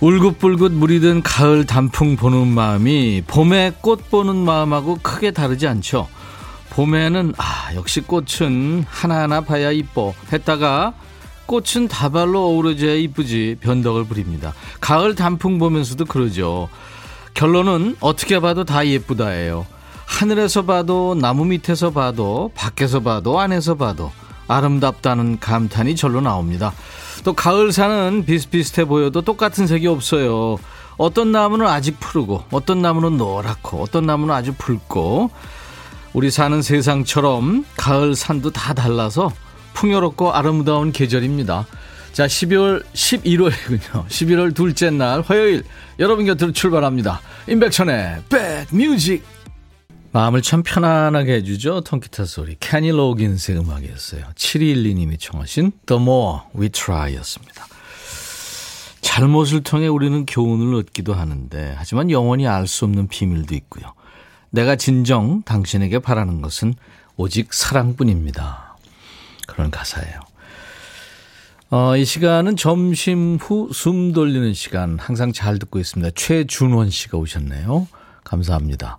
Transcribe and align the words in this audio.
울긋불긋 0.00 0.72
물이 0.72 1.00
든 1.00 1.22
가을 1.22 1.66
단풍 1.66 2.16
보는 2.16 2.48
마음이 2.48 3.22
봄에 3.26 3.74
꽃 3.82 4.10
보는 4.10 4.34
마음하고 4.34 4.98
크게 5.02 5.30
다르지 5.30 5.66
않죠. 5.66 6.08
봄에는 6.70 7.34
아 7.36 7.74
역시 7.74 8.00
꽃은 8.00 8.86
하나하나 8.88 9.42
봐야 9.42 9.70
이뻐 9.70 10.14
했다가 10.32 10.94
꽃은 11.44 11.88
다발로 11.88 12.46
어우러져야 12.46 12.94
이쁘지 12.94 13.58
변덕을 13.60 14.04
부립니다. 14.04 14.54
가을 14.80 15.14
단풍 15.14 15.58
보면서도 15.58 16.06
그러죠. 16.06 16.70
결론은 17.34 17.96
어떻게 18.00 18.40
봐도 18.40 18.64
다 18.64 18.86
예쁘다예요. 18.86 19.66
하늘에서 20.06 20.64
봐도 20.64 21.14
나무 21.14 21.44
밑에서 21.44 21.90
봐도 21.90 22.50
밖에서 22.54 23.00
봐도 23.00 23.38
안에서 23.38 23.74
봐도 23.74 24.10
아름답다는 24.48 25.40
감탄이 25.40 25.94
절로 25.94 26.20
나옵니다. 26.20 26.72
또 27.24 27.32
가을사는 27.32 28.24
비슷비슷해 28.26 28.84
보여도 28.84 29.22
똑같은 29.22 29.66
색이 29.66 29.86
없어요. 29.86 30.58
어떤 30.96 31.32
나무는 31.32 31.66
아직 31.66 31.98
푸르고 31.98 32.44
어떤 32.50 32.82
나무는 32.82 33.16
노랗고 33.16 33.82
어떤 33.82 34.06
나무는 34.06 34.34
아주 34.34 34.52
붉고 34.54 35.30
우리 36.12 36.30
사는 36.30 36.60
세상처럼 36.60 37.64
가을 37.76 38.14
산도 38.14 38.50
다 38.50 38.74
달라서 38.74 39.32
풍요롭고 39.74 40.32
아름다운 40.32 40.92
계절입니다. 40.92 41.66
자, 42.12 42.26
12월 42.26 42.82
11월이군요. 42.92 44.06
11월 44.08 44.54
둘째 44.54 44.90
날 44.90 45.22
화요일 45.22 45.62
여러분 45.98 46.26
곁으로 46.26 46.52
출발합니다. 46.52 47.20
임백천의 47.48 48.24
백뮤직 48.28 49.24
마음을 50.12 50.42
참 50.42 50.62
편안하게 50.64 51.34
해주죠. 51.34 51.82
통기타 51.82 52.24
소리. 52.24 52.56
캐니 52.58 52.90
로긴스의 52.90 53.58
음악이었어요. 53.60 54.24
7212님이 54.34 55.18
청하신 55.20 55.72
The 55.86 56.02
More 56.02 56.40
We 56.58 56.68
Try 56.70 57.14
였습니다. 57.16 57.66
잘못을 59.00 59.62
통해 59.62 59.86
우리는 59.86 60.26
교훈을 60.26 60.74
얻기도 60.74 61.14
하는데 61.14 61.74
하지만 61.76 62.10
영원히 62.10 62.46
알 62.46 62.66
수 62.66 62.84
없는 62.84 63.08
비밀도 63.08 63.54
있고요. 63.54 63.92
내가 64.50 64.74
진정 64.76 65.42
당신에게 65.42 66.00
바라는 66.00 66.42
것은 66.42 66.74
오직 67.16 67.54
사랑뿐입니다. 67.54 68.76
그런 69.46 69.70
가사예요. 69.70 70.20
어, 71.70 71.96
이 71.96 72.04
시간은 72.04 72.56
점심 72.56 73.38
후 73.40 73.70
숨 73.72 74.12
돌리는 74.12 74.52
시간 74.54 74.98
항상 74.98 75.32
잘 75.32 75.60
듣고 75.60 75.78
있습니다. 75.78 76.10
최준원 76.16 76.90
씨가 76.90 77.16
오셨네요. 77.16 77.86
감사합니다. 78.24 78.98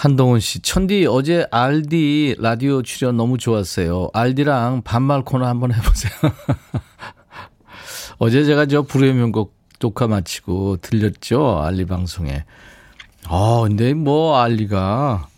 한동훈 0.00 0.40
씨, 0.40 0.60
천디 0.60 1.04
어제 1.10 1.46
알디 1.50 2.36
라디오 2.38 2.80
출연 2.80 3.18
너무 3.18 3.36
좋았어요. 3.36 4.08
알디랑 4.14 4.80
반말 4.82 5.20
코너 5.20 5.44
한번 5.44 5.74
해보세요. 5.74 6.12
어제 8.16 8.44
제가 8.44 8.64
저 8.64 8.80
불후의 8.80 9.12
명곡 9.12 9.54
녹화 9.78 10.08
마치고 10.08 10.78
들렸죠 10.78 11.60
알리 11.60 11.84
방송에. 11.84 12.46
아 13.26 13.60
근데 13.62 13.92
뭐 13.92 14.38
알리가 14.38 15.28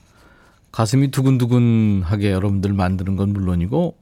가슴이 0.71 1.11
두근두근하게 1.11 2.31
여러분들 2.31 2.73
만드는 2.73 3.17
건 3.17 3.33
물론이고 3.33 3.97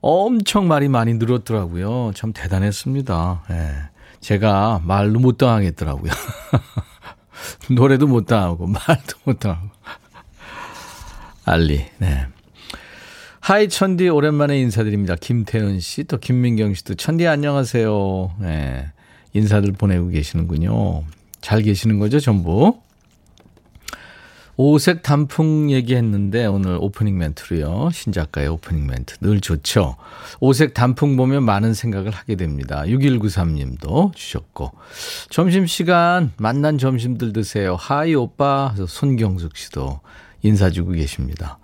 엄청 0.00 0.68
말이 0.68 0.88
많이 0.88 1.12
늘었더라고요. 1.12 2.12
참 2.14 2.32
대단했습니다. 2.32 3.42
예. 3.50 3.72
제가 4.20 4.80
말로 4.84 5.20
못 5.20 5.36
당하겠더라고요. 5.36 6.10
노래도 7.70 8.06
못 8.06 8.24
당하고 8.26 8.66
말도 8.66 9.18
못 9.24 9.38
당하고. 9.38 9.68
알리. 11.48 11.86
네. 11.98 12.26
Hi 13.40 13.68
천디 13.68 14.08
오랜만에 14.08 14.58
인사드립니다. 14.60 15.16
김태은 15.16 15.80
씨, 15.80 16.04
또 16.04 16.18
김민경 16.18 16.74
씨도 16.74 16.94
천디 16.96 17.26
안녕하세요. 17.26 18.34
네. 18.40 18.86
인사들 19.32 19.72
보내고 19.72 20.08
계시는군요. 20.08 21.04
잘 21.40 21.62
계시는 21.62 21.98
거죠, 21.98 22.20
전부? 22.20 22.78
오색 24.60 25.04
단풍 25.04 25.70
얘기했는데 25.70 26.46
오늘 26.46 26.78
오프닝 26.80 27.16
멘트로요. 27.16 27.90
신작가의 27.92 28.48
오프닝 28.48 28.88
멘트 28.88 29.18
늘 29.20 29.40
좋죠. 29.40 29.94
오색 30.40 30.74
단풍 30.74 31.16
보면 31.16 31.44
많은 31.44 31.74
생각을 31.74 32.10
하게 32.10 32.34
됩니다. 32.34 32.82
6193님도 32.84 34.12
주셨고 34.16 34.72
점심시간 35.30 36.32
만난 36.38 36.76
점심들 36.76 37.32
드세요. 37.32 37.76
Hi 37.76 38.16
오빠 38.16 38.74
손경숙 38.88 39.56
씨도 39.56 40.00
인사 40.42 40.70
주고 40.70 40.92
계십니다. 40.92 41.58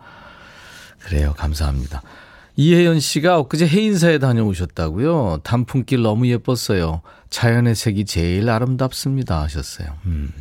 그래요. 1.00 1.34
감사합니다. 1.36 2.02
이혜연 2.56 3.00
씨가 3.00 3.38
엊그제 3.40 3.66
해인사에 3.66 4.18
다녀오셨다고요. 4.18 5.40
단풍길 5.42 6.02
너무 6.02 6.28
예뻤어요. 6.28 7.02
자연의 7.30 7.74
색이 7.74 8.04
제일 8.04 8.48
아름답습니다 8.48 9.42
하셨어요. 9.42 9.88
음. 10.06 10.32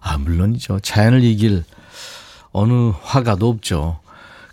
아 0.00 0.18
물론이죠. 0.18 0.80
자연을 0.80 1.24
이길 1.24 1.64
어느 2.52 2.92
화가도 3.02 3.48
없죠. 3.48 4.00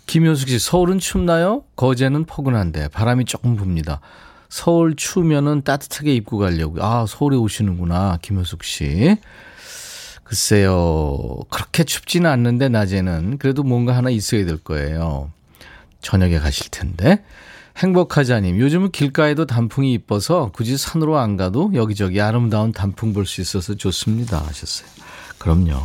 김효숙 0.06 0.48
씨, 0.48 0.58
서울은 0.58 0.98
춥나요? 0.98 1.62
거제는 1.76 2.24
포근한데 2.24 2.88
바람이 2.88 3.26
조금 3.26 3.56
붑니다. 3.56 4.00
서울 4.48 4.96
추우면은 4.96 5.62
따뜻하게 5.62 6.14
입고 6.16 6.38
가려고. 6.38 6.82
아, 6.82 7.06
서울에 7.06 7.36
오시는구나. 7.36 8.18
김효숙 8.20 8.64
씨. 8.64 9.18
글쎄요. 10.30 11.40
그렇게 11.50 11.82
춥지는 11.82 12.30
않는데 12.30 12.68
낮에는 12.68 13.38
그래도 13.38 13.64
뭔가 13.64 13.96
하나 13.96 14.10
있어야 14.10 14.46
될 14.46 14.58
거예요. 14.58 15.32
저녁에 16.02 16.38
가실 16.38 16.70
텐데. 16.70 17.24
행복하자님, 17.78 18.60
요즘은 18.60 18.92
길가에도 18.92 19.44
단풍이 19.44 19.92
이뻐서 19.92 20.52
굳이 20.52 20.76
산으로 20.76 21.18
안 21.18 21.36
가도 21.36 21.72
여기저기 21.74 22.20
아름다운 22.20 22.70
단풍 22.70 23.12
볼 23.12 23.26
수 23.26 23.40
있어서 23.40 23.74
좋습니다. 23.74 24.38
하셨어요. 24.38 24.88
그럼요. 25.38 25.80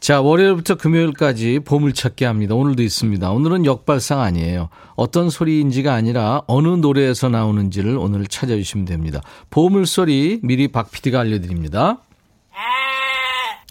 자, 0.00 0.20
월요일부터 0.20 0.74
금요일까지 0.74 1.60
보물찾기 1.64 2.24
합니다. 2.24 2.56
오늘도 2.56 2.82
있습니다. 2.82 3.30
오늘은 3.30 3.66
역발상 3.66 4.20
아니에요. 4.20 4.68
어떤 4.96 5.30
소리인지가 5.30 5.94
아니라 5.94 6.42
어느 6.48 6.66
노래에서 6.68 7.28
나오는지를 7.28 7.98
오늘 7.98 8.26
찾아주시면 8.26 8.86
됩니다. 8.86 9.20
보물소리 9.50 10.40
미리 10.42 10.66
박 10.66 10.90
PD가 10.90 11.20
알려드립니다. 11.20 11.98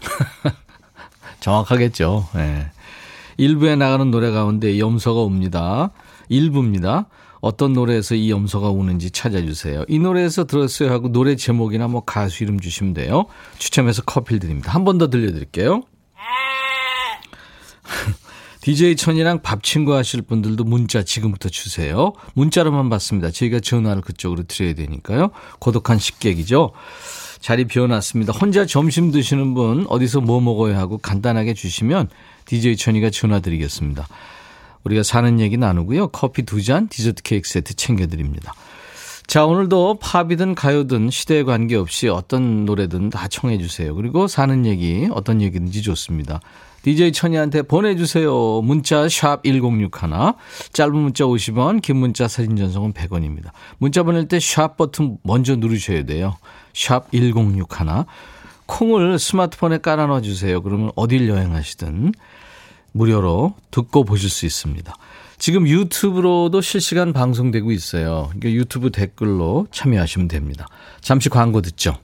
정확하겠죠. 1.40 2.28
네. 2.36 2.68
일부에 3.38 3.75
나가는 3.75 4.09
노래 4.12 4.31
가운데 4.31 4.80
염소가 4.80 5.22
옵니다. 5.22 5.91
일부입니다. 6.30 7.08
어떤 7.41 7.74
노래에서 7.74 8.16
이 8.16 8.31
염소가 8.31 8.69
오는지 8.69 9.12
찾아주세요. 9.12 9.84
이 9.90 10.00
노래에서 10.00 10.46
들었어요 10.46 10.92
하고 10.92 11.12
노래 11.12 11.36
제목이나 11.36 11.88
뭐 11.90 12.02
가수 12.06 12.44
이름 12.44 12.59
주시면 12.59 12.94
돼요. 12.94 13.25
추첨해서 13.58 14.02
커피를 14.03 14.40
드립니다. 14.40 14.72
한 14.72 14.86
번 14.86 14.98
더 14.98 15.10
들려드릴게요. 15.10 15.81
DJ 18.62 18.95
천이랑 18.95 19.42
밥 19.42 19.62
친구 19.62 19.94
하실 19.94 20.22
분들도 20.22 20.63
문자 20.63 21.04
지금부터 21.04 21.50
주세요. 21.50 22.13
문자로만 22.33 22.89
받습니다. 22.89 23.30
저희가 23.30 23.60
전화를 23.60 24.01
그쪽으로 24.01 24.44
드려야 24.44 24.74
되니까요. 24.74 25.31
고독한 25.60 26.00
식객이죠. 26.00 26.72
자리 27.44 27.66
비워놨습니다. 27.66 28.31
혼자 28.31 28.66
점심 28.66 29.12
드시는 29.12 29.54
분 29.54 29.86
어디서 29.90 30.22
뭐 30.22 30.40
먹어야 30.40 30.78
하고 30.78 30.98
간단하게 30.98 31.54
주시면 31.54 32.07
DJ 32.45 32.78
천이가 32.78 33.10
전화 33.10 33.42
드리겠습니다. 33.42 34.07
우리가 34.86 35.04
사는 35.04 35.42
얘기 35.42 35.57
나누고요. 35.57 36.07
커피 36.07 36.44
두 36.44 36.63
잔, 36.63 36.88
디저트 36.88 37.22
케이크 37.22 37.50
세트 37.50 37.74
챙겨드립니다. 37.74 38.54
자, 39.28 39.45
오늘도 39.45 40.00
팝이든 40.00 40.56
가요든 40.56 41.10
시대에 41.10 41.44
관계없이 41.44 42.07
어떤 42.07 42.63
노래든 42.63 43.10
다 43.10 43.28
청해주세요. 43.28 43.94
그리고 43.94 44.28
사는 44.28 44.66
얘기, 44.66 45.10
어떤 45.12 45.42
얘기든지 45.42 45.81
좋습니다. 45.81 46.40
DJ 46.84 47.12
천이한테 47.12 47.63
보내주세요. 47.63 48.62
문자 48.62 49.10
샵 49.10 49.44
1061. 49.44 49.90
짧은 50.72 50.95
문자 50.95 51.25
50원, 51.25 51.81
긴 51.81 51.98
문자 51.98 52.30
사진 52.30 52.56
전송은 52.56 52.94
100원입니다. 52.94 53.51
문자 53.80 54.04
보낼 54.04 54.30
때샵 54.30 54.78
버튼 54.78 55.18
먼저 55.24 55.57
누르셔야 55.57 56.06
돼요. 56.06 56.36
샵 56.74 57.12
1061. 57.12 58.06
콩을 58.66 59.20
스마트폰에 59.20 59.80
깔아놔 59.80 60.22
주세요. 60.22 60.62
그러면 60.62 60.92
어딜 60.96 61.30
여행하시든 61.30 62.14
무료로 62.92 63.56
듣고 63.72 64.04
보실 64.04 64.30
수 64.30 64.46
있습니다. 64.46 64.94
지금 65.38 65.68
유튜브로도 65.68 66.62
실시간 66.62 67.12
방송되고 67.12 67.72
있어요. 67.72 68.31
유튜브 68.44 68.92
댓글로 68.92 69.68
참여하시면 69.72 70.28
됩니다. 70.30 70.68
잠시 71.02 71.30
광고 71.30 71.62
듣죠. 71.62 71.98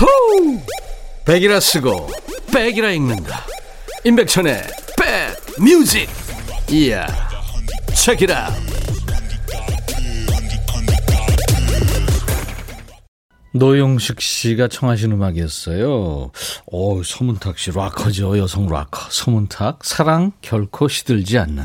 호우! 0.00 0.60
백이라 1.24 1.60
쓰고 1.60 2.10
백이라 2.52 2.90
읽는다. 2.90 3.46
임백천의 4.04 4.62
백 4.98 5.62
뮤직. 5.62 6.08
이야. 6.68 7.31
책이라 7.94 8.50
노용식 13.54 14.20
씨가 14.20 14.68
청하신 14.68 15.12
음악이었어요. 15.12 16.30
오, 16.66 17.02
서문탁 17.02 17.58
씨 17.58 17.70
락커죠. 17.70 18.38
여성 18.38 18.66
락커. 18.66 19.10
서문탁 19.10 19.84
사랑 19.84 20.32
결코 20.40 20.88
시들지 20.88 21.38
않는 21.38 21.64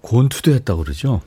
권투도 0.00 0.52
했다고 0.52 0.82
그러죠. 0.82 1.22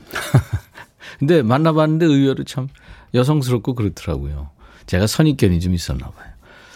근데 1.19 1.41
만나봤는데 1.41 2.05
의외로 2.05 2.44
참 2.44 2.67
여성스럽고 3.13 3.73
그렇더라고요. 3.75 4.50
제가 4.85 5.07
선입견이 5.07 5.62
좀 5.62 5.73
있었나 5.73 6.09
봐요. 6.09 6.29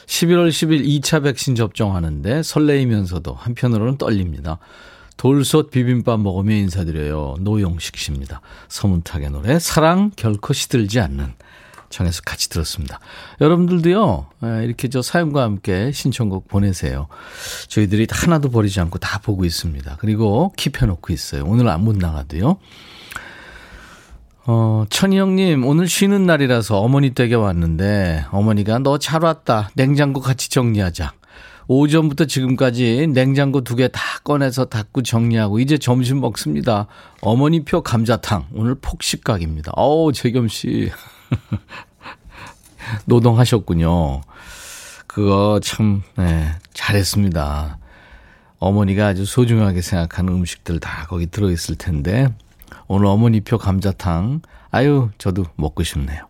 11월 0.06 0.50
10일 0.50 0.86
2차 1.02 1.24
백신 1.24 1.56
접종하는데 1.56 2.44
설레이면서도 2.44 3.34
한편으로는 3.34 3.98
떨립니다. 3.98 4.60
돌솥 5.18 5.72
비빔밥 5.72 6.20
먹으며 6.20 6.56
인사드려요. 6.56 7.36
노용식 7.40 7.98
씨입니다. 7.98 8.42
서문탁의 8.68 9.30
노래 9.32 9.60
사랑 9.60 10.12
결코 10.16 10.54
시들지 10.54 11.00
않는 11.00 11.34
청해서 11.90 12.22
같이 12.26 12.50
들었습니다. 12.50 13.00
여러분들도요, 13.40 14.26
이렇게 14.64 14.88
저 14.88 15.04
사연과 15.04 15.44
함께 15.44 15.92
신청곡 15.92 16.48
보내세요. 16.48 17.08
저희들이 17.68 18.08
하나도 18.10 18.50
버리지 18.50 18.80
않고 18.80 18.98
다 18.98 19.20
보고 19.20 19.46
있습니다. 19.46 19.98
그리고 20.00 20.52
킵해놓고 20.58 21.12
있어요. 21.12 21.44
오늘 21.46 21.68
안 21.70 21.82
못 21.82 21.96
나가도요. 21.96 22.58
어, 24.46 24.86
천희영님, 24.90 25.66
오늘 25.66 25.88
쉬는 25.88 26.26
날이라서 26.26 26.80
어머니 26.80 27.12
댁에 27.12 27.36
왔는데, 27.36 28.26
어머니가 28.32 28.80
너 28.80 28.98
잘 28.98 29.24
왔다. 29.24 29.70
냉장고 29.76 30.20
같이 30.20 30.50
정리하자. 30.50 31.14
오전부터 31.68 32.26
지금까지 32.26 33.08
냉장고 33.14 33.62
두 33.62 33.76
개 33.76 33.88
다 33.88 34.02
꺼내서 34.24 34.66
닫고 34.66 35.02
정리하고, 35.04 35.60
이제 35.60 35.78
점심 35.78 36.20
먹습니다. 36.22 36.88
어머니표 37.22 37.82
감자탕. 37.84 38.48
오늘 38.54 38.76
폭식각입니다. 38.76 39.72
어우, 39.76 40.12
재겸 40.14 40.48
씨. 40.48 40.92
노동하셨군요. 43.06 44.22
그거 45.08 45.60
참, 45.64 46.02
네, 46.18 46.52
잘했습니다. 46.74 47.78
어머니가 48.60 49.08
아주 49.08 49.26
소중하게 49.26 49.82
생각하는 49.82 50.34
음식들 50.34 50.80
다 50.80 51.06
거기 51.08 51.28
들어있을 51.28 51.76
텐데, 51.76 52.28
오늘 52.88 53.08
어머니표 53.08 53.58
감자탕. 53.58 54.42
아유, 54.72 55.10
저도 55.18 55.46
먹고 55.56 55.84
싶네요. 55.84 56.28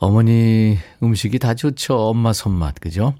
어머니 0.00 0.76
음식이 1.02 1.38
다 1.38 1.54
좋죠. 1.54 1.96
엄마 2.08 2.32
손맛, 2.32 2.80
그죠? 2.80 3.14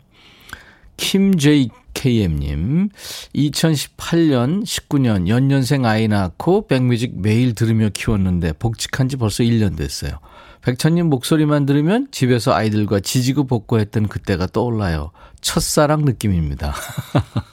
김JKM님, 0.97 2.89
2018년, 3.35 4.63
19년, 4.65 5.29
연년생 5.29 5.85
아이 5.85 6.09
낳고 6.09 6.67
백뮤직 6.67 7.21
매일 7.21 7.55
들으며 7.55 7.89
키웠는데 7.93 8.55
복직한 8.55 9.09
지 9.09 9.17
벌써 9.17 9.43
1년 9.43 9.77
됐어요. 9.77 10.19
백천님 10.63 11.07
목소리만 11.11 11.67
들으면 11.67 12.09
집에서 12.11 12.55
아이들과 12.55 13.01
지지고 13.01 13.45
볶고했던 13.45 14.09
그때가 14.09 14.47
떠올라요. 14.47 15.11
첫사랑 15.43 16.07
느낌입니다. 16.07 16.75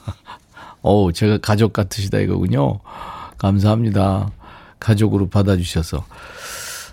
어우, 0.81 1.11
제가 1.11 1.37
가족 1.39 1.73
같으시다 1.73 2.19
이거군요. 2.19 2.79
감사합니다. 3.37 4.31
가족으로 4.79 5.29
받아주셔서. 5.29 6.05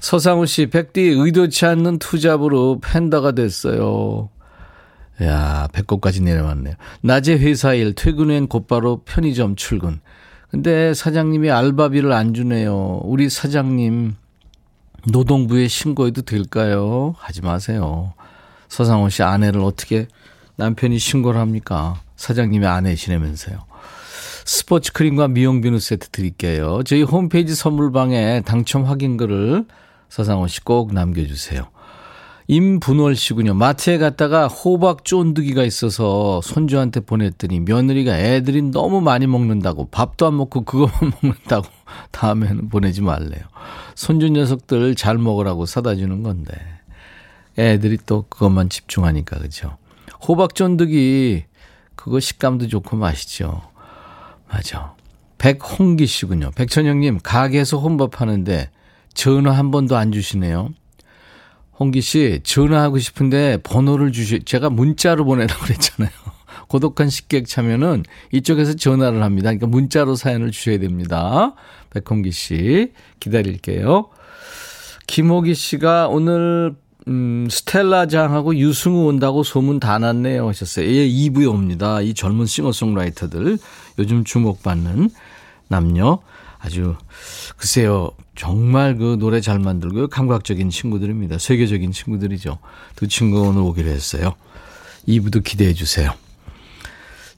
서상우 0.01 0.47
씨, 0.47 0.67
백디 0.67 1.01
의도치 1.01 1.67
않는 1.67 1.99
투잡으로 1.99 2.81
팬더가 2.81 3.33
됐어요. 3.33 4.29
야, 5.23 5.69
배꼽까지 5.73 6.23
내려왔네요. 6.23 6.75
낮에 7.03 7.39
회사 7.39 7.75
일, 7.75 7.95
퇴근 7.95 8.27
후엔 8.31 8.47
곧바로 8.49 9.03
편의점 9.05 9.57
출근. 9.57 10.01
근데 10.51 10.95
사장님이 10.95 11.51
알바비를 11.51 12.13
안 12.13 12.35
주네요. 12.35 13.01
우리 13.03 13.29
사장님, 13.29 14.15
노동부에 15.11 15.69
신고해도 15.69 16.23
될까요? 16.23 17.15
하지 17.19 17.43
마세요. 17.43 18.15
서상우 18.69 19.11
씨 19.11 19.23
아내를 19.23 19.61
어떻게 19.61 20.07
남편이 20.57 20.99
신고를 20.99 21.41
합니까? 21.41 22.01
사장님의 22.17 22.69
아내시라면서요. 22.69 23.69
스포츠 24.45 24.93
크림과 24.93 25.29
미용 25.29 25.61
비누 25.61 25.79
세트 25.79 26.09
드릴게요. 26.09 26.83
저희 26.85 27.03
홈페이지 27.03 27.55
선물방에 27.55 28.43
당첨 28.47 28.85
확인글을 28.85 29.67
서상호 30.09 30.47
씨꼭 30.47 30.95
남겨주세요. 30.95 31.69
임분월 32.51 33.15
씨군요. 33.15 33.53
마트에 33.53 33.99
갔다가 33.99 34.49
호박 34.49 35.05
쫀득이가 35.05 35.65
있어서 35.65 36.41
손주한테 36.41 37.01
보냈더니 37.01 37.61
며느리가 37.61 38.19
애들이 38.19 38.63
너무 38.63 39.03
많이 39.03 39.27
먹는다고 39.27 39.91
밥도 39.91 40.27
안 40.27 40.39
먹고 40.39 40.63
그것만 40.63 41.13
먹는다고 41.23 41.67
다음에는 42.11 42.71
보내지 42.71 43.03
말래요. 43.03 43.43
손주 43.95 44.31
녀석들 44.31 44.95
잘 44.95 45.19
먹으라고 45.19 45.67
사다 45.67 45.97
주는 45.97 46.23
건데 46.23 46.53
애들이 47.59 47.99
또 48.07 48.25
그것만 48.31 48.71
집중하니까 48.71 49.41
그죠. 49.41 49.77
호박 50.27 50.55
쫀득이 50.55 51.45
그거 51.97 52.19
식감도 52.19 52.69
좋고 52.69 52.97
맛있죠. 52.97 53.61
맞아. 54.51 54.95
백홍기 55.37 56.07
씨군요. 56.07 56.53
백천영님, 56.53 57.21
가게에서 57.23 57.79
혼밥 57.79 58.23
하는데 58.23 58.71
전화 59.13 59.53
한 59.53 59.71
번도 59.71 59.97
안 59.97 60.13
주시네요. 60.13 60.71
홍기 61.79 62.01
씨, 62.01 62.41
전화하고 62.43 62.99
싶은데 62.99 63.59
번호를 63.63 64.13
주시, 64.13 64.41
제가 64.45 64.71
문자로 64.71 65.25
보내라고 65.25 65.65
그랬잖아요. 65.65 66.11
고독한 66.69 67.09
식객 67.09 67.47
참여는 67.47 68.05
이쪽에서 68.33 68.75
전화를 68.75 69.23
합니다. 69.23 69.51
그러니까 69.51 69.67
문자로 69.69 70.17
사연을 70.17 70.51
주셔야 70.51 70.79
됩니다. 70.79 71.55
백홍기 71.91 72.33
씨, 72.33 72.93
기다릴게요. 73.21 74.09
김호기 75.07 75.55
씨가 75.55 76.09
오늘 76.09 76.75
음, 77.07 77.49
스텔라 77.51 78.07
장하고 78.07 78.57
유승우 78.57 79.07
온다고 79.07 79.43
소문 79.43 79.81
다 79.81 79.99
났네요 79.99 80.47
하셨어요. 80.49 80.87
예, 80.87 81.09
2부에 81.09 81.49
옵니다. 81.49 82.03
이 82.03 82.13
젊은 82.13 82.45
싱어송라이터들 82.45 83.59
요즘 83.99 84.25
주목받는 84.25 85.09
남녀 85.69 86.21
아주 86.59 86.97
글쎄요 87.57 88.11
정말 88.35 88.97
그 88.97 89.17
노래 89.19 89.41
잘 89.41 89.59
만들고 89.59 90.09
감각적인 90.09 90.71
친구들입니다. 90.71 91.39
세계적인 91.39 91.93
친구들이죠. 91.93 92.59
두 92.95 93.09
친구 93.09 93.43
오늘 93.43 93.63
오기로 93.63 93.89
했어요. 93.89 94.35
2부도 95.09 95.43
기대해 95.43 95.73
주세요. 95.73 96.13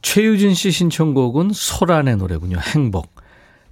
최유진 0.02 0.54
씨 0.54 0.70
신청곡은 0.70 1.50
소란의 1.52 2.16
노래군요. 2.16 2.58
행복. 2.58 3.14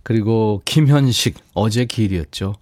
그리고 0.02 0.62
김현식 0.64 1.36
어제 1.54 1.84
길이었죠. 1.84 2.54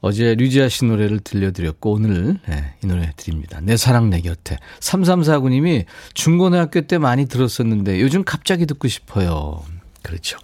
어제 0.00 0.34
류지아 0.36 0.68
씨 0.68 0.84
노래를 0.84 1.20
들려드렸고 1.20 1.92
오늘 1.92 2.38
네, 2.48 2.74
이 2.82 2.86
노래 2.86 3.12
드립니다. 3.16 3.58
내 3.60 3.76
사랑 3.76 4.10
내 4.10 4.20
곁에. 4.20 4.56
3349님이 4.80 5.84
중고등학교 6.14 6.82
때 6.82 6.98
많이 6.98 7.26
들었었는데 7.26 8.00
요즘 8.00 8.24
갑자기 8.24 8.64
듣고 8.64 8.88
싶어요. 8.88 9.62
그렇죠. 10.02 10.38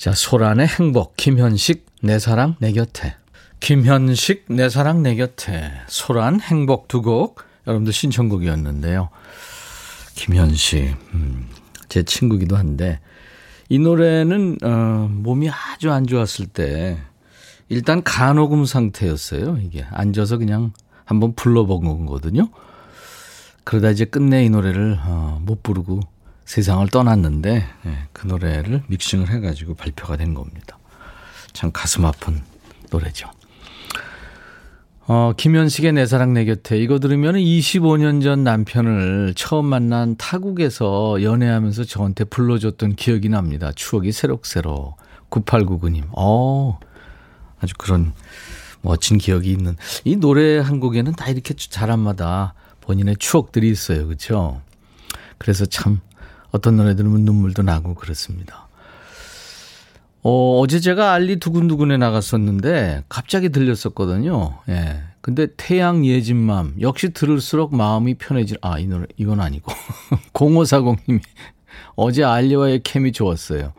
자, 0.00 0.14
소란의 0.14 0.66
행복, 0.66 1.14
김현식 1.18 1.84
내 2.02 2.18
사랑 2.18 2.56
내 2.58 2.72
곁에. 2.72 3.16
김현식 3.60 4.46
내 4.48 4.70
사랑 4.70 5.02
내 5.02 5.14
곁에. 5.14 5.70
소란 5.88 6.40
행복 6.40 6.88
두 6.88 7.02
곡 7.02 7.38
여러분들 7.66 7.92
신청곡이었는데요. 7.92 9.10
김현식 10.14 10.96
음, 11.12 11.46
제 11.90 12.02
친구기도 12.02 12.56
한데 12.56 12.98
이 13.68 13.78
노래는 13.78 14.56
어, 14.64 15.08
몸이 15.10 15.50
아주 15.50 15.92
안 15.92 16.06
좋았을 16.06 16.46
때 16.46 16.96
일단 17.68 18.02
간호금 18.02 18.64
상태였어요. 18.64 19.58
이게 19.62 19.84
앉아서 19.90 20.38
그냥 20.38 20.72
한번 21.04 21.34
불러본 21.34 22.06
거거든요. 22.06 22.48
그러다 23.64 23.90
이제 23.90 24.06
끝내 24.06 24.46
이 24.46 24.48
노래를 24.48 24.98
어, 25.04 25.42
못 25.44 25.62
부르고 25.62 26.00
세상을 26.44 26.86
떠났는데 26.88 27.64
예, 27.86 27.98
그 28.12 28.26
노래를 28.26 28.82
믹싱을 28.88 29.30
해가지고 29.30 29.74
발표가 29.74 30.16
된 30.16 30.34
겁니다. 30.34 30.78
참 31.52 31.70
가슴 31.72 32.04
아픈 32.04 32.42
노래죠. 32.90 33.30
어, 35.12 35.32
김현식의 35.36 35.94
내 35.94 36.06
사랑 36.06 36.34
내 36.34 36.44
곁에 36.44 36.78
이거 36.78 37.00
들으면 37.00 37.34
25년 37.34 38.22
전 38.22 38.44
남편을 38.44 39.34
처음 39.34 39.66
만난 39.66 40.14
타국에서 40.16 41.22
연애하면서 41.22 41.82
저한테 41.82 42.24
불러줬던 42.24 42.94
기억이 42.94 43.28
납니다. 43.28 43.72
추억이 43.74 44.12
새록새록. 44.12 44.96
9899님. 45.30 46.04
어, 46.16 46.78
아주 47.60 47.74
그런 47.76 48.12
멋진 48.82 49.18
기억이 49.18 49.50
있는 49.50 49.76
이 50.04 50.16
노래 50.16 50.58
한 50.58 50.78
곡에는 50.78 51.12
다 51.12 51.28
이렇게 51.28 51.54
자람마다 51.54 52.54
본인의 52.80 53.16
추억들이 53.18 53.68
있어요. 53.68 54.06
그렇죠? 54.06 54.62
그래서 55.38 55.66
참 55.66 56.00
어떤 56.50 56.76
노래 56.76 56.94
들으면 56.96 57.22
눈물도 57.22 57.62
나고 57.62 57.94
그렇습니다. 57.94 58.68
어, 60.22 60.58
어제 60.60 60.80
제가 60.80 61.12
알리 61.12 61.38
두근두근에 61.38 61.96
나갔었는데 61.96 63.04
갑자기 63.08 63.48
들렸었거든요. 63.48 64.58
예. 64.68 65.02
근데 65.22 65.48
태양 65.56 66.04
예진맘 66.04 66.76
역시 66.80 67.10
들을수록 67.10 67.74
마음이 67.74 68.14
편해질 68.14 68.58
아 68.62 68.78
이 68.78 68.86
노래 68.86 69.06
이건 69.16 69.40
아니고 69.40 69.70
0540님이 70.32 71.20
어제 71.94 72.24
알리와의 72.24 72.80
케미 72.82 73.12
좋았어요. 73.12 73.72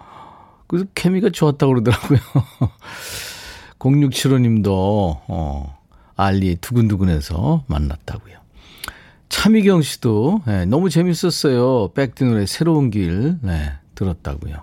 그래서 0.68 0.86
케미가 0.96 1.30
좋았다고 1.32 1.74
그러더라고요. 1.74 2.20
0675님도 3.80 4.68
어 4.70 5.78
알리 6.16 6.56
두근두근해서 6.58 7.64
만났다고요. 7.68 8.41
차미경 9.42 9.82
씨도 9.82 10.44
네, 10.46 10.66
너무 10.66 10.92
재밌었어요. 10.92 11.94
백디 11.96 12.26
노래 12.26 12.46
새로운 12.46 12.92
길 12.92 13.40
네, 13.42 13.72
들었다고요. 13.96 14.54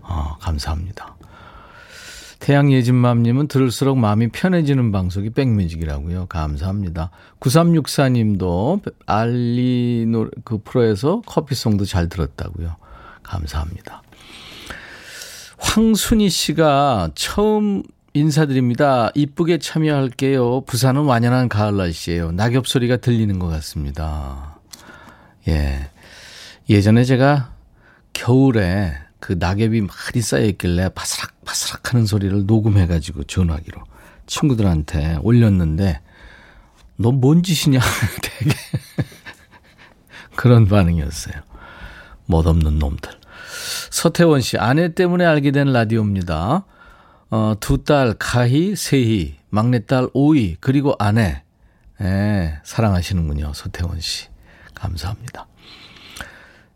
어, 0.00 0.36
감사합니다. 0.40 1.14
태양예진맘님은 2.38 3.48
들을수록 3.48 3.98
마음이 3.98 4.28
편해지는 4.28 4.92
방송이 4.92 5.28
백뮤직이라고요. 5.28 6.24
감사합니다. 6.30 7.10
9364님도 7.40 8.80
알리 9.04 10.06
노래 10.08 10.30
그 10.42 10.56
프로에서 10.64 11.20
커피송도 11.26 11.84
잘 11.84 12.08
들었다고요. 12.08 12.76
감사합니다. 13.22 14.02
황순희 15.58 16.30
씨가 16.30 17.10
처음 17.14 17.82
인사드립니다. 18.14 19.10
이쁘게 19.16 19.58
참여할게요. 19.58 20.62
부산은 20.62 21.02
완연한 21.02 21.48
가을 21.48 21.76
날씨예요. 21.76 22.30
낙엽 22.30 22.68
소리가 22.68 22.98
들리는 22.98 23.40
것 23.40 23.48
같습니다. 23.48 24.60
예. 25.48 25.90
예전에 26.70 27.02
제가 27.02 27.52
겨울에 28.12 28.94
그 29.18 29.34
낙엽이 29.38 29.80
많이 29.80 30.22
쌓여 30.22 30.44
있길래 30.44 30.90
바스락 30.90 31.44
바스락 31.44 31.92
하는 31.92 32.06
소리를 32.06 32.46
녹음해 32.46 32.86
가지고 32.86 33.24
전화기로 33.24 33.80
친구들한테 34.26 35.18
올렸는데 35.22 36.00
너 36.96 37.10
뭔 37.10 37.42
짓이냐 37.42 37.80
되게 38.22 38.54
그런 40.36 40.68
반응이었어요. 40.68 41.34
멋없는 42.26 42.78
놈들. 42.78 43.10
서태원 43.90 44.40
씨 44.40 44.56
아내 44.56 44.94
때문에 44.94 45.24
알게 45.24 45.50
된 45.50 45.72
라디오입니다. 45.72 46.64
어, 47.30 47.54
두 47.60 47.84
딸 47.84 48.14
가희, 48.18 48.76
세희, 48.76 49.36
막내딸 49.50 50.08
오이, 50.12 50.56
그리고 50.60 50.94
아내. 50.98 51.42
예, 52.00 52.58
사랑하시는군요. 52.64 53.52
서태원 53.54 54.00
씨. 54.00 54.28
감사합니다. 54.74 55.46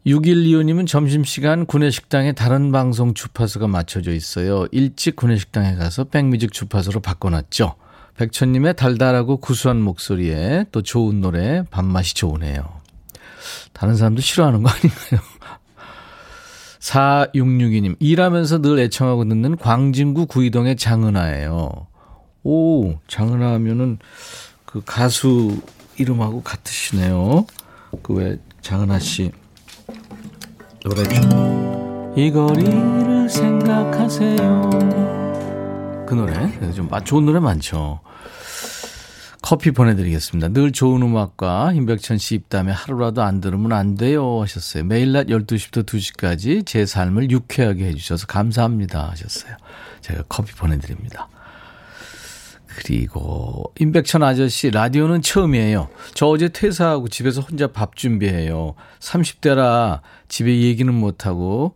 6125님은 0.07 0.87
점심시간 0.87 1.67
구내식당에 1.67 2.33
다른 2.33 2.73
방송 2.73 3.13
주파수가 3.15 3.67
맞춰져 3.69 4.13
있어요. 4.13 4.67
일찍 4.73 5.17
구내식당에 5.17 5.75
가서 5.75 6.05
백뮤직 6.05 6.53
주파수로 6.53 7.01
바꿔놨죠. 7.01 7.75
백천님의 8.17 8.75
달달하고 8.77 9.37
구수한 9.37 9.81
목소리에 9.81 10.67
또 10.73 10.83
좋은 10.83 11.21
노래, 11.21 11.63
밥맛이 11.71 12.15
좋으네요. 12.15 12.65
다른 13.73 13.97
사람도 13.97 14.23
싫어하는 14.23 14.63
거 14.63 14.71
아닌가요? 14.71 15.21
4662님, 16.81 17.97
일하면서 17.99 18.61
늘 18.63 18.79
애청하고 18.79 19.25
듣는 19.29 19.57
광진구 19.57 20.27
구이동의 20.27 20.77
장은아예요. 20.77 21.87
오, 22.45 22.95
장은아 23.09 23.53
하면은 23.55 23.99
그 24.65 24.83
가수 24.85 25.57
이름하고 25.97 26.43
같으시네요. 26.43 27.47
그 28.03 28.15
왜 28.15 28.39
장은아 28.61 28.99
씨 28.99 29.33
노래 30.85 31.03
좀. 31.05 32.15
이 32.17 32.31
거리를 32.31 33.29
생각하세요. 33.29 34.71
그 36.07 36.15
노래 36.15 36.73
좀 36.73 36.89
아, 36.91 37.01
좋은 37.01 37.25
노래 37.27 37.39
많죠. 37.41 38.01
커피 39.41 39.71
보내드리겠습니다. 39.71 40.49
늘 40.49 40.73
좋은 40.73 41.01
음악과 41.03 41.73
임백천 41.73 42.19
씨 42.19 42.35
입담에 42.35 42.73
하루라도 42.73 43.23
안 43.23 43.41
들으면 43.41 43.73
안 43.73 43.95
돼요 43.95 44.43
하셨어요. 44.43 44.85
매일 44.85 45.13
낮 45.13 45.29
12시부터 45.29 45.87
2시까지 45.87 46.67
제 46.67 46.85
삶을 46.85 47.31
유쾌하게 47.31 47.87
해주셔서 47.87 48.27
감사합니다 48.27 49.11
하셨어요. 49.11 49.55
제가 50.01 50.25
커피 50.29 50.55
보내드립니다. 50.55 51.29
그리고 52.67 53.73
임백천 53.81 54.23
아저씨 54.23 54.71
라디오는 54.71 55.23
처음이에요. 55.23 55.89
저 56.15 56.27
어제 56.27 56.49
퇴사하고 56.49 57.09
집에서 57.09 57.41
혼자 57.41 57.67
밥 57.67 57.97
준비해요. 57.97 58.75
30대라 59.01 60.01
집에 60.29 60.61
얘기는 60.61 60.93
못하고 60.93 61.75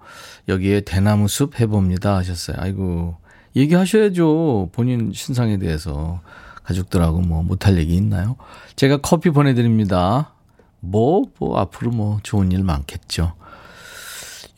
여기에 0.48 0.82
대나무 0.82 1.26
숲 1.28 1.58
해봅니다 1.58 2.16
하셨어요. 2.16 2.56
아이고 2.60 3.16
얘기하셔야죠. 3.56 4.70
본인 4.72 5.12
신상에 5.12 5.58
대해서. 5.58 6.20
가족들하고 6.64 7.20
뭐 7.20 7.42
못할 7.42 7.78
얘기 7.78 7.94
있나요? 7.94 8.36
제가 8.76 8.98
커피 8.98 9.30
보내드립니다. 9.30 10.32
뭐, 10.80 11.24
뭐, 11.38 11.58
앞으로 11.58 11.90
뭐 11.92 12.18
좋은 12.22 12.50
일 12.52 12.64
많겠죠. 12.64 13.34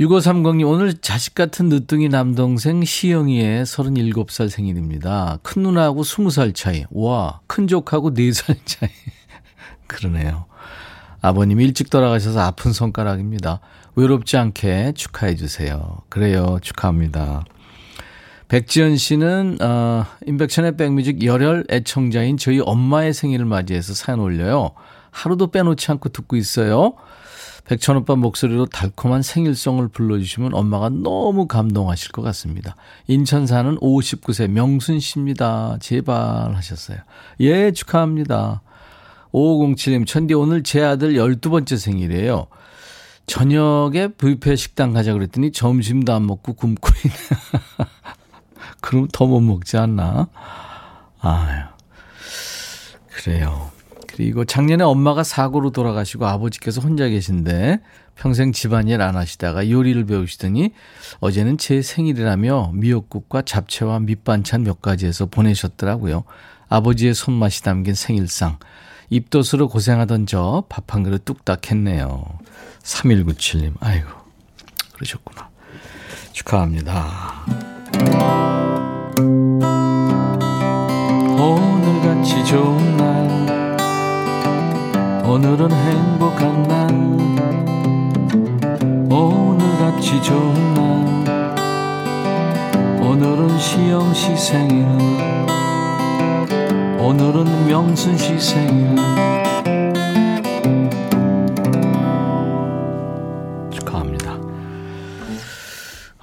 6530님, 0.01 0.69
오늘 0.69 0.95
자식 0.95 1.35
같은 1.35 1.69
늦둥이 1.69 2.09
남동생 2.09 2.83
시영이의 2.85 3.65
37살 3.65 4.49
생일입니다. 4.49 5.39
큰 5.43 5.63
누나하고 5.63 6.03
20살 6.03 6.55
차이. 6.55 6.85
와, 6.91 7.41
큰 7.47 7.69
족하고 7.69 8.13
4살 8.13 8.57
차이. 8.65 8.91
그러네요. 9.87 10.47
아버님이 11.21 11.65
일찍 11.65 11.91
돌아가셔서 11.91 12.41
아픈 12.41 12.73
손가락입니다. 12.73 13.61
외롭지 13.95 14.37
않게 14.37 14.93
축하해 14.97 15.37
주세요. 15.37 15.99
그래요. 16.09 16.59
축하합니다. 16.61 17.45
백지연 18.55 18.97
씨는 18.99 19.59
어, 19.61 20.07
인백션의 20.27 20.77
백뮤직 20.77 21.25
열혈 21.25 21.65
애청자인 21.71 22.37
저희 22.37 22.61
엄마의 22.61 23.13
생일을 23.13 23.47
맞이해서 23.47 23.95
사연 23.95 24.21
올려요. 24.21 24.71
하루도 25.11 25.49
빼놓지 25.49 25.91
않고 25.91 26.11
듣고 26.11 26.37
있어요. 26.37 26.93
백천 27.65 27.97
오빠 27.97 28.15
목소리로 28.15 28.67
달콤한 28.67 29.23
생일송을 29.23 29.89
불러주시면 29.89 30.55
엄마가 30.55 30.89
너무 30.91 31.49
감동하실 31.49 32.13
것 32.13 32.23
같습니다. 32.23 32.77
인천 33.09 33.49
사는 33.49 33.77
59세 33.79 34.49
명순 34.49 35.01
씨입니다. 35.01 35.79
제발 35.81 36.55
하셨어요. 36.55 36.99
예, 37.41 37.73
축하합니다. 37.73 38.63
5507님, 39.33 40.07
천디 40.07 40.35
오늘 40.35 40.63
제 40.63 40.81
아들 40.81 41.15
12번째 41.15 41.77
생일이에요. 41.77 42.47
저녁에 43.27 44.11
뷔페 44.17 44.55
식당 44.55 44.93
가자 44.93 45.13
그랬더니 45.13 45.51
점심도 45.51 46.13
안 46.13 46.25
먹고 46.25 46.53
굶고 46.53 46.89
있네. 47.05 47.17
그럼 48.85 49.09
더 49.11 49.27
못 49.27 49.41
먹지 49.41 49.79
않나? 49.79 50.29
아유. 51.21 51.63
그래요. 53.11 53.71
그리고 54.09 54.45
작년에 54.45 54.85
엄마가 54.85 55.25
사고로 55.25 55.71
돌아가시고 55.71 56.27
아버지께서 56.27 56.83
혼자 56.83 57.09
계신데 57.09 57.81
평생 58.15 58.53
집안일 58.53 59.01
안 59.01 59.17
하시다가 59.17 59.71
요리를 59.71 60.05
배우시더니 60.05 60.73
어제는 61.21 61.57
제 61.57 61.81
생일이라며 61.81 62.73
미역국과 62.75 63.43
잡채와 63.43 64.01
밑반찬 64.01 64.65
몇 64.65 64.83
가지 64.83 65.07
해서 65.07 65.25
보내셨더라고요. 65.27 66.25
아버지의 66.69 67.15
손맛이 67.15 67.63
담긴 67.63 67.95
생일상. 67.95 68.59
입덧으로 69.09 69.69
고생하던 69.69 70.27
저 70.27 70.65
밥 70.69 70.85
한 70.95 71.03
그릇 71.05 71.25
뚝딱 71.25 71.71
했네요. 71.71 72.25
3197님, 72.83 73.75
아이고, 73.81 74.09
그러셨구나. 74.93 75.49
축하합니다. 76.33 77.45
오늘같이 81.39 82.45
좋은 82.45 82.97
날. 82.97 83.05
오늘은 85.25 85.71
행복한 85.71 86.63
날. 86.65 86.89
오늘같이 89.11 90.23
좋은 90.23 90.75
날. 90.75 90.85
오늘은 93.01 93.59
시영 93.59 94.15
씨 94.15 94.37
생일. 94.37 94.87
오늘은 96.99 97.67
명순 97.67 98.17
씨 98.17 98.41
생일 98.41 98.95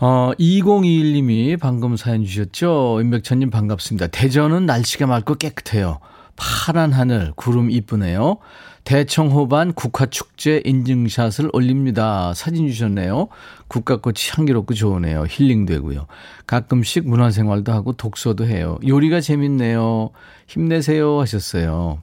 어, 0.03 0.31
2021님이 0.39 1.59
방금 1.59 1.95
사연 1.95 2.25
주셨죠? 2.25 2.97
임백천님 3.01 3.51
반갑습니다. 3.51 4.07
대전은 4.07 4.65
날씨가 4.65 5.05
맑고 5.05 5.35
깨끗해요. 5.35 5.99
파란 6.35 6.91
하늘, 6.91 7.33
구름 7.35 7.69
이쁘네요. 7.69 8.37
대청호반 8.83 9.73
국화축제 9.73 10.63
인증샷을 10.65 11.51
올립니다. 11.53 12.33
사진 12.33 12.67
주셨네요. 12.67 13.27
국화꽃이 13.67 14.15
향기롭고 14.35 14.73
좋으네요. 14.73 15.25
힐링되고요. 15.29 16.07
가끔씩 16.47 17.07
문화생활도 17.07 17.71
하고 17.71 17.93
독서도 17.93 18.47
해요. 18.47 18.79
요리가 18.87 19.21
재밌네요. 19.21 20.09
힘내세요 20.47 21.19
하셨어요. 21.19 22.01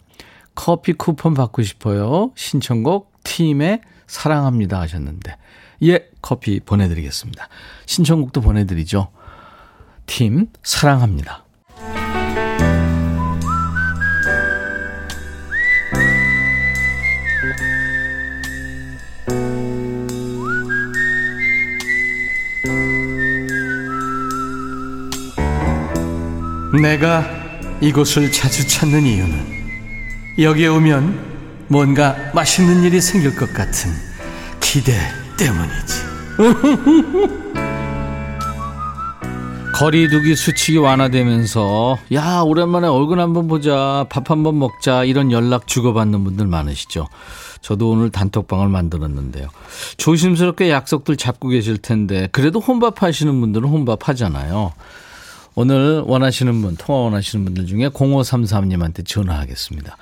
커피 0.54 0.92
쿠폰 0.92 1.34
받고 1.34 1.62
싶어요. 1.62 2.30
신청곡 2.36 3.10
팀의 3.24 3.80
사랑합니다 4.06 4.78
하셨는데. 4.82 5.36
예, 5.84 6.08
커피 6.20 6.60
보내드리겠습니다. 6.60 7.48
신청곡도 7.86 8.40
보내드리죠. 8.40 9.08
팀, 10.06 10.46
사랑합니다. 10.62 11.44
내가 26.80 27.24
이곳을 27.80 28.30
자주 28.30 28.66
찾는 28.66 29.04
이유는 29.04 29.58
여기에 30.38 30.68
오면 30.68 31.66
뭔가 31.68 32.16
맛있는 32.34 32.82
일이 32.82 33.00
생길 33.00 33.34
것 33.34 33.52
같은 33.52 33.90
기대 34.60 34.92
때문이지. 35.38 35.94
거리두기 39.74 40.34
수칙이 40.34 40.78
완화되면서 40.78 41.98
야 42.12 42.40
오랜만에 42.40 42.88
얼굴 42.88 43.20
한번 43.20 43.46
보자 43.46 44.06
밥 44.10 44.32
한번 44.32 44.58
먹자 44.58 45.04
이런 45.04 45.30
연락 45.30 45.68
주고받는 45.68 46.24
분들 46.24 46.48
많으시죠. 46.48 47.06
저도 47.60 47.90
오늘 47.90 48.10
단톡방을 48.10 48.68
만들었는데요. 48.68 49.48
조심스럽게 49.96 50.70
약속들 50.70 51.16
잡고 51.16 51.48
계실 51.48 51.78
텐데 51.78 52.28
그래도 52.32 52.58
혼밥 52.58 53.04
하시는 53.04 53.40
분들은 53.40 53.68
혼밥 53.68 54.08
하잖아요. 54.08 54.72
오늘 55.54 56.02
원하시는 56.06 56.60
분 56.60 56.76
통화 56.76 57.00
원하시는 57.02 57.44
분들 57.44 57.66
중에 57.66 57.88
0533님한테 57.88 59.06
전화하겠습니다. 59.06 59.96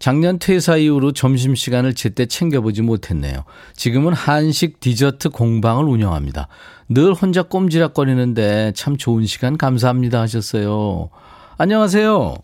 작년 0.00 0.38
퇴사 0.38 0.78
이후로 0.78 1.12
점심시간을 1.12 1.94
제때 1.94 2.24
챙겨보지 2.24 2.80
못했네요. 2.80 3.44
지금은 3.74 4.14
한식 4.14 4.80
디저트 4.80 5.28
공방을 5.28 5.84
운영합니다. 5.84 6.48
늘 6.88 7.12
혼자 7.12 7.42
꼼지락거리는데 7.42 8.72
참 8.74 8.96
좋은 8.96 9.26
시간 9.26 9.58
감사합니다 9.58 10.22
하셨어요. 10.22 11.10
안녕하세요. 11.58 12.34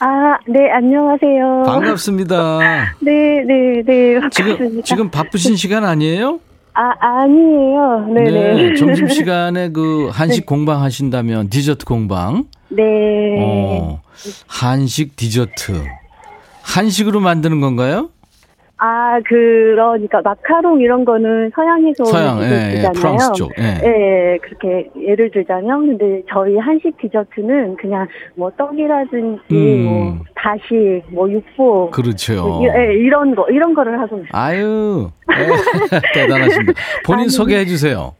아, 0.00 0.06
네, 0.48 0.70
안녕하세요. 0.72 1.62
반갑습니다. 1.66 2.58
네, 3.00 3.44
네, 3.46 3.82
네. 3.86 4.14
반갑습니다. 4.14 4.58
지금, 4.58 4.82
지금 4.82 5.10
바쁘신 5.10 5.54
시간 5.54 5.84
아니에요? 5.84 6.40
아, 6.74 6.90
아니에요. 6.98 8.08
네네. 8.12 8.54
네, 8.54 8.74
점심시간에 8.78 9.70
그 9.70 10.08
한식 10.12 10.42
네. 10.42 10.46
공방 10.46 10.82
하신다면 10.82 11.48
디저트 11.48 11.84
공방. 11.84 12.46
네. 12.70 12.82
어, 13.40 14.02
한식 14.48 15.14
디저트. 15.14 15.84
한식으로 16.68 17.20
만드는 17.20 17.60
건가요? 17.60 18.10
아, 18.80 19.18
그러니까 19.26 20.20
마카롱 20.22 20.80
이런 20.80 21.04
거는 21.04 21.50
서양에서 21.52 22.04
서양, 22.04 22.40
예, 22.42 22.84
예, 22.84 22.92
프랑스 22.94 23.32
쪽. 23.32 23.50
예. 23.58 23.64
예, 23.84 24.38
그렇게 24.40 24.88
예를 24.96 25.32
들자면 25.32 25.98
근데 25.98 26.22
저희 26.30 26.56
한식 26.56 26.96
디저트는 26.98 27.76
그냥 27.76 28.06
뭐 28.36 28.52
떡이라든지 28.56 29.42
음. 29.50 29.84
뭐 29.84 30.18
다시 30.36 31.02
뭐 31.08 31.28
육포 31.28 31.90
그렇죠. 31.90 32.60
예, 32.62 32.94
이런 32.94 33.34
거 33.34 33.48
이런 33.50 33.74
거를 33.74 33.98
하고 33.98 34.18
있어요. 34.18 34.28
아유. 34.30 35.10
예, 35.32 35.98
대단하십니다. 36.14 36.80
본인 37.04 37.22
아니, 37.22 37.30
소개해 37.30 37.64
주세요. 37.64 38.14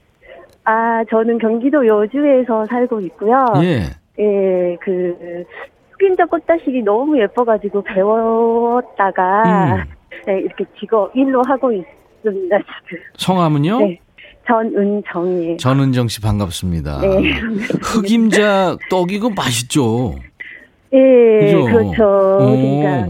아, 0.64 1.04
저는 1.08 1.38
경기도 1.38 1.86
여주에서 1.86 2.66
살고 2.66 3.00
있고요. 3.02 3.46
예. 3.62 3.82
예, 4.18 4.76
그 4.80 5.44
흑임자 5.98 6.26
꽃다식이 6.26 6.82
너무 6.82 7.20
예뻐가지고 7.20 7.82
배웠다가 7.82 9.42
음. 9.76 9.84
네, 10.26 10.40
이렇게 10.40 10.64
직업 10.78 11.14
일로 11.16 11.42
하고 11.46 11.72
있습니다 11.72 12.58
지금. 12.88 13.02
성함은요? 13.16 13.80
네. 13.80 14.00
전은정이에요. 14.46 15.56
전은정 15.58 16.08
씨 16.08 16.20
반갑습니다. 16.20 17.00
네. 17.00 17.32
흑임자 17.82 18.76
떡이고 18.88 19.30
맛있죠. 19.30 20.14
예, 20.92 21.40
그죠? 21.40 21.64
그렇죠. 21.64 22.38
흑임자. 22.40 23.06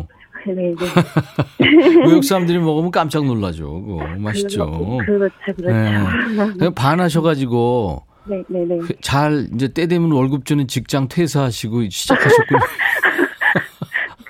네, 0.47 0.55
네. 0.55 0.75
외국 2.07 2.25
사람들이 2.25 2.59
먹으면 2.59 2.91
깜짝 2.91 3.25
놀라죠. 3.27 3.83
그거 3.83 4.07
맛있죠. 4.19 4.99
그렇죠, 5.05 5.35
그렇죠. 5.57 6.57
네. 6.59 6.71
반하셔가지고 6.75 8.03
네, 8.29 8.43
네, 8.49 8.65
네. 8.67 8.79
잘 9.01 9.47
이제 9.55 9.69
때 9.69 9.87
되면 9.87 10.13
월급 10.13 10.45
주는 10.45 10.67
직장 10.69 11.09
퇴사하시고 11.09 11.89
시작하셨군요. 11.89 12.61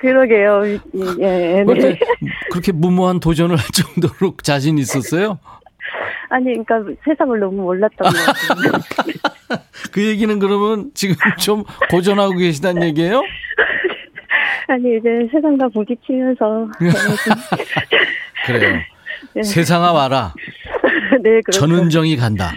그러게요. 0.00 0.66
예, 0.66 0.78
예. 1.20 1.64
네. 1.64 1.98
그렇게 2.50 2.72
무모한 2.72 3.20
도전을 3.20 3.56
할 3.56 3.64
정도로 3.72 4.36
자신 4.42 4.78
있었어요? 4.78 5.38
아니, 6.30 6.62
그러니까 6.64 6.92
세상을 7.04 7.38
너무 7.40 7.62
몰랐던 7.62 8.12
것 8.12 8.18
같아요. 8.18 8.72
그 9.92 10.04
얘기는 10.04 10.38
그러면 10.38 10.90
지금 10.94 11.16
좀 11.38 11.64
고전하고 11.90 12.36
계시다는 12.36 12.82
얘기예요? 12.84 13.22
아니, 14.68 14.98
이제 14.98 15.28
세상과 15.32 15.68
부딪히면서. 15.68 16.68
그래요. 18.46 18.78
네. 19.34 19.42
세상아 19.42 19.92
와라. 19.92 20.34
네, 21.22 21.40
그렇죠. 21.40 21.52
전은정이 21.52 22.16
간다. 22.16 22.52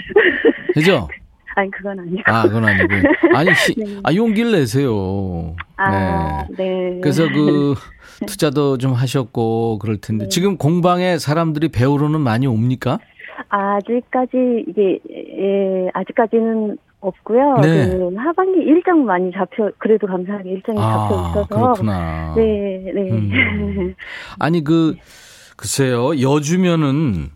그죠? 0.73 1.07
아니 1.55 1.71
그건 1.71 1.99
아니고. 1.99 2.21
아 2.25 2.43
그건 2.43 2.65
아니고. 2.65 2.87
아니 3.35 3.53
시, 3.55 3.75
네. 3.75 3.99
아 4.03 4.13
용기를 4.13 4.51
내세요. 4.51 5.55
아, 5.77 6.45
네. 6.49 6.55
네. 6.57 6.99
그래서 7.01 7.27
그 7.27 7.75
투자도 8.27 8.77
좀 8.77 8.93
하셨고 8.93 9.79
그럴 9.79 9.97
텐데 9.97 10.25
네. 10.25 10.29
지금 10.29 10.57
공방에 10.57 11.17
사람들이 11.17 11.69
배우러는 11.69 12.21
많이 12.21 12.47
옵니까? 12.47 12.99
아직까지 13.49 14.65
이게 14.67 14.99
예, 15.09 15.89
아직까지는 15.93 16.77
없고요. 17.01 17.57
네. 17.61 17.89
그 17.89 18.15
하반기 18.15 18.61
일정 18.61 19.05
많이 19.05 19.31
잡혀 19.31 19.71
그래도 19.79 20.07
감사하게 20.07 20.51
일정이 20.51 20.77
아, 20.79 21.09
잡혀 21.09 21.15
있어서 21.15 21.47
그렇구나. 21.47 22.33
네, 22.35 22.91
네. 22.93 23.11
음. 23.11 23.95
아니 24.39 24.63
그 24.63 24.95
글쎄요 25.57 26.21
여주면은 26.21 27.13
네. 27.13 27.29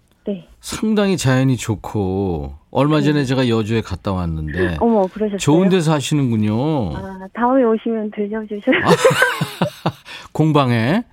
상당히 0.69 1.15
자연이 1.15 1.57
좋고 1.57 2.55
얼마 2.71 2.99
전에 2.99 3.19
네. 3.19 3.25
제가 3.25 3.47
여주에 3.49 3.81
갔다 3.81 4.11
왔는데 4.13 4.77
어머 4.79 5.05
그러셨어요? 5.05 5.37
좋은 5.37 5.69
데서 5.69 5.93
하시는군요. 5.93 6.95
아 6.95 7.19
다음에 7.35 7.63
오시면 7.63 8.09
들려주세요. 8.09 8.75
공방에 10.33 11.03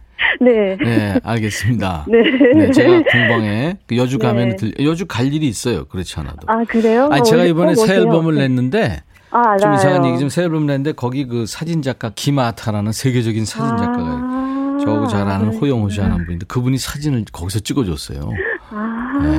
네. 0.41 0.77
네, 0.83 1.21
알겠습니다. 1.23 2.07
네. 2.09 2.23
네 2.55 2.71
제가 2.71 3.03
공방에 3.03 3.77
그 3.87 3.99
여주 3.99 4.19
가면 4.19 4.57
네. 4.57 4.71
여주 4.87 5.05
갈 5.05 5.31
일이 5.31 5.47
있어요. 5.49 5.85
그렇지 5.85 6.19
않아도. 6.21 6.47
아, 6.47 6.65
그래요? 6.65 7.11
아니, 7.13 7.23
제가 7.23 7.45
이번에 7.45 7.75
새 7.75 7.97
앨범을 7.97 8.37
네. 8.37 8.49
냈는데 8.49 9.03
아, 9.33 9.59
좀 9.59 9.75
이상한 9.75 10.07
얘기 10.07 10.19
좀 10.19 10.31
새 10.31 10.45
앨범 10.45 10.65
냈는데 10.65 10.93
거기 10.93 11.27
그 11.27 11.45
사진 11.45 11.83
작가 11.83 12.11
김아타라는 12.15 12.93
세계적인 12.93 13.45
사진 13.45 13.77
작가가 13.77 14.03
아, 14.03 14.79
저하고 14.83 15.09
잘 15.09 15.29
아는 15.29 15.49
호영호 15.59 15.91
씨 15.91 16.01
하는 16.01 16.25
분인데 16.25 16.47
그분이 16.47 16.79
사진을 16.79 17.27
거기서 17.31 17.61
찍어줬어요. 17.61 18.31
아. 18.75 19.21
네. 19.23 19.37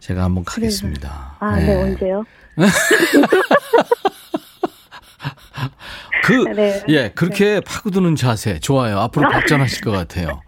제가 0.00 0.24
한번 0.24 0.44
가겠습니다. 0.44 1.36
아, 1.40 1.56
네, 1.56 1.66
네 1.66 1.82
언제요? 1.82 2.24
그, 6.22 6.44
네. 6.54 6.82
예, 6.88 7.10
그렇게 7.10 7.54
네. 7.54 7.60
파고드는 7.60 8.16
자세 8.16 8.58
좋아요. 8.58 8.98
앞으로 9.00 9.28
발전하실 9.28 9.82
것 9.82 9.90
같아요. 9.90 10.40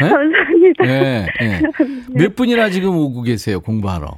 네? 0.00 0.08
감사합니다. 0.08 0.84
네, 0.84 1.26
네. 1.40 1.62
몇 2.14 2.36
분이나 2.36 2.70
지금 2.70 2.96
오고 2.96 3.22
계세요, 3.22 3.60
공부하러? 3.60 4.16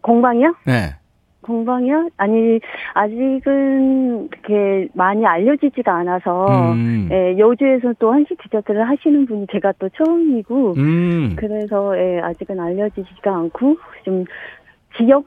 공방이요? 0.00 0.54
네. 0.66 0.96
공방이요? 1.42 2.10
아니 2.16 2.60
아직은 2.94 4.28
그렇게 4.30 4.88
많이 4.94 5.26
알려지지가 5.26 5.94
않아서 5.94 6.72
음. 6.72 7.08
예, 7.10 7.36
여주에서 7.38 7.94
또 7.98 8.12
한식 8.12 8.40
디저트를 8.42 8.88
하시는 8.88 9.26
분이 9.26 9.46
제가 9.52 9.72
또 9.78 9.88
처음이고 9.90 10.74
음. 10.76 11.36
그래서 11.36 11.96
예, 11.98 12.20
아직은 12.20 12.58
알려지지가 12.58 13.34
않고 13.34 13.76
좀 14.04 14.24
지역 14.96 15.24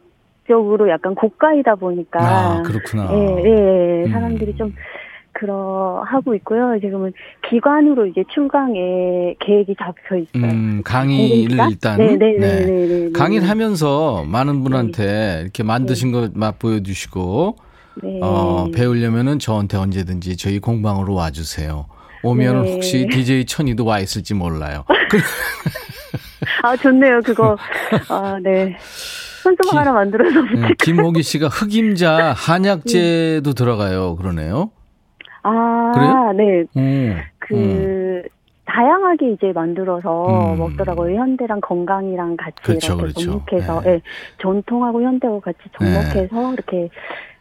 적으로 0.47 0.89
약간 0.89 1.15
고가이다 1.15 1.75
보니까 1.75 2.19
아 2.19 2.61
그렇구나. 2.61 3.09
예, 3.11 3.43
예, 3.43 4.03
예. 4.05 4.09
사람들이 4.09 4.51
음. 4.51 4.57
좀 4.57 4.73
그러 5.37 6.01
하고 6.07 6.33
있고요. 6.35 6.79
지금은 6.79 7.11
기관으로 7.49 8.05
이제 8.07 8.23
출강에 8.33 9.35
계획이 9.39 9.75
잡혀 9.77 10.15
있어요. 10.15 10.51
음, 10.51 10.81
강의를 10.83 11.57
일단 11.69 11.97
네, 11.97 12.15
네, 12.15 12.37
네, 12.39 12.65
네, 12.65 12.87
네, 12.87 13.11
강의를 13.11 13.49
하면서 13.49 14.23
많은 14.25 14.63
분한테 14.63 15.41
이렇게 15.43 15.63
만드신 15.63 16.13
것맛 16.13 16.57
보여주시고 16.57 17.57
어, 18.21 18.67
배우려면은 18.73 19.37
저한테 19.39 19.77
언제든지 19.77 20.37
저희 20.37 20.59
공방으로 20.59 21.13
와주세요. 21.13 21.85
오면 22.23 22.67
혹시 22.67 23.07
DJ 23.11 23.45
천이도 23.45 23.85
와 23.85 23.99
있을지 23.99 24.33
몰라요. 24.33 24.85
아 26.63 26.75
좋네요 26.77 27.21
그거. 27.21 27.57
아 28.09 28.39
네. 28.41 28.75
손수박 29.43 29.75
하나 29.75 29.91
만들어서. 29.91 30.39
김호기 30.79 31.21
씨가 31.21 31.49
흑임자 31.49 32.33
한약재도 32.37 33.53
들어가요. 33.53 34.15
그러네요. 34.15 34.71
아, 35.47 35.91
그래요? 35.93 36.33
네. 36.33 36.65
음, 36.75 37.17
그, 37.39 37.53
음. 37.53 38.23
다양하게 38.65 39.33
이제 39.33 39.51
만들어서 39.53 40.53
음. 40.53 40.57
먹더라고요. 40.57 41.15
현대랑 41.19 41.61
건강이랑 41.61 42.35
같이 42.35 42.55
그렇죠, 42.63 42.93
이렇게 42.93 43.01
그렇죠. 43.13 43.21
접목해서, 43.21 43.81
네. 43.81 43.91
네. 43.91 44.01
전통하고 44.39 45.03
현대하고 45.03 45.39
같이 45.39 45.59
접목해서 45.77 46.35
네. 46.35 46.53
이렇게 46.53 46.89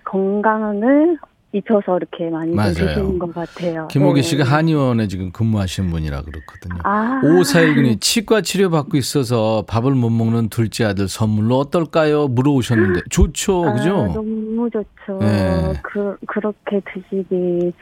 건강을 0.04 1.16
입혀서 1.54 1.98
이렇게 1.98 2.28
많이 2.30 2.54
드시는 2.56 3.18
것 3.18 3.32
같아요. 3.32 3.86
김호기 3.88 4.22
네. 4.22 4.28
씨가 4.28 4.44
한의원에 4.44 5.06
지금 5.06 5.30
근무하시는 5.30 5.88
분이라 5.88 6.22
그렇거든요. 6.22 6.80
아. 6.82 7.20
5419님 7.22 8.00
치과 8.00 8.40
치료 8.40 8.70
받고 8.70 8.96
있어서 8.96 9.64
밥을 9.68 9.92
못 9.92 10.10
먹는 10.10 10.48
둘째 10.48 10.84
아들 10.84 11.06
선물로 11.06 11.56
어떨까요? 11.58 12.26
물어오셨는데 12.26 13.02
좋죠, 13.10 13.68
아, 13.68 13.72
그죠? 13.74 14.12
너무 14.12 14.68
좋죠. 14.68 15.18
네. 15.20 15.74
그 15.82 16.16
그렇게 16.26 16.80
드시기 16.92 17.72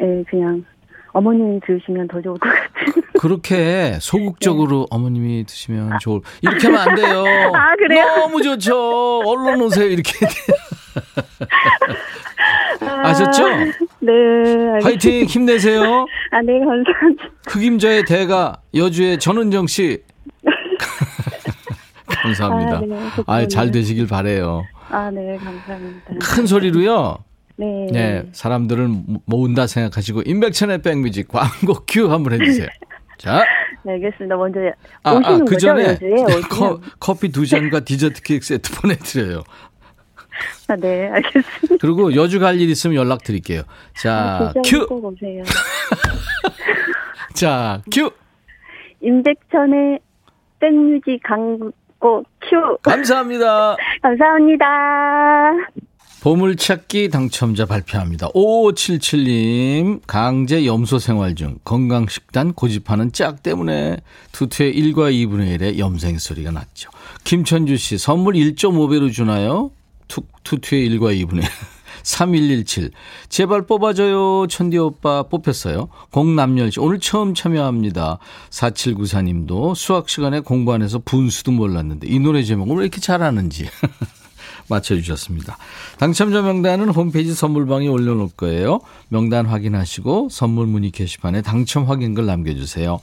예, 0.00 0.24
그냥 0.30 0.64
어머님이 1.12 1.60
드시면 1.66 2.06
더 2.08 2.20
좋을 2.20 2.38
것 2.38 2.48
같아요. 2.48 3.02
그렇게 3.18 3.96
소극적으로 4.00 4.80
네. 4.80 4.86
어머님이 4.90 5.44
드시면 5.46 5.98
좋을. 6.00 6.20
이렇게 6.42 6.66
하면 6.68 6.80
안 6.80 6.94
돼요. 6.94 7.24
아, 7.56 7.74
그래요? 7.74 8.04
너무 8.18 8.42
좋죠. 8.42 9.22
얼른 9.26 9.60
오세요. 9.62 9.88
이렇게. 9.88 10.12
아, 12.80 13.08
아셨죠? 13.08 13.48
네. 14.00 14.12
알겠습니다. 14.12 14.84
화이팅 14.84 15.24
힘내세요. 15.24 16.06
아, 16.30 16.42
네, 16.42 16.58
감사합니다. 16.58 17.24
흑임자의 17.48 18.04
대가 18.04 18.60
여주의 18.74 19.18
전은정 19.18 19.66
씨. 19.66 20.02
감사합니다. 22.06 22.76
아, 22.76 22.80
네, 22.80 23.44
아, 23.44 23.48
잘 23.48 23.70
되시길 23.70 24.06
바래요. 24.06 24.64
아, 24.90 25.10
네, 25.10 25.36
감사합니다. 25.36 26.14
큰 26.20 26.46
소리로요. 26.46 27.18
네. 27.56 27.86
네. 27.90 28.28
사람들을 28.32 28.88
모은다 29.24 29.66
생각하시고 29.66 30.22
임백천의 30.26 30.82
백뮤직 30.82 31.28
광고 31.28 31.84
큐 31.88 32.10
한번 32.12 32.34
해주세요. 32.34 32.68
자. 33.18 33.44
네, 33.82 33.92
알겠습니다. 33.92 34.36
먼저 34.36 34.60
아, 35.04 35.10
아 35.10 35.14
오시는 35.14 35.40
아, 35.40 35.44
그 35.44 35.56
전에 35.56 35.98
커, 36.50 36.80
커피 36.98 37.30
두 37.30 37.46
잔과 37.46 37.80
디저트 37.80 38.22
케이크 38.22 38.44
세트 38.44 38.72
보내드려요. 38.80 39.42
아, 40.68 40.76
네, 40.76 41.08
알겠습니다. 41.08 41.76
그리고 41.80 42.14
여주 42.14 42.38
갈 42.40 42.56
일 42.60 42.68
있으면 42.70 42.96
연락 42.96 43.22
드릴게요. 43.24 43.62
자, 44.00 44.52
아, 44.56 44.60
큐. 44.64 44.86
자, 47.34 47.82
큐. 47.92 48.10
임백천의 49.02 50.00
백뮤직 50.58 51.20
광고 51.22 51.70
큐. 52.00 52.78
감사합니다. 52.82 53.76
감사합니다. 54.02 54.66
보물찾기 56.22 57.10
당첨자 57.10 57.66
발표합니다. 57.66 58.28
5577님, 58.30 60.00
강제 60.06 60.66
염소 60.66 60.98
생활 60.98 61.34
중 61.36 61.58
건강식단 61.62 62.54
고집하는 62.54 63.12
짝 63.12 63.42
때문에 63.44 63.98
투투의 64.32 64.74
1과 64.74 65.12
2분의 65.12 65.56
1의 65.60 65.78
염소 65.78 66.18
소리가 66.18 66.50
났죠. 66.50 66.90
김천주 67.24 67.76
씨, 67.76 67.98
선물 67.98 68.34
1.5배로 68.34 69.12
주나요? 69.12 69.70
투, 70.08 70.22
투투의 70.44 70.90
1과 70.90 71.26
2분의 71.26 71.42
1. 71.42 71.48
3117. 72.06 72.90
제발 73.28 73.66
뽑아줘요. 73.66 74.46
천디 74.48 74.78
오빠 74.78 75.24
뽑혔어요. 75.24 75.88
공남열 76.12 76.70
씨. 76.70 76.78
오늘 76.78 77.00
처음 77.00 77.34
참여합니다. 77.34 78.18
4794님도 78.50 79.74
수학 79.74 80.08
시간에 80.08 80.40
공부 80.40 80.72
안 80.72 80.82
해서 80.82 81.00
분수도 81.04 81.50
몰랐는데 81.50 82.06
이 82.06 82.20
노래 82.20 82.44
제목을 82.44 82.76
왜 82.76 82.82
이렇게 82.82 83.00
잘하는지. 83.00 83.68
맞춰주셨습니다. 84.68 85.56
당첨자 85.98 86.42
명단은 86.42 86.90
홈페이지 86.90 87.34
선물방에 87.34 87.88
올려놓을 87.88 88.30
거예요. 88.36 88.80
명단 89.08 89.46
확인하시고 89.46 90.28
선물 90.30 90.66
문의 90.66 90.90
게시판에 90.90 91.42
당첨 91.42 91.84
확인글 91.84 92.26
남겨주세요. 92.26 93.00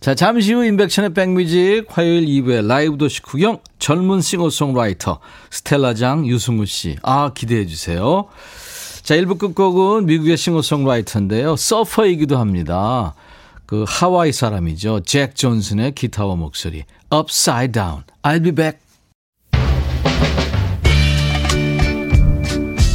자, 0.00 0.14
잠시 0.14 0.52
후 0.52 0.64
인백션의 0.64 1.14
백뮤직 1.14 1.84
화요일 1.88 2.26
2부에 2.26 2.66
라이브 2.66 2.96
도시 2.96 3.22
구경 3.22 3.58
젊은 3.78 4.20
싱어송라이터 4.20 5.20
스텔라장 5.50 6.26
유승우 6.26 6.66
씨. 6.66 6.96
아, 7.02 7.32
기대해 7.34 7.66
주세요. 7.66 8.26
자, 9.02 9.16
1부 9.16 9.38
끝곡은 9.38 10.06
미국의 10.06 10.36
싱어송라이터인데요. 10.36 11.56
서퍼이기도 11.56 12.38
합니다. 12.38 13.14
그 13.66 13.84
하와이 13.86 14.32
사람이죠. 14.32 15.00
잭 15.06 15.36
존슨의 15.36 15.94
기타와 15.94 16.34
목소리. 16.36 16.84
Upside 17.12 17.72
Down. 17.72 18.02
I'll 18.22 18.42
be 18.42 18.52
back. 18.52 18.89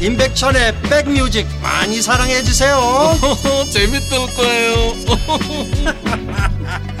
임백천의 0.00 0.80
백뮤직 0.82 1.46
많이 1.62 2.00
사랑해 2.00 2.42
주세요. 2.42 2.78
재밌을 3.70 4.18
거예요. 4.34 4.94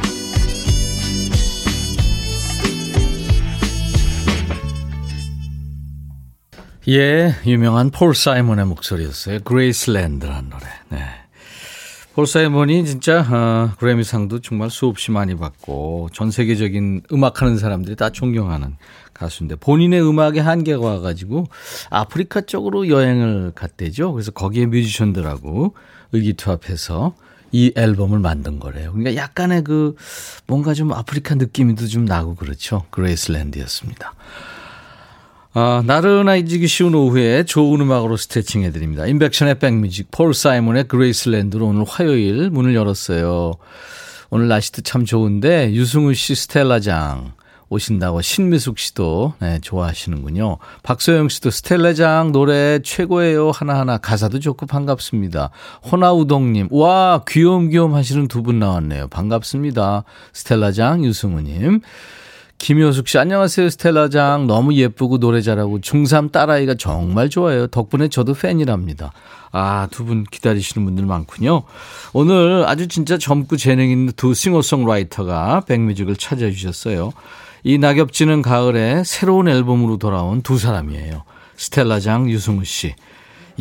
예, 6.88 7.34
유명한 7.46 7.90
폴 7.90 8.14
사이먼의 8.14 8.64
목소리였어요. 8.66 9.40
그레이스랜드라는 9.40 10.50
노래. 10.50 10.64
네. 10.88 11.19
폴 12.14 12.26
사이먼이 12.26 12.84
진짜 12.86 13.20
어, 13.20 13.70
그래미상도 13.78 14.40
정말 14.40 14.68
수없이 14.68 15.12
많이 15.12 15.36
받고 15.36 16.08
전 16.12 16.32
세계적인 16.32 17.02
음악하는 17.12 17.56
사람들이 17.56 17.94
다 17.94 18.10
존경하는 18.10 18.76
가수인데 19.14 19.54
본인의 19.56 20.02
음악에 20.02 20.40
한계가 20.40 20.84
와가지고 20.84 21.46
아프리카 21.88 22.40
쪽으로 22.40 22.88
여행을 22.88 23.52
갔대죠. 23.54 24.12
그래서 24.12 24.32
거기에 24.32 24.66
뮤지션들하고 24.66 25.74
의기투합해서 26.12 27.14
이 27.52 27.72
앨범을 27.76 28.18
만든 28.18 28.58
거래요. 28.58 28.92
그러니까 28.92 29.14
약간의 29.14 29.62
그 29.62 29.94
뭔가 30.46 30.74
좀 30.74 30.92
아프리카 30.92 31.36
느낌도 31.36 31.86
좀 31.86 32.04
나고 32.04 32.34
그렇죠. 32.34 32.84
그레이스랜드였습니다. 32.90 34.14
아, 35.52 35.82
나른해지기 35.84 36.68
쉬운 36.68 36.94
오후에 36.94 37.42
좋은 37.44 37.80
음악으로 37.80 38.16
스트레칭 38.16 38.62
해드립니다. 38.62 39.06
임백천의 39.06 39.58
백뮤직, 39.58 40.10
폴 40.12 40.32
사이먼의 40.32 40.84
그레이스랜드로 40.84 41.66
오늘 41.66 41.84
화요일 41.88 42.50
문을 42.50 42.74
열었어요. 42.74 43.54
오늘 44.30 44.46
날씨도 44.46 44.82
참 44.82 45.04
좋은데 45.04 45.72
유승우 45.72 46.14
씨 46.14 46.36
스텔라장 46.36 47.32
오신다고 47.68 48.20
신미숙 48.20 48.78
씨도 48.78 49.34
네, 49.40 49.58
좋아하시는군요. 49.60 50.58
박소영 50.84 51.28
씨도 51.28 51.50
스텔라장 51.50 52.30
노래 52.30 52.78
최고예요. 52.82 53.50
하나하나 53.50 53.98
가사도 53.98 54.38
좋고 54.38 54.66
반갑습니다. 54.66 55.50
호나우동님, 55.90 56.68
와, 56.70 57.22
귀염귀염 57.28 57.94
하시는 57.94 58.28
두 58.28 58.42
분 58.42 58.60
나왔네요. 58.60 59.08
반갑습니다. 59.08 60.04
스텔라장 60.32 61.04
유승우님. 61.04 61.80
김효숙 62.60 63.08
씨, 63.08 63.16
안녕하세요. 63.18 63.70
스텔라장. 63.70 64.46
너무 64.46 64.74
예쁘고 64.74 65.16
노래 65.16 65.40
잘하고 65.40 65.80
중3 65.80 66.30
딸아이가 66.30 66.74
정말 66.74 67.30
좋아요. 67.30 67.66
덕분에 67.66 68.08
저도 68.08 68.34
팬이랍니다. 68.34 69.12
아, 69.50 69.88
두 69.90 70.04
분 70.04 70.24
기다리시는 70.24 70.84
분들 70.84 71.06
많군요. 71.06 71.62
오늘 72.12 72.64
아주 72.68 72.86
진짜 72.86 73.16
젊고 73.16 73.56
재능 73.56 73.88
있는 73.88 74.12
두 74.14 74.34
싱어송라이터가 74.34 75.62
백뮤직을 75.66 76.16
찾아주셨어요. 76.16 77.12
이 77.64 77.78
낙엽지는 77.78 78.42
가을에 78.42 79.04
새로운 79.06 79.48
앨범으로 79.48 79.96
돌아온 79.96 80.42
두 80.42 80.58
사람이에요. 80.58 81.22
스텔라장, 81.56 82.28
유승우 82.28 82.64
씨. 82.66 82.94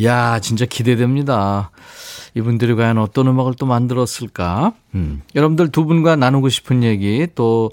야 0.04 0.40
진짜 0.40 0.66
기대됩니다. 0.66 1.72
이분들이 2.36 2.76
과연 2.76 2.98
어떤 2.98 3.28
음악을 3.28 3.56
또 3.56 3.66
만들었을까? 3.66 4.74
음. 4.96 5.22
여러분들 5.36 5.72
두 5.72 5.86
분과 5.86 6.16
나누고 6.16 6.50
싶은 6.50 6.84
얘기 6.84 7.28
또 7.36 7.72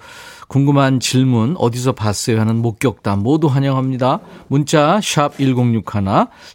궁금한 0.48 1.00
질문 1.00 1.56
어디서 1.58 1.92
봤어요 1.92 2.40
하는 2.40 2.56
목격담 2.62 3.20
모두 3.20 3.48
환영합니다. 3.48 4.20
문자 4.48 5.00
샵 5.02 5.36
1061, 5.38 5.84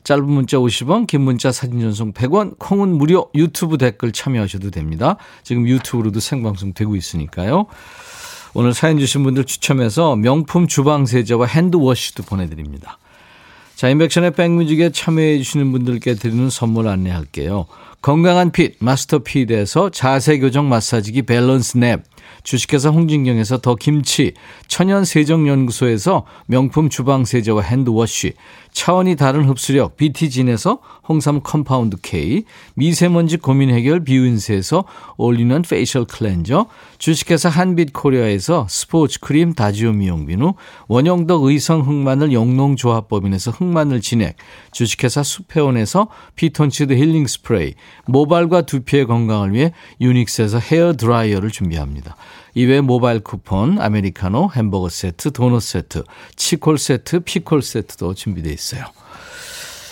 짧은 0.03 0.25
문자 0.25 0.57
50원, 0.57 1.07
긴 1.07 1.21
문자 1.21 1.51
사진 1.51 1.79
전송 1.81 2.13
100원, 2.13 2.57
콩은 2.57 2.97
무료 2.97 3.29
유튜브 3.35 3.77
댓글 3.77 4.11
참여하셔도 4.11 4.71
됩니다. 4.71 5.17
지금 5.43 5.67
유튜브로도 5.67 6.19
생방송 6.19 6.73
되고 6.73 6.95
있으니까요. 6.95 7.65
오늘 8.53 8.73
사연 8.73 8.97
주신 8.97 9.23
분들 9.23 9.45
추첨해서 9.45 10.15
명품 10.15 10.67
주방 10.67 11.05
세제와 11.05 11.45
핸드워시도 11.47 12.23
보내드립니다. 12.23 12.97
자, 13.81 13.89
인백션의 13.89 14.33
백뮤직에 14.33 14.91
참여해 14.91 15.39
주시는 15.39 15.71
분들께 15.71 16.13
드리는 16.13 16.51
선물 16.51 16.87
안내할게요. 16.87 17.65
건강한 17.99 18.51
핏, 18.51 18.75
마스터 18.77 19.23
핏에서 19.23 19.89
자세 19.89 20.37
교정 20.37 20.69
마사지기 20.69 21.23
밸런스 21.23 21.79
냅, 21.79 22.03
주식회사 22.43 22.89
홍진경에서 22.89 23.59
더 23.59 23.75
김치, 23.75 24.33
천연 24.67 25.05
세정연구소에서 25.05 26.25
명품 26.47 26.89
주방 26.89 27.25
세제와 27.25 27.61
hand 27.61 27.93
wash, 27.93 28.33
차원이 28.71 29.15
다른 29.15 29.45
흡수력 29.45 29.97
BT진에서 29.97 30.79
홍삼 31.07 31.41
compound 31.41 31.97
K, 32.01 32.45
미세먼지 32.75 33.37
고민 33.37 33.69
해결 33.69 34.03
비윈스에서 34.03 34.85
올리는 35.17 35.61
facial 35.61 36.05
cleanser, 36.05 36.67
주식회사 36.97 37.49
한빛코리아에서 37.49 38.67
스포츠 38.69 39.19
크림 39.19 39.53
다지오 39.53 39.91
미용비누, 39.91 40.53
원형덕 40.87 41.43
의성 41.43 41.81
흑마늘 41.81 42.31
영농조합법인에서 42.31 43.51
흑마늘 43.51 44.01
진액, 44.01 44.37
주식회사 44.71 45.21
수페온에서 45.23 46.07
피톤치드 46.35 46.93
힐링 46.93 47.27
스프레이, 47.27 47.73
모발과 48.05 48.61
두피의 48.63 49.05
건강을 49.05 49.53
위해 49.53 49.73
유닉스에서 49.99 50.59
헤어 50.59 50.93
드라이어를 50.93 51.49
준비합니다. 51.51 52.15
이외 52.53 52.81
모바일 52.81 53.21
쿠폰, 53.21 53.79
아메리카노, 53.79 54.51
햄버거 54.55 54.89
세트, 54.89 55.31
도넛 55.31 55.61
세트, 55.61 56.03
치콜 56.35 56.77
세트, 56.77 57.21
피콜 57.21 57.61
세트도 57.61 58.13
준비되어 58.13 58.51
있어요. 58.51 58.85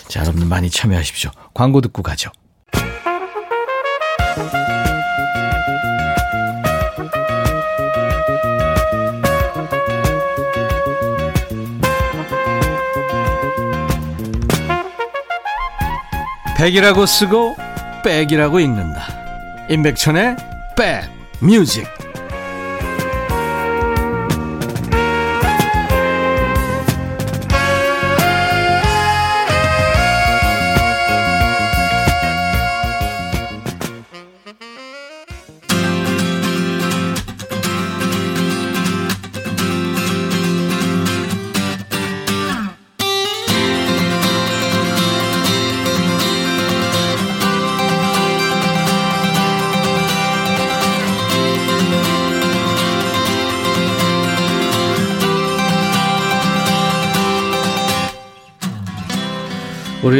자, 0.08 0.20
여러분들 0.20 0.46
많이 0.48 0.68
참여하십시오. 0.68 1.30
광고 1.54 1.80
듣고 1.80 2.02
가죠. 2.02 2.30
백이라고 16.58 17.06
쓰고 17.06 17.56
백이라고 18.04 18.60
읽는다. 18.60 19.06
임백천의 19.70 20.36
백 20.76 21.08
뮤직. 21.40 21.99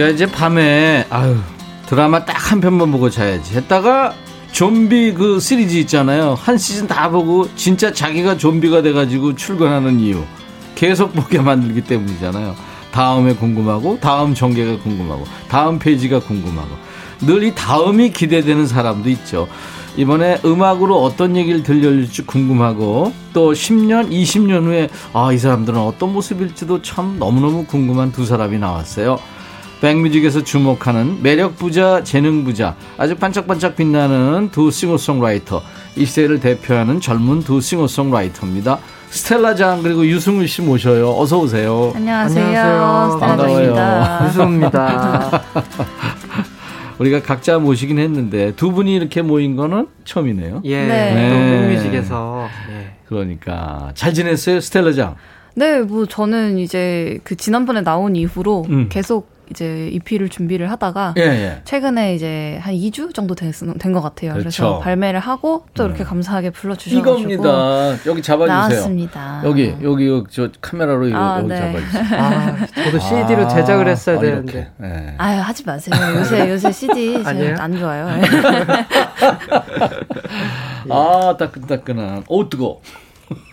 우리가 0.00 0.08
이제 0.08 0.26
밤에 0.26 1.06
아유 1.10 1.36
드라마 1.86 2.24
딱 2.24 2.50
한 2.50 2.60
편만 2.60 2.90
보고 2.90 3.08
자야지. 3.10 3.54
했다가 3.56 4.14
좀비 4.50 5.14
그 5.14 5.38
시리즈 5.38 5.76
있잖아요. 5.78 6.34
한 6.34 6.58
시즌 6.58 6.88
다 6.88 7.08
보고 7.10 7.48
진짜 7.54 7.92
자기가 7.92 8.36
좀비가 8.36 8.82
돼가지고 8.82 9.36
출근하는 9.36 10.00
이유. 10.00 10.22
계속 10.74 11.12
보게 11.12 11.38
만들기 11.38 11.82
때문이잖아요. 11.82 12.56
다음에 12.90 13.34
궁금하고 13.34 13.98
다음 14.00 14.34
전개가 14.34 14.82
궁금하고 14.82 15.24
다음 15.48 15.78
페이지가 15.78 16.20
궁금하고. 16.20 16.70
늘 17.20 17.44
이 17.44 17.54
다음이 17.54 18.10
기대되는 18.10 18.66
사람도 18.66 19.08
있죠. 19.10 19.46
이번에 19.96 20.40
음악으로 20.44 21.02
어떤 21.02 21.36
얘기를 21.36 21.62
들려줄지 21.62 22.22
궁금하고 22.22 23.12
또 23.32 23.52
10년, 23.52 24.10
20년 24.10 24.64
후에 24.64 24.88
아, 25.12 25.32
이 25.32 25.38
사람들은 25.38 25.78
어떤 25.78 26.12
모습일지도 26.12 26.82
참 26.82 27.18
너무너무 27.18 27.64
궁금한 27.66 28.10
두 28.10 28.24
사람이 28.24 28.58
나왔어요. 28.58 29.18
백뮤직에서 29.80 30.44
주목하는 30.44 31.22
매력 31.22 31.56
부자, 31.56 32.04
재능 32.04 32.44
부자, 32.44 32.76
아주 32.98 33.16
반짝반짝 33.16 33.76
빛나는 33.76 34.50
두 34.52 34.70
싱어송라이터, 34.70 35.62
이 35.96 36.04
세대를 36.04 36.38
대표하는 36.40 37.00
젊은 37.00 37.40
두 37.40 37.60
싱어송라이터입니다. 37.62 38.78
스텔라 39.08 39.54
장 39.54 39.82
그리고 39.82 40.06
유승우 40.06 40.46
씨 40.46 40.62
모셔요. 40.62 41.18
어서 41.18 41.40
오세요. 41.40 41.92
안녕하세요. 41.96 42.46
안녕하세요. 42.46 43.18
반가워요. 43.18 44.18
유승우입니다. 44.28 45.42
우리가 46.98 47.22
각자 47.22 47.58
모시긴 47.58 47.98
했는데 47.98 48.52
두 48.56 48.72
분이 48.72 48.94
이렇게 48.94 49.22
모인 49.22 49.56
거는 49.56 49.88
처음이네요. 50.04 50.60
예, 50.64 50.86
네. 50.86 51.30
또 51.30 51.34
백뮤직에서 51.34 52.48
예. 52.70 52.92
그러니까 53.08 53.90
잘 53.94 54.12
지냈어요, 54.12 54.60
스텔라 54.60 54.92
장? 54.92 55.16
네, 55.54 55.80
뭐 55.80 56.06
저는 56.06 56.58
이제 56.58 57.18
그 57.24 57.34
지난번에 57.34 57.80
나온 57.82 58.14
이후로 58.14 58.66
음. 58.68 58.88
계속 58.90 59.39
이제 59.50 59.88
EP를 59.92 60.28
준비를 60.28 60.70
하다가 60.70 61.14
예, 61.18 61.22
예. 61.22 61.60
최근에 61.64 62.14
이제 62.14 62.58
한 62.62 62.72
2주 62.74 63.12
정도 63.14 63.34
된 63.34 63.50
것 63.92 64.00
같아요. 64.00 64.32
그래서 64.34 64.62
그렇죠. 64.62 64.80
발매를 64.80 65.18
하고 65.20 65.64
또 65.74 65.84
이렇게 65.86 66.04
감사하게 66.04 66.50
불러주셔가지고 66.50 67.18
이겁니다. 67.18 67.96
여기 68.06 68.22
잡아주세요. 68.22 68.46
나왔습니다. 68.56 69.42
여기 69.44 69.74
여기 69.82 70.06
여기 70.08 70.26
저 70.30 70.48
카메라로 70.60 71.08
이거 71.08 71.18
아, 71.18 71.38
여기 71.38 71.48
네. 71.48 71.56
잡아주세요. 71.58 72.20
아, 72.20 72.56
저도 72.84 72.98
CD로 73.00 73.48
제작을 73.48 73.88
했어야 73.88 74.18
아, 74.18 74.20
되는데. 74.20 74.70
예. 74.82 75.14
아유 75.18 75.40
하지 75.40 75.64
마세요. 75.66 75.94
요새 76.16 76.48
요새 76.50 76.70
CD? 76.70 77.22
안 77.24 77.76
좋아요. 77.76 78.08
아 80.90 81.36
따끈따끈한. 81.38 82.24
오 82.28 82.48
뜨거. 82.48 82.80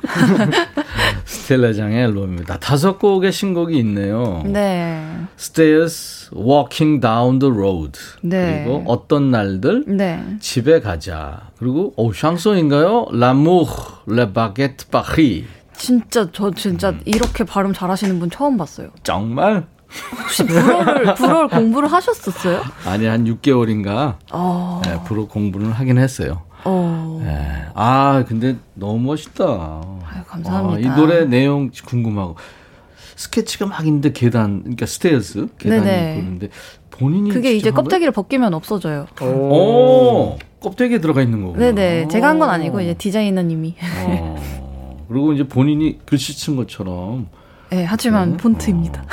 스텔라장의 1.25 2.03
앨범입니다. 2.05 2.57
다섯 2.59 2.97
곡의 2.99 3.31
신곡이 3.31 3.77
있네요. 3.79 4.43
네, 4.45 5.03
Stairs, 5.37 6.29
Walking 6.35 7.01
Down 7.01 7.39
the 7.39 7.53
Road. 7.53 7.99
네. 8.21 8.63
그리고 8.65 8.83
어떤 8.87 9.31
날들 9.31 9.85
네. 9.87 10.37
집에 10.39 10.79
가자. 10.79 11.49
그리고 11.57 11.93
오 11.95 12.13
샹송인가요? 12.13 13.07
L'amour, 13.11 13.67
le 14.07 14.31
baguette 14.31 14.85
Paris. 14.91 15.45
진짜 15.77 16.27
저 16.31 16.51
진짜 16.51 16.89
음. 16.89 17.01
이렇게 17.05 17.43
발음 17.43 17.71
잘하시는 17.73 18.19
분 18.19 18.29
처음 18.29 18.57
봤어요. 18.57 18.89
정말? 19.03 19.67
혹시 20.19 20.43
불어를 20.45 21.13
불어 21.15 21.47
공부를 21.47 21.91
하셨었어요? 21.91 22.61
아니 22.85 23.05
한 23.05 23.23
6개월인가 23.25 24.15
어, 24.31 24.81
네, 24.83 24.99
불어 25.05 25.27
공부를 25.27 25.71
하긴 25.71 25.97
했어요. 25.97 26.41
어. 26.63 27.21
네. 27.23 27.65
아 27.73 28.23
근데 28.27 28.55
너무 28.73 28.99
멋있다. 28.99 29.43
아유, 29.45 30.23
감사합니다. 30.27 30.91
아, 30.91 30.93
이 30.93 30.97
노래 30.99 31.25
내용 31.25 31.69
궁금하고 31.85 32.35
스케치가 33.15 33.65
막 33.65 33.85
있는데 33.85 34.11
계단 34.11 34.59
그러니까 34.61 34.85
스테어스 34.85 35.47
계단이 35.57 35.83
네네. 35.83 36.17
있는데 36.19 36.49
본인이 36.91 37.29
그게 37.31 37.53
이제 37.55 37.71
껍데기를 37.71 38.11
벗기면 38.11 38.53
없어져요. 38.53 39.07
거예요? 39.15 39.35
오 39.35 40.37
껍데기에 40.59 40.99
들어가 40.99 41.21
있는 41.21 41.43
거구나. 41.43 41.59
네네. 41.71 42.07
제가 42.09 42.27
한 42.29 42.39
건 42.39 42.49
아니고 42.49 42.81
이제 42.81 42.93
디자이너님이. 42.95 43.75
어, 44.05 45.05
그리고 45.07 45.33
이제 45.33 45.47
본인이 45.47 45.99
글씨 46.05 46.33
쓴 46.33 46.55
것처럼 46.55 47.27
네, 47.69 47.83
하지만 47.83 48.37
폰트입니다. 48.37 49.03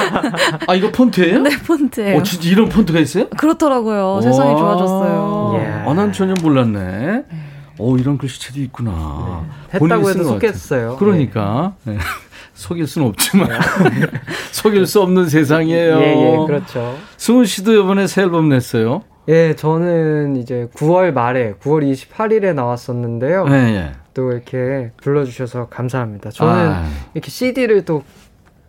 아 0.66 0.74
이거 0.74 0.90
폰트예요? 0.90 1.40
네, 1.42 1.50
폰트예요. 1.66 2.16
어 2.18 2.22
진짜 2.22 2.48
이런 2.48 2.68
폰트가 2.68 2.98
있어요? 2.98 3.28
그렇더라고요. 3.30 4.20
세상이 4.22 4.52
와. 4.54 4.58
좋아졌어요. 4.58 5.52
예. 5.56 5.66
아, 5.88 5.94
난 5.94 6.12
전혀 6.12 6.34
몰랐네. 6.42 7.24
오 7.78 7.96
이런 7.98 8.16
글씨체도 8.18 8.60
있구나. 8.60 9.44
본인이 9.72 10.00
했다고 10.00 10.04
쓴 10.12 10.20
해도. 10.20 10.28
속겠어요. 10.30 10.96
그러니까 10.98 11.74
네. 11.84 11.98
속일 12.54 12.86
수는 12.86 13.08
없지만 13.08 13.48
속일 14.52 14.86
수 14.86 15.00
없는 15.00 15.28
세상이에요. 15.28 15.98
예, 16.00 16.04
예, 16.42 16.46
그렇죠. 16.46 16.96
승우 17.16 17.44
씨도 17.44 17.72
이번에 17.82 18.06
새 18.06 18.22
앨범 18.22 18.48
냈어요. 18.48 19.02
예, 19.28 19.54
저는 19.54 20.36
이제 20.36 20.68
9월 20.74 21.12
말에 21.12 21.54
9월 21.62 21.90
28일에 21.90 22.52
나왔었는데요. 22.54 23.44
네, 23.48 23.54
예. 23.76 23.92
또 24.14 24.32
이렇게 24.32 24.90
불러주셔서 25.02 25.68
감사합니다. 25.68 26.30
저는 26.30 26.52
아, 26.52 26.84
이렇게 27.14 27.30
CD를 27.30 27.84
또 27.84 28.02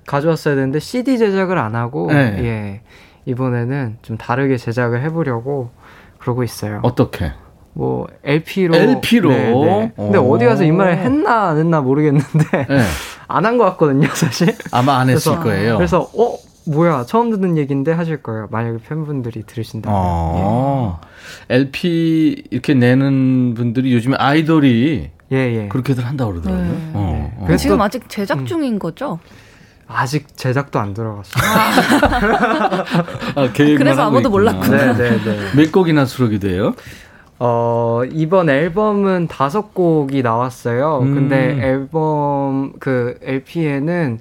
가져왔어야 0.05 0.55
되는데 0.55 0.79
CD 0.79 1.17
제작을 1.17 1.57
안 1.57 1.75
하고 1.75 2.07
네. 2.11 2.37
예 2.43 2.81
이번에는 3.25 3.97
좀 4.01 4.17
다르게 4.17 4.57
제작을 4.57 5.01
해보려고 5.03 5.69
그러고 6.19 6.43
있어요. 6.43 6.79
어떻게? 6.83 7.31
뭐 7.73 8.05
LP로 8.23 8.75
LP 8.75 9.19
로? 9.21 9.29
근데 9.95 10.17
오. 10.17 10.33
어디 10.33 10.45
가서 10.45 10.63
이 10.63 10.71
말을 10.71 10.97
했나 10.97 11.49
안 11.49 11.57
했나 11.57 11.81
모르겠는데 11.81 12.65
네. 12.67 12.81
안한 13.29 13.57
것 13.57 13.63
같거든요 13.71 14.07
사실. 14.13 14.55
아마 14.71 14.97
안 14.99 15.09
했을 15.09 15.31
그래서- 15.37 15.43
거예요. 15.43 15.77
그래서 15.77 16.01
어 16.17 16.37
뭐야 16.67 17.05
처음 17.07 17.31
듣는 17.31 17.57
얘기인데 17.57 17.91
하실 17.93 18.21
거예요. 18.21 18.47
만약에 18.51 18.79
팬분들이 18.87 19.43
들으신다면. 19.43 19.97
어, 19.99 20.99
LP 21.49 22.43
이렇게 22.51 22.73
내는 22.73 23.53
분들이 23.55 23.93
요즘에 23.93 24.15
아이돌이 24.19 25.09
예 25.31 25.37
예. 25.63 25.67
그렇게들 25.69 26.05
한다고 26.05 26.31
그러더라고요. 26.33 26.65
네. 26.67 26.91
어, 26.93 27.31
어. 27.37 27.43
그래서 27.45 27.61
지금 27.63 27.77
또- 27.77 27.83
아직 27.83 28.09
제작 28.09 28.45
중인 28.45 28.79
거죠? 28.79 29.19
아직 29.87 30.37
제작도 30.37 30.79
안 30.79 30.93
들어갔어요. 30.93 31.43
아, 33.35 33.49
계획만 33.53 33.77
그래서 33.77 34.03
아무도 34.03 34.29
있구나. 34.29 34.51
몰랐구나. 34.53 34.93
네 34.93 35.09
네 35.09 35.23
네. 35.23 35.37
몇 35.55 35.71
곡이나 35.71 36.05
수록이 36.05 36.39
돼요? 36.39 36.73
어, 37.39 38.01
이번 38.11 38.49
앨범은 38.49 39.27
다섯 39.27 39.73
곡이 39.73 40.21
나왔어요. 40.21 40.99
음. 41.01 41.13
근데 41.15 41.57
앨범 41.61 42.73
그 42.79 43.17
LP에는 43.23 44.19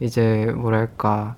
이제 0.00 0.50
뭐랄까 0.56 1.36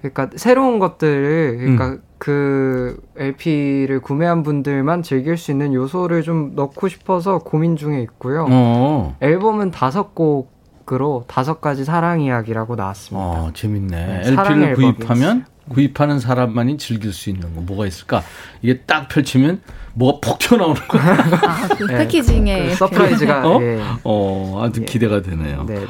그러니까 0.00 0.28
새로운 0.36 0.78
것들을 0.78 1.56
그러니까 1.58 1.86
음. 1.88 2.02
그 2.24 2.98
LP를 3.18 4.00
구매한 4.00 4.42
분들만 4.42 5.02
즐길 5.02 5.36
수 5.36 5.50
있는 5.50 5.74
요소를 5.74 6.22
좀 6.22 6.54
넣고 6.54 6.88
싶어서 6.88 7.40
고민 7.40 7.76
중에 7.76 8.00
있고요. 8.00 8.46
어. 8.48 9.14
앨범은 9.20 9.72
다섯 9.72 10.14
곡으로 10.14 11.26
다섯 11.28 11.60
가지 11.60 11.84
사랑 11.84 12.22
이야기라고 12.22 12.76
나왔습니다. 12.76 13.26
어, 13.26 13.50
재밌네. 13.52 14.06
네, 14.06 14.22
LP를 14.24 14.74
구입하면 14.74 15.44
구입하는 15.68 16.18
사람만이 16.18 16.78
즐길 16.78 17.12
수 17.12 17.28
있는 17.28 17.54
거 17.54 17.60
뭐가 17.60 17.86
있을까? 17.86 18.22
이게 18.62 18.78
딱 18.86 19.08
펼치면 19.08 19.60
뭐가 19.92 20.20
폭 20.22 20.38
튀어나오는 20.38 20.80
거. 20.88 20.98
아, 20.98 21.68
그 21.76 21.84
네. 21.92 21.98
packaging에 21.98 22.68
그 22.68 22.74
surprise가. 22.74 23.46
어? 23.46 23.60
예. 23.60 23.82
어, 24.02 24.62
아주 24.64 24.80
예. 24.80 24.84
기대가 24.86 25.20
되네요. 25.20 25.64
네, 25.66 25.74
네. 25.74 25.86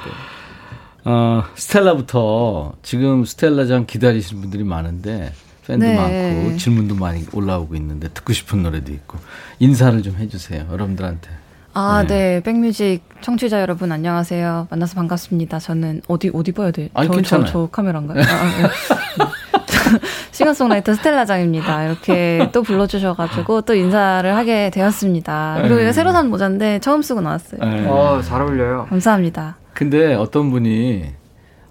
어, 1.05 1.45
스텔라부터 1.55 2.73
지금 2.83 3.25
스텔라장 3.25 3.87
기다리시는 3.87 4.43
분들이 4.43 4.65
많은데 4.65 5.33
팬도 5.67 5.85
네. 5.87 5.97
많고 5.97 6.57
질문도 6.59 6.95
많이 6.95 7.25
올라오고 7.33 7.75
있는데 7.77 8.09
듣고 8.09 8.33
싶은 8.33 8.63
노래도 8.63 8.93
있고 8.93 9.19
인사를 9.59 10.03
좀 10.03 10.17
해주세요 10.19 10.67
여러분들한테. 10.71 11.31
아, 11.77 12.05
네. 12.07 12.15
네. 12.37 12.41
백뮤직 12.43 13.03
청취자 13.21 13.61
여러분 13.61 13.91
안녕하세요. 13.91 14.69
만나서 14.71 14.95
반갑습니다. 14.95 15.59
저는 15.59 16.03
어디 16.07 16.31
어디 16.33 16.53
봐야 16.53 16.71
돼? 16.71 16.89
아니, 16.95 17.09
저, 17.09 17.15
괜찮아요. 17.15 17.47
저, 17.47 17.53
저 17.53 17.69
카메라인가요? 17.73 18.21
아, 18.21 18.23
아, 18.23 18.45
네. 19.19 19.99
싱어송라이터 20.31 20.95
스텔라장입니다. 20.95 21.85
이렇게 21.87 22.49
또 22.53 22.63
불러주셔가지고 22.63 23.63
또 23.63 23.75
인사를 23.75 24.35
하게 24.37 24.71
되었습니다. 24.71 25.59
그리고 25.63 25.77
이거 25.77 25.85
네. 25.87 25.93
새로 25.93 26.13
산 26.13 26.31
모자인데 26.31 26.79
처음 26.79 27.03
쓰고 27.03 27.21
나왔어요. 27.21 27.61
네. 27.61 27.87
어, 27.89 28.21
잘 28.23 28.41
어울려요. 28.43 28.87
감사합니다. 28.91 29.57
근데 29.73 30.15
어떤 30.15 30.51
분이 30.51 31.07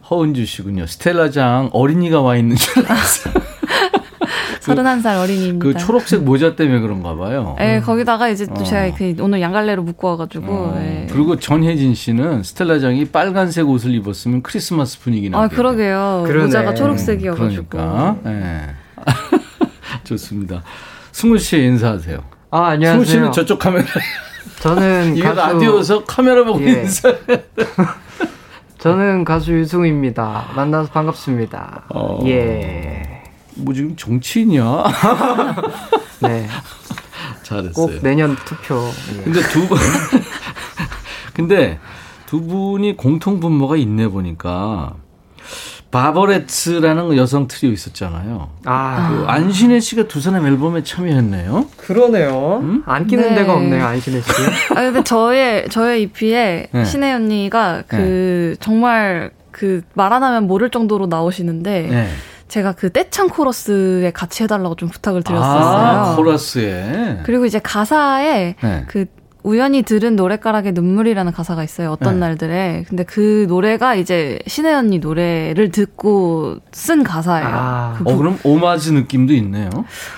허은주 0.09 0.45
씨군요. 0.45 0.85
스텔라장 0.85 1.69
어린이가 1.71 2.21
와 2.21 2.35
있는 2.35 2.55
줄 2.57 2.85
알았어요. 2.85 3.33
31살 4.59 5.21
어린이입니다. 5.21 5.63
그 5.63 5.77
초록색 5.77 6.23
모자 6.23 6.55
때문에 6.55 6.79
그런가 6.79 7.15
봐요. 7.15 7.55
네, 7.59 7.79
거기다가 7.79 8.29
이제 8.29 8.45
또 8.45 8.61
어. 8.61 8.63
제가 8.63 8.95
그 8.95 9.15
오늘 9.19 9.41
양갈래로 9.41 9.83
묶어 9.83 10.09
와가지고. 10.09 10.53
어. 10.53 10.75
네. 10.77 11.07
그리고 11.11 11.37
전혜진 11.37 11.95
씨는 11.95 12.43
스텔라장이 12.43 13.05
빨간색 13.05 13.67
옷을 13.67 13.93
입었으면 13.95 14.41
크리스마스 14.41 14.99
분위기 14.99 15.29
나게. 15.29 15.43
아, 15.43 15.47
그러게요. 15.47 16.23
그러네. 16.27 16.45
모자가 16.45 16.73
초록색이어가지고. 16.73 17.65
그러니까. 17.69 18.17
네. 18.23 18.61
좋습니다. 20.03 20.63
승우 21.11 21.37
씨 21.37 21.57
인사하세요. 21.57 22.19
아, 22.51 22.67
안녕하세요. 22.67 23.05
승우 23.05 23.05
씨는 23.05 23.31
저쪽 23.31 23.59
카메라. 23.59 23.85
저는 24.59 25.15
이게 25.17 25.23
가수... 25.23 25.39
라디오에서 25.39 26.03
카메라 26.05 26.43
보고 26.43 26.61
예. 26.63 26.81
인사해. 26.81 27.15
저는 28.79 29.23
가수 29.23 29.53
유승입니다. 29.53 30.51
만나서 30.55 30.91
반갑습니다. 30.91 31.85
어... 31.89 32.19
예. 32.25 33.12
뭐 33.55 33.73
지금 33.73 33.95
정치인이야? 33.95 34.83
네. 36.21 36.47
잘했어요. 37.43 37.71
꼭 37.73 37.91
내년 38.01 38.35
투표. 38.45 38.89
예. 39.17 39.23
근데 39.23 39.41
두 39.41 39.67
분, 39.67 39.77
근데 41.33 41.79
두 42.25 42.41
분이 42.41 42.97
공통 42.97 43.39
분모가 43.39 43.75
있네 43.77 44.07
보니까 44.07 44.93
바버레츠라는 45.91 47.15
여성 47.17 47.47
트리오 47.47 47.71
있었잖아요. 47.71 48.49
아, 48.65 49.09
그 49.09 49.25
안신혜 49.27 49.79
씨가 49.79 50.07
두 50.07 50.19
사람 50.21 50.47
앨범에 50.47 50.83
참여했네요. 50.83 51.67
그러네요. 51.77 52.59
음? 52.63 52.83
안 52.87 53.05
끼는 53.05 53.29
네. 53.29 53.35
데가 53.35 53.53
없네요, 53.53 53.85
안신혜 53.85 54.21
씨. 54.21 54.29
아 54.71 54.75
근데 54.81 55.03
저의 55.03 55.69
저의 55.69 56.03
EP에 56.03 56.67
네. 56.71 56.85
신혜 56.85 57.13
언니가 57.13 57.83
그 57.87 57.95
네. 57.95 58.55
정말 58.59 59.31
그 59.51 59.83
말 59.93 60.11
안 60.13 60.23
하면 60.23 60.47
모를 60.47 60.71
정도로 60.71 61.05
나오시는데. 61.07 62.07
네. 62.43 62.47
제가 62.47 62.73
그 62.73 62.91
떼창 62.91 63.29
코러스에 63.29 64.11
같이 64.11 64.43
해달라고 64.43 64.75
좀 64.75 64.89
부탁을 64.89 65.23
드렸었어요. 65.23 65.63
아, 65.63 66.15
코러스에. 66.15 67.19
그리고 67.23 67.45
이제 67.45 67.59
가사에 67.59 68.55
네. 68.61 68.85
그 68.87 69.05
우연히 69.43 69.81
들은 69.81 70.15
노래가락에 70.15 70.71
눈물이라는 70.71 71.31
가사가 71.33 71.63
있어요. 71.63 71.91
어떤 71.91 72.13
네. 72.13 72.19
날들에. 72.21 72.85
근데 72.87 73.03
그 73.03 73.45
노래가 73.49 73.93
이제 73.95 74.39
신혜 74.47 74.73
언니 74.73 74.99
노래를 74.99 75.69
듣고 75.69 76.57
쓴 76.71 77.03
가사예요. 77.03 77.49
아, 77.51 77.95
그 77.97 78.09
어, 78.09 78.15
그럼 78.15 78.39
오마주 78.43 78.93
느낌도 78.93 79.33
있네요. 79.33 79.69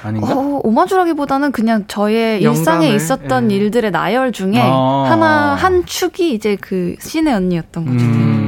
아닌가? 0.04 0.32
어, 0.32 0.62
오마주라기보다는 0.64 1.52
그냥 1.52 1.86
저의 1.88 2.44
영감을, 2.44 2.60
일상에 2.60 2.90
있었던 2.94 3.52
예. 3.52 3.56
일들의 3.56 3.90
나열 3.90 4.32
중에 4.32 4.60
아. 4.62 5.06
하나, 5.08 5.56
한 5.56 5.86
축이 5.86 6.34
이제 6.34 6.56
그 6.62 6.96
신혜 7.00 7.34
언니였던 7.34 7.86
거죠. 7.86 8.06
음. 8.06 8.45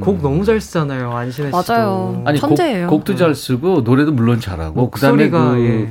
곡 0.00 0.22
너무 0.22 0.44
잘 0.44 0.60
쓰잖아요 0.60 1.10
안신혜 1.12 1.50
씨도. 1.50 1.72
맞아요. 1.72 2.22
아니 2.24 2.38
천재예요. 2.38 2.86
곡, 2.88 3.04
도잘 3.04 3.34
쓰고 3.34 3.82
노래도 3.82 4.12
물론 4.12 4.40
잘하고 4.40 4.90
그다음에 4.90 5.28
그 5.28 5.36
예. 5.60 5.88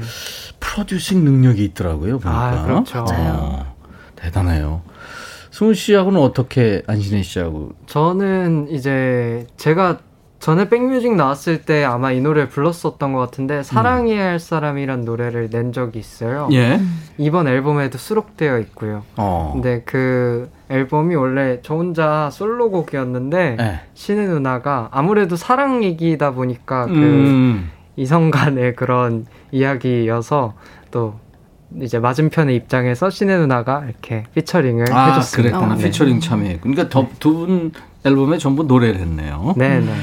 프로듀싱 0.59 1.23
능력이 1.23 1.63
있더라고요 1.65 2.19
보니까. 2.19 2.61
아, 2.61 2.65
그렇죠. 2.65 3.03
맞아요. 3.03 3.33
어. 3.37 3.75
대단해요. 4.15 4.81
승우 5.51 5.73
씨하고는 5.73 6.19
어떻게 6.19 6.81
안신혜 6.87 7.23
씨하고? 7.23 7.71
저는 7.85 8.67
이제 8.69 9.45
제가 9.57 9.99
전에 10.39 10.69
백뮤직 10.69 11.15
나왔을 11.15 11.61
때 11.61 11.83
아마 11.83 12.11
이 12.11 12.19
노래를 12.19 12.49
불렀었던 12.49 13.13
것 13.13 13.19
같은데 13.19 13.61
사랑해야 13.61 14.25
할 14.25 14.39
사람이란 14.39 15.01
노래를 15.05 15.51
낸 15.51 15.71
적이 15.71 15.99
있어요. 15.99 16.49
예. 16.51 16.81
이번 17.19 17.47
앨범에도 17.47 17.99
수록되어 17.99 18.57
있고요. 18.59 19.03
어. 19.17 19.51
근데 19.53 19.83
그 19.85 20.49
앨범이 20.71 21.15
원래 21.15 21.59
저 21.61 21.75
혼자 21.75 22.29
솔로곡이었는데 22.31 23.57
예. 23.59 23.79
신의 23.93 24.27
누나가 24.27 24.87
아무래도 24.91 25.35
사랑 25.35 25.83
얘기다 25.83 26.31
보니까 26.31 26.85
그 26.85 26.93
음. 26.93 27.71
이성 27.97 28.31
간의 28.31 28.75
그런 28.75 29.25
이야기여서 29.51 30.53
또 30.91 31.19
이제 31.79 31.99
맞은편의 31.99 32.55
입장에서 32.55 33.09
신의 33.09 33.37
누나가 33.39 33.83
이렇게 33.85 34.25
피처링을 34.33 34.91
아, 34.91 35.09
해줬습니다. 35.09 35.57
그랬구나. 35.57 35.75
네. 35.77 35.85
피처링 35.85 36.19
참여. 36.19 36.57
그러니까 36.61 36.89
두분 37.19 37.71
앨범에 38.03 38.37
전부 38.37 38.63
노래를 38.63 38.99
했네요. 38.99 39.53
네, 39.57 39.79
네. 39.79 39.93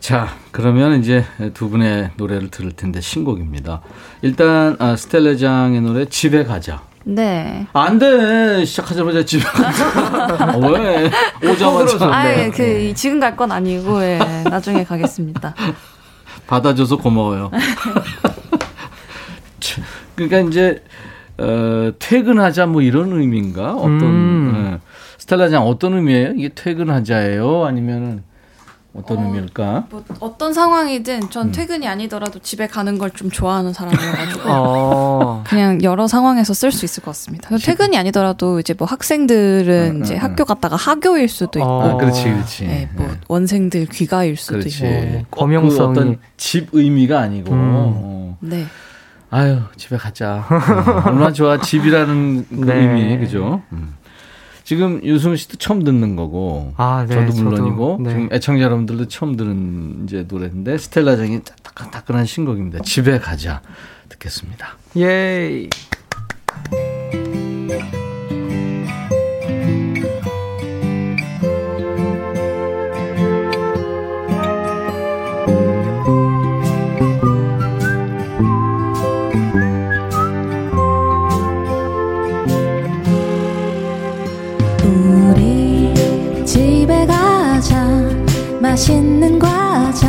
자, 0.00 0.28
그러면 0.50 1.00
이제 1.00 1.24
두 1.54 1.70
분의 1.70 2.10
노래를 2.16 2.50
들을 2.50 2.72
텐데 2.72 3.00
신곡입니다. 3.00 3.80
일단 4.22 4.76
아, 4.78 4.96
스텔레장의 4.96 5.80
노래 5.80 6.04
집에 6.04 6.44
가자. 6.44 6.82
네. 7.04 7.66
안 7.74 7.98
돼. 7.98 8.64
시작하자마자 8.64 9.24
집에 9.24 9.42
가자. 9.44 9.84
아, 10.52 10.56
왜? 10.56 11.10
오자마자. 11.46 12.06
아, 12.14 12.28
예, 12.28 12.50
그 12.50 12.92
지금 12.94 13.20
갈 13.20 13.36
건 13.36 13.52
아니고 13.52 14.02
예, 14.02 14.18
나중에 14.44 14.84
가겠습니다. 14.84 15.54
받아줘서 16.46 16.96
고마워요. 16.96 17.50
그러니까 20.14 20.38
이제 20.40 20.82
어, 21.38 21.90
퇴근하자 21.98 22.66
뭐 22.66 22.80
이런 22.82 23.12
의미인가? 23.12 23.74
어떤 23.74 24.02
음. 24.02 24.52
어, 24.54 24.80
스텔라장 25.18 25.62
어떤 25.66 25.94
의미예요? 25.94 26.32
이게 26.36 26.50
퇴근하자예요? 26.54 27.64
아니면은 27.64 28.22
어떤 28.94 29.18
어, 29.18 29.22
의미일까? 29.22 29.86
뭐 29.90 30.04
어떤 30.20 30.52
상황이든 30.52 31.30
전 31.30 31.48
음. 31.48 31.52
퇴근이 31.52 31.86
아니더라도 31.88 32.38
집에 32.38 32.66
가는 32.68 32.96
걸 32.98 33.10
좀 33.14 33.30
좋아하는 33.30 33.72
사람이어가지고 33.72 34.40
어. 34.46 35.44
그냥 35.48 35.82
여러 35.82 36.06
상황에서 36.08 36.52
쓸 36.54 36.72
수 36.72 36.84
있을 36.84 37.02
것 37.02 37.10
같습니다. 37.12 37.48
퇴근이 37.56 37.96
아니더라도 37.96 38.58
이제 38.60 38.74
뭐 38.76 38.86
학생들은 38.86 39.96
음, 39.96 40.02
이제 40.02 40.14
음, 40.14 40.18
학교 40.20 40.44
갔다가 40.44 40.76
학교일 40.76 41.28
수도 41.28 41.58
있고, 41.60 41.82
아, 41.82 41.96
그렇지, 41.96 42.24
그렇지. 42.24 42.66
네, 42.66 42.88
뭐 42.94 43.06
네. 43.06 43.12
원생들 43.28 43.86
귀가일 43.86 44.36
수도 44.36 44.58
그렇지. 44.58 44.84
있고, 44.84 45.24
검용성 45.30 45.90
어떤 45.90 46.18
집 46.36 46.68
의미가 46.72 47.20
아니고. 47.20 47.52
음. 47.52 47.58
어. 47.74 48.36
네. 48.40 48.64
아유 49.30 49.58
집에 49.76 49.96
가자. 49.96 50.44
어, 50.48 51.02
얼마나 51.08 51.32
좋아 51.32 51.60
집이라는 51.60 52.46
그 52.48 52.54
네. 52.64 52.74
의미 52.74 53.18
그죠? 53.18 53.62
음. 53.72 53.94
지금 54.64 55.00
유승우 55.04 55.36
씨도 55.36 55.58
처음 55.58 55.84
듣는 55.84 56.16
거고, 56.16 56.72
아, 56.76 57.04
네, 57.06 57.14
저도 57.14 57.42
물론이고, 57.42 57.98
저도, 57.98 58.02
네. 58.02 58.10
지금 58.10 58.28
애청자 58.32 58.64
여러분들도 58.64 59.08
처음 59.08 59.36
듣는 59.36 60.04
이제 60.04 60.24
노래인데 60.26 60.78
스텔라장이 60.78 61.42
따끈따끈한 61.62 62.24
신곡입니다. 62.24 62.80
집에 62.80 63.18
가자 63.18 63.60
듣겠습니다. 64.08 64.78
예 64.96 65.68
맛있는 88.74 89.38
과자 89.38 90.08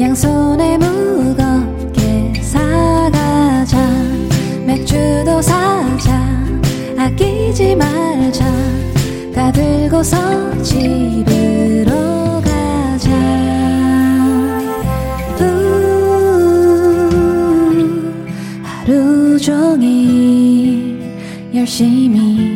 양손에 0.00 0.78
무겁게 0.78 2.34
사가자. 2.42 3.78
맥주도 4.66 5.40
사 5.40 5.86
아끼지 6.98 7.76
말자. 7.76 8.44
다 9.32 9.52
들고서 9.52 10.60
집으로 10.60 11.92
가자. 12.42 13.10
우, 15.40 15.44
하루 18.60 19.38
종일 19.38 21.00
열심히 21.54 22.47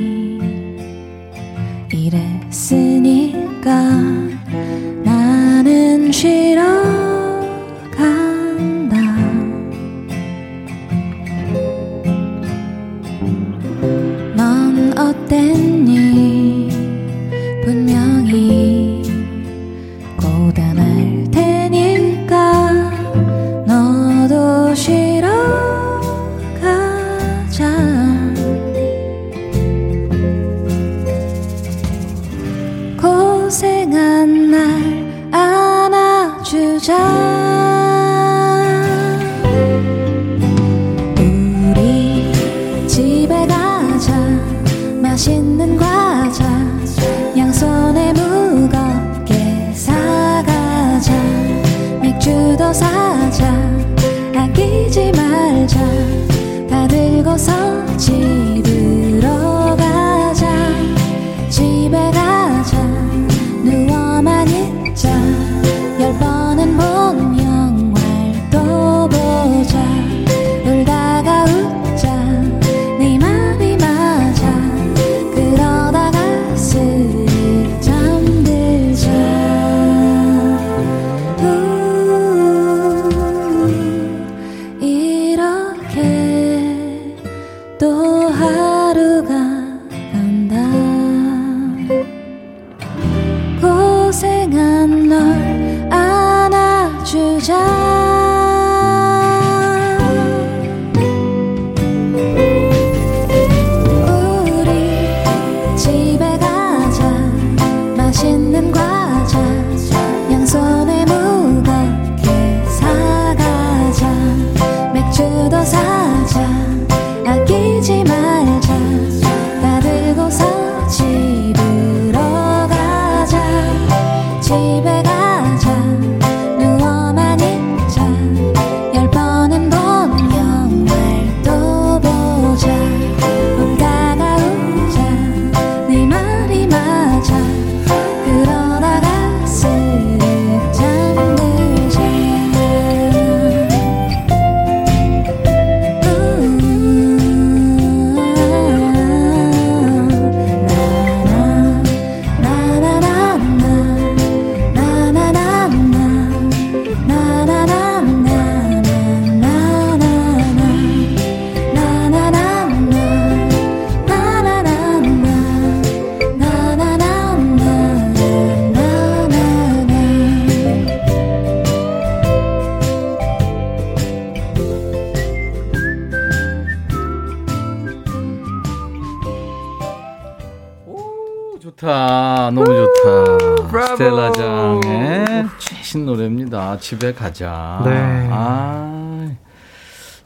집에 186.92 187.14
가자. 187.14 187.80
네. 187.86 188.28
아. 188.30 189.30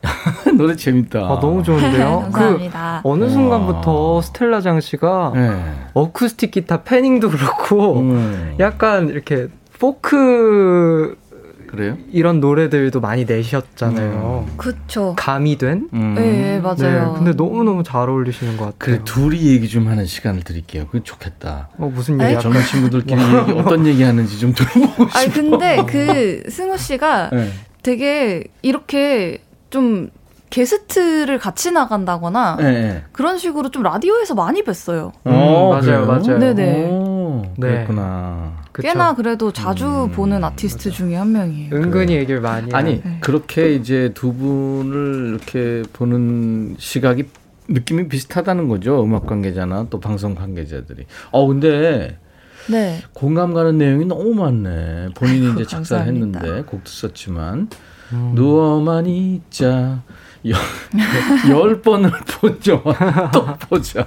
노래 0.58 0.74
재밌다. 0.74 1.20
아, 1.20 1.38
너무 1.40 1.62
좋은데요? 1.62 2.22
감사합니다. 2.32 3.00
그 3.04 3.08
어느 3.08 3.28
순간부터 3.30 4.20
스텔라 4.22 4.60
장 4.60 4.80
씨가 4.80 5.32
네. 5.34 5.62
어쿠스틱 5.94 6.50
기타 6.50 6.82
패닝도 6.82 7.30
그렇고 7.30 8.00
음. 8.00 8.56
약간 8.58 9.08
이렇게 9.08 9.46
포크 9.78 11.16
그래요? 11.68 11.96
이런 12.10 12.40
노래들도 12.40 13.00
많이 13.00 13.24
내셨잖아요. 13.24 14.25
그쵸. 14.66 15.14
감이 15.16 15.58
된? 15.58 15.88
음. 15.92 16.14
네, 16.14 16.60
맞아요. 16.60 17.14
근데 17.16 17.32
너무너무 17.32 17.84
잘 17.84 18.08
어울리시는 18.08 18.56
것 18.56 18.76
그래 18.78 18.98
같아요. 18.98 19.04
둘이 19.04 19.46
얘기 19.52 19.68
좀 19.68 19.86
하는 19.86 20.06
시간을 20.06 20.42
드릴게요. 20.42 20.86
그게 20.86 21.04
좋겠다. 21.04 21.68
어, 21.78 21.86
무슨? 21.94 22.20
얘기 22.20 22.40
젊은 22.40 22.60
친구들끼리 22.64 23.20
얘기, 23.20 23.52
어떤 23.52 23.86
얘기 23.86 24.02
하는지 24.02 24.38
좀 24.40 24.52
들어보고 24.52 25.06
싶어. 25.08 25.18
아니 25.18 25.30
근데 25.30 25.84
그 25.86 26.42
승우 26.50 26.76
씨가 26.76 27.30
네. 27.32 27.50
되게 27.82 28.44
이렇게 28.62 29.38
좀 29.70 30.10
게스트를 30.50 31.38
같이 31.38 31.70
나간다거나 31.70 32.56
네, 32.56 32.64
네. 32.72 33.04
그런 33.12 33.38
식으로 33.38 33.70
좀 33.70 33.82
라디오에서 33.82 34.34
많이 34.34 34.62
뵀어요. 34.62 35.12
음, 35.26 35.32
어, 35.32 35.70
맞아요, 35.70 35.80
그래요? 35.82 36.06
맞아요. 36.06 36.38
네네. 36.38 36.88
오, 36.88 37.15
네. 37.56 37.68
그랬구나. 37.68 38.52
그쵸? 38.72 38.88
꽤나 38.88 39.14
그래도 39.14 39.52
자주 39.52 40.04
음, 40.04 40.10
보는 40.12 40.42
아티스트 40.44 40.90
중에 40.90 41.16
한 41.16 41.32
명이에요. 41.32 41.74
은근히 41.74 42.14
얘기를 42.14 42.40
많이 42.40 42.72
아니 42.72 43.02
네. 43.02 43.18
그렇게 43.20 43.74
이제 43.74 44.12
두 44.14 44.32
분을 44.34 45.28
이렇게 45.30 45.82
보는 45.92 46.76
시각이 46.78 47.24
느낌이 47.68 48.08
비슷하다는 48.08 48.68
거죠. 48.68 49.02
음악 49.02 49.26
관계자나 49.26 49.86
또 49.90 49.98
방송 50.00 50.34
관계자들이. 50.34 51.06
어 51.30 51.46
근데 51.46 52.18
네. 52.68 53.02
공감 53.12 53.54
가는 53.54 53.76
내용이 53.78 54.04
너무 54.06 54.34
많네. 54.34 55.08
본인이 55.14 55.52
이제 55.52 55.64
작사를 55.68 56.04
감사합니다. 56.04 56.40
했는데 56.40 56.62
곡도 56.70 56.90
썼지만 56.90 57.68
음. 58.12 58.32
누워만 58.34 59.06
있자. 59.06 60.02
열, 60.46 60.54
열 61.50 61.82
번을 61.82 62.10
본 62.40 62.58
영화 62.68 63.30
또 63.32 63.44
보자. 63.68 64.06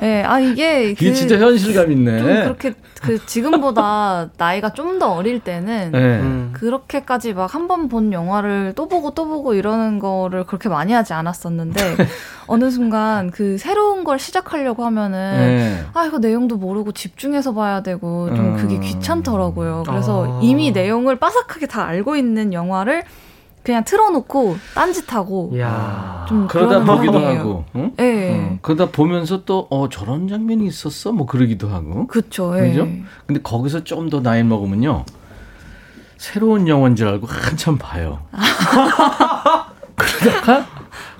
네, 0.00 0.22
아 0.22 0.38
이게 0.40 0.90
이게 0.90 1.08
그 1.10 1.14
진짜 1.14 1.38
현실감 1.38 1.90
있네. 1.92 2.18
좀 2.18 2.26
그렇게 2.28 2.74
그 3.02 3.24
지금보다 3.26 4.30
나이가 4.36 4.72
좀 4.72 4.98
더 4.98 5.12
어릴 5.12 5.38
때는 5.40 5.92
네. 5.92 5.98
음. 5.98 6.50
그렇게까지 6.52 7.34
막 7.34 7.54
한 7.54 7.68
번 7.68 7.88
본 7.88 8.12
영화를 8.12 8.72
또 8.74 8.88
보고 8.88 9.12
또 9.12 9.26
보고 9.28 9.54
이러는 9.54 9.98
거를 10.00 10.44
그렇게 10.44 10.68
많이 10.68 10.92
하지 10.92 11.12
않았었는데 11.12 11.80
어느 12.48 12.70
순간 12.70 13.30
그 13.30 13.56
새로운 13.58 14.02
걸 14.04 14.18
시작하려고 14.18 14.84
하면은 14.84 15.36
네. 15.38 15.84
아 15.94 16.04
이거 16.06 16.18
내용도 16.18 16.56
모르고 16.56 16.92
집중해서 16.92 17.54
봐야 17.54 17.82
되고 17.82 18.34
좀 18.34 18.56
그게 18.56 18.76
음. 18.76 18.80
귀찮더라고요. 18.80 19.84
그래서 19.86 20.26
아. 20.26 20.40
이미 20.42 20.72
내용을 20.72 21.16
빠삭하게 21.16 21.66
다 21.66 21.86
알고 21.86 22.16
있는 22.16 22.52
영화를 22.52 23.04
그냥 23.68 23.84
틀어놓고 23.84 24.56
딴짓하고 24.74 25.52
좀 26.26 26.48
그러다 26.48 26.82
보기도 26.84 27.18
하고, 27.18 27.66
응? 27.76 27.92
네. 27.98 28.34
어, 28.34 28.58
그러다 28.62 28.90
보면서 28.90 29.44
또 29.44 29.66
어 29.68 29.90
저런 29.90 30.26
장면이 30.26 30.66
있었어, 30.66 31.12
뭐 31.12 31.26
그러기도 31.26 31.68
하고, 31.68 32.06
그렇죠. 32.06 32.52
그죠? 32.52 32.88
근데 33.26 33.42
거기서 33.42 33.84
좀 33.84 34.08
더 34.08 34.22
나이 34.22 34.42
먹으면요, 34.42 35.04
새로운 36.16 36.66
영화인 36.66 36.96
줄 36.96 37.08
알고 37.08 37.26
한참 37.26 37.76
봐요. 37.76 38.20
그러다가 39.96 40.66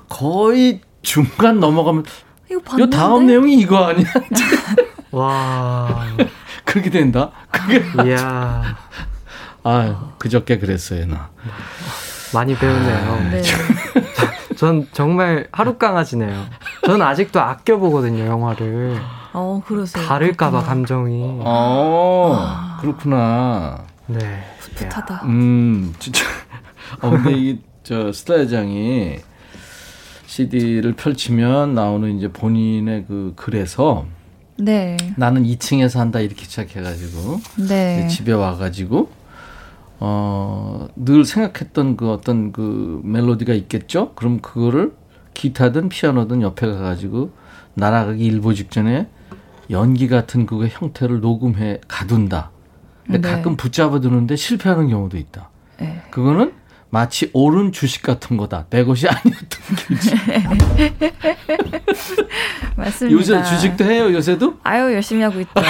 거의 0.09 0.80
중간 1.03 1.61
넘어가면 1.61 2.05
이거 2.51 2.61
봤는데? 2.62 2.96
다음 2.96 3.26
내용이 3.26 3.57
이거 3.59 3.76
아니야? 3.84 4.07
와. 5.12 6.07
그렇게 6.64 6.88
된다. 6.88 7.30
그게 7.51 7.82
이야. 8.07 8.62
아, 9.64 10.12
그저께 10.16 10.59
그랬어요, 10.59 11.05
나. 11.05 11.28
많이 12.35 12.55
배우네요. 12.57 12.97
아, 12.97 13.31
네. 13.31 13.43
전 14.57 14.89
정말 14.93 15.47
하루 15.53 15.79
강아지네요. 15.79 16.47
저는 16.85 17.05
아직도 17.05 17.41
아껴 17.41 17.79
보거든요, 17.79 18.26
영화를. 18.26 18.99
어, 19.33 19.62
그러세요. 19.64 20.05
다를까봐 20.05 20.62
감정이. 20.62 21.41
어, 21.43 22.37
아. 22.39 22.79
그렇구나. 22.81 23.85
네. 24.07 24.45
풋풋하다. 24.61 25.22
음, 25.24 25.95
진짜. 25.99 26.24
어, 27.01 27.11
근데 27.11 27.33
이, 27.33 27.59
저, 27.83 28.12
스타장이 28.12 29.18
CD를 30.26 30.95
펼치면 30.95 31.74
나오는 31.74 32.16
이제 32.16 32.29
본인의 32.29 33.05
그 33.07 33.33
글에서 33.37 34.07
네. 34.57 34.97
나는 35.16 35.45
2층에 35.45 35.89
산다 35.89 36.20
이렇게 36.20 36.45
시작해가지고 36.45 37.41
네. 37.68 38.09
집에 38.09 38.33
와가지고 38.33 39.11
어, 40.01 40.88
늘 40.96 41.24
생각했던 41.24 41.96
그 41.96 42.11
어떤 42.11 42.53
그 42.53 43.01
멜로디가 43.05 43.53
있겠죠? 43.55 44.12
그럼 44.14 44.40
그거를 44.40 44.94
기타든 45.34 45.88
피아노든 45.88 46.42
옆에 46.42 46.66
가가지고 46.66 47.30
날아가기 47.74 48.24
일보 48.24 48.55
직전에 48.55 49.09
연기 49.70 50.09
같은 50.09 50.46
그거 50.46 50.66
형태를 50.66 51.20
녹음해 51.20 51.80
가둔다. 51.88 52.51
근데 53.05 53.20
네. 53.20 53.34
가끔 53.34 53.57
붙잡아 53.57 54.01
두는데 54.01 54.36
실패하는 54.36 54.88
경우도 54.88 55.16
있다. 55.16 55.51
네. 55.78 56.03
그거는 56.11 56.53
마치 56.91 57.30
옳은 57.34 57.72
주식 57.72 58.03
같은 58.03 58.36
거다. 58.36 58.66
내 58.70 58.82
것이 58.82 59.07
아니었던 59.09 59.39
거지. 59.89 60.11
맞습니다. 62.76 63.18
요새 63.18 63.43
주식도 63.43 63.84
해요, 63.84 64.12
요새도? 64.12 64.55
아유, 64.62 64.95
열심히 64.95 65.22
하고 65.22 65.41
있죠. 65.41 65.53
네. 65.57 65.62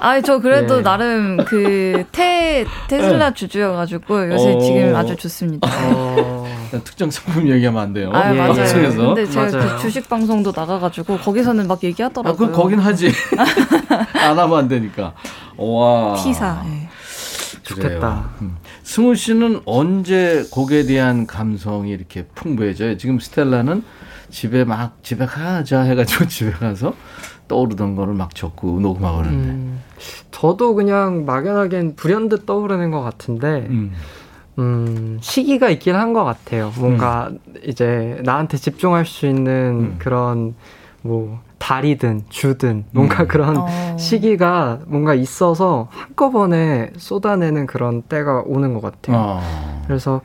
아, 0.00 0.20
저 0.20 0.38
그래도 0.38 0.76
네. 0.76 0.82
나름 0.82 1.38
그 1.44 2.04
테, 2.12 2.66
테슬라 2.88 3.30
네. 3.30 3.34
주주여가지고 3.34 4.32
요새 4.32 4.54
어... 4.54 4.58
지금 4.60 4.94
아주 4.94 5.16
좋습니다. 5.16 5.68
어... 5.68 6.46
특정 6.84 7.10
상품 7.10 7.48
얘기하면 7.48 7.82
안 7.82 7.92
돼요. 7.92 8.10
아, 8.12 8.32
맞아요. 8.32 8.54
방송에서. 8.54 9.14
근데 9.14 9.26
제가 9.26 9.50
맞아요. 9.50 9.76
그 9.76 9.78
주식 9.80 10.08
방송도 10.08 10.52
나가가지고 10.54 11.18
거기서는 11.18 11.66
막 11.66 11.82
얘기하더라고요. 11.82 12.48
아, 12.48 12.50
그 12.50 12.56
거긴 12.56 12.78
하지. 12.78 13.10
안 14.14 14.38
하면 14.38 14.58
안 14.58 14.68
되니까. 14.68 15.14
와. 15.56 16.14
T사. 16.14 16.62
네. 16.64 16.88
좋겠다. 17.62 18.30
음. 18.42 18.56
승우 18.88 19.14
씨는 19.14 19.60
언제 19.66 20.46
곡에 20.50 20.84
대한 20.84 21.26
감성이 21.26 21.90
이렇게 21.90 22.24
풍부해져요? 22.34 22.96
지금 22.96 23.18
스텔라는 23.18 23.82
집에 24.30 24.64
막 24.64 24.96
집에 25.02 25.26
가자 25.26 25.82
해가지고 25.82 26.24
집에 26.28 26.50
가서 26.52 26.94
떠오르던 27.48 27.96
거를 27.96 28.14
막 28.14 28.34
적고 28.34 28.80
녹음하고 28.80 29.18
그러는데. 29.18 29.48
음, 29.50 29.82
저도 30.30 30.74
그냥 30.74 31.26
막연하게 31.26 31.96
불현듯 31.96 32.46
떠오르는 32.46 32.90
것 32.90 33.02
같은데. 33.02 33.66
음. 33.68 33.92
음, 34.58 35.18
시기가 35.20 35.68
있긴 35.68 35.94
한 35.94 36.14
것 36.14 36.24
같아요. 36.24 36.72
뭔가 36.78 37.28
음. 37.30 37.38
이제 37.66 38.18
나한테 38.24 38.56
집중할 38.56 39.04
수 39.04 39.26
있는 39.26 39.52
음. 39.52 39.96
그런 39.98 40.54
뭐 41.02 41.40
달이든 41.58 42.22
주든 42.28 42.84
뭔가 42.92 43.24
음. 43.24 43.28
그런 43.28 43.56
어. 43.58 43.96
시기가 43.98 44.80
뭔가 44.86 45.14
있어서 45.14 45.88
한꺼번에 45.90 46.90
쏟아내는 46.96 47.66
그런 47.66 48.02
때가 48.02 48.42
오는 48.46 48.74
것 48.74 48.80
같아요. 48.80 49.16
어. 49.16 49.82
그래서 49.86 50.20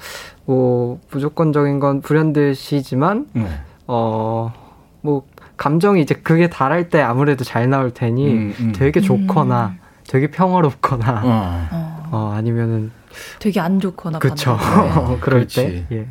뭐 0.46 1.00
무조건적인 1.12 1.80
건 1.80 2.02
불현듯이지만 2.02 3.28
네. 3.34 3.48
어뭐 3.88 5.24
감정이 5.58 6.02
이제 6.02 6.16
그게 6.16 6.50
달할 6.50 6.90
때 6.90 7.02
아무래도 7.02 7.44
잘 7.44 7.70
나올 7.70 7.92
테니 7.92 8.32
음, 8.32 8.54
음. 8.60 8.74
되게 8.76 9.02
좋거나 9.02 9.68
음. 9.68 9.80
되게 10.08 10.30
평화롭거나 10.30 11.22
어. 11.24 12.10
어. 12.12 12.34
아니면은 12.36 12.92
되게 13.40 13.60
안 13.60 13.80
좋거나 13.80 14.20
그렇죠. 14.20 14.58
그럴 15.22 15.48
때. 15.48 15.86
예. 15.92 16.08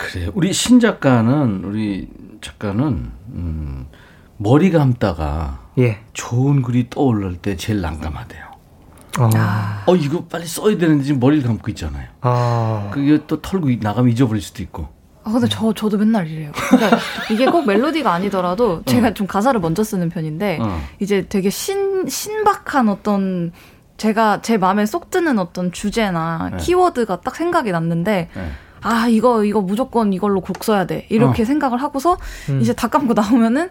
음. 0.00 0.10
그래. 0.12 0.30
우리 0.34 0.52
신 0.52 0.80
작가는 0.80 1.64
우리 1.64 2.08
작가는 2.40 3.10
음, 3.32 3.86
머리 4.36 4.70
감다가 4.70 5.60
예. 5.78 6.00
좋은 6.12 6.62
글이 6.62 6.88
떠올릴 6.90 7.36
때 7.36 7.56
제일 7.56 7.80
난감하대요. 7.80 8.50
아. 9.18 9.82
어 9.86 9.96
이거 9.96 10.24
빨리 10.24 10.46
써야 10.46 10.76
되는데 10.78 11.04
지금 11.04 11.20
머리를 11.20 11.44
감고 11.44 11.68
있잖아요. 11.70 12.08
아. 12.20 12.90
그게 12.92 13.18
또 13.26 13.40
털고 13.40 13.68
나가면 13.80 14.10
잊어버릴 14.12 14.42
수도 14.42 14.62
있고. 14.62 14.88
아 15.22 15.32
근데 15.32 15.48
저 15.48 15.72
저도 15.74 15.98
맨날 15.98 16.26
이래요. 16.26 16.52
그러니까 16.70 16.98
이게 17.30 17.44
꼭 17.44 17.66
멜로디가 17.66 18.12
아니더라도 18.12 18.72
어. 18.72 18.82
제가 18.86 19.08
어. 19.08 19.14
좀 19.14 19.26
가사를 19.26 19.58
먼저 19.60 19.84
쓰는 19.84 20.08
편인데 20.08 20.58
어. 20.62 20.80
이제 20.98 21.26
되게 21.28 21.50
신 21.50 22.08
신박한 22.08 22.88
어떤 22.88 23.52
제가 23.98 24.40
제 24.40 24.56
마음에 24.56 24.86
쏙 24.86 25.10
드는 25.10 25.38
어떤 25.38 25.72
주제나 25.72 26.50
네. 26.52 26.56
키워드가 26.56 27.20
딱 27.20 27.36
생각이 27.36 27.70
났는데 27.70 28.30
네. 28.34 28.50
아 28.82 29.06
이거 29.08 29.44
이거 29.44 29.60
무조건 29.60 30.12
이걸로 30.12 30.40
곡 30.40 30.62
써야 30.64 30.86
돼 30.86 31.06
이렇게 31.10 31.42
어. 31.42 31.44
생각을 31.46 31.82
하고서 31.82 32.16
음. 32.48 32.60
이제 32.60 32.72
다 32.72 32.88
감고 32.88 33.14
나오면은 33.14 33.68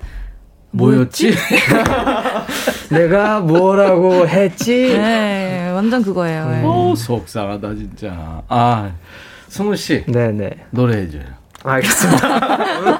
뭐였지? 0.71 1.33
내가 2.91 3.39
뭐라고 3.39 4.27
했지? 4.27 4.93
네, 4.95 5.71
완전 5.73 6.03
그거예요. 6.03 6.49
네. 6.49 6.63
오, 6.63 6.93
속상하다 6.95 7.75
진짜. 7.75 8.41
아, 8.47 8.91
승우 9.47 9.75
씨, 9.75 10.05
네네 10.07 10.65
노래해줘요. 10.71 11.23
알겠습니다. 11.63 12.97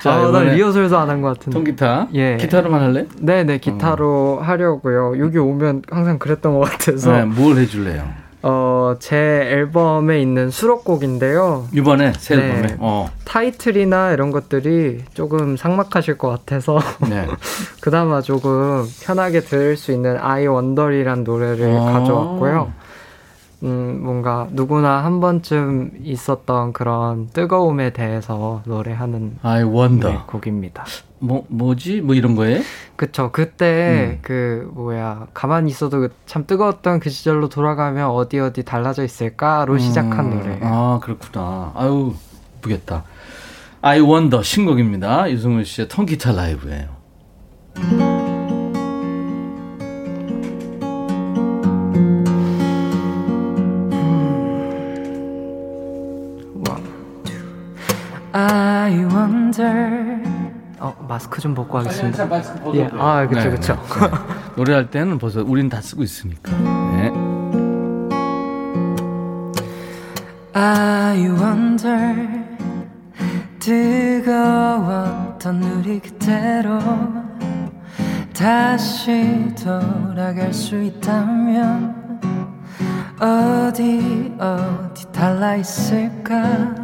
자, 0.00 0.12
아, 0.14 0.30
난 0.30 0.54
리허설도 0.54 0.96
안 0.98 1.08
한 1.10 1.20
것 1.22 1.28
같은데. 1.38 1.50
통기타? 1.54 2.08
예. 2.14 2.36
기타로만 2.38 2.80
할래? 2.80 3.06
네네, 3.20 3.58
기타로 3.58 4.38
어. 4.40 4.42
하려고요. 4.42 5.18
여기 5.22 5.38
오면 5.38 5.82
항상 5.90 6.18
그랬던 6.18 6.54
것 6.58 6.70
같아서. 6.70 7.12
네, 7.12 7.24
뭘 7.24 7.56
해줄래요? 7.58 8.08
어, 8.42 8.96
제 8.98 9.16
앨범에 9.16 10.20
있는 10.20 10.50
수록곡인데요. 10.50 11.68
이번에 11.72 12.12
새 12.18 12.36
네, 12.36 12.42
앨범에 12.42 12.76
어. 12.80 13.08
타이틀이나 13.24 14.12
이런 14.12 14.30
것들이 14.32 15.04
조금 15.14 15.56
상막하실 15.56 16.18
것 16.18 16.28
같아서 16.28 16.80
네. 17.08 17.26
그나마 17.80 18.20
조금 18.20 18.84
편하게 19.02 19.40
들을 19.40 19.76
수 19.76 19.92
있는 19.92 20.18
아이 20.18 20.46
원더리란 20.46 21.24
노래를 21.24 21.70
어. 21.70 21.84
가져왔고요. 21.84 22.72
음, 23.62 24.00
뭔가 24.02 24.48
누구나 24.50 25.04
한 25.04 25.20
번쯤 25.20 25.92
있었던 26.02 26.72
그런 26.72 27.28
뜨거움에 27.28 27.90
대해서 27.90 28.60
노래하는 28.64 29.38
I 29.42 29.62
wonder 29.62 30.12
네, 30.12 30.20
곡입니다. 30.26 30.84
뭐 31.22 31.46
뭐지? 31.48 32.00
뭐 32.00 32.14
이런 32.14 32.34
거에? 32.34 32.62
그쵸. 32.96 33.30
그때 33.32 34.16
음. 34.16 34.18
그 34.22 34.70
뭐야 34.74 35.28
가만히 35.32 35.70
있어도 35.70 36.08
참 36.26 36.46
뜨거웠던 36.46 36.98
그 36.98 37.10
시절로 37.10 37.48
돌아가면 37.48 38.10
어디 38.10 38.40
어디 38.40 38.64
달라져 38.64 39.04
있을까로 39.04 39.74
음. 39.74 39.78
시작한 39.78 40.30
노래. 40.30 40.58
아 40.62 40.98
그렇구나. 41.00 41.72
아유 41.76 42.14
예쁘겠다. 42.58 43.04
I 43.82 44.00
wonder 44.00 44.44
신곡입니다. 44.44 45.30
유승훈 45.30 45.64
씨의 45.64 45.88
통기타 45.88 46.32
라이브예요. 46.32 48.11
마스크 61.22 61.40
좀 61.40 61.54
벗고 61.54 61.78
하겠습니다. 61.78 62.26
예. 62.74 62.90
아 62.98 63.26
그렇죠 63.28 63.50
그렇죠. 63.50 63.74
네, 63.74 64.00
네. 64.00 64.08
노래할 64.56 64.90
때는 64.90 65.18
벗어. 65.18 65.44
우린 65.46 65.68
다 65.68 65.80
쓰고 65.80 66.02
있으니까. 66.02 66.50
네. 66.52 67.12
I 70.54 71.28
wonder 71.28 72.28
뜨거웠던 73.60 75.62
우리 75.62 76.00
그대로 76.00 76.80
다시 78.34 79.54
돌아갈 79.62 80.52
수 80.52 80.82
있다면 80.82 82.20
어디 83.20 84.34
어디 84.38 85.12
달라 85.12 85.54
있을까? 85.54 86.81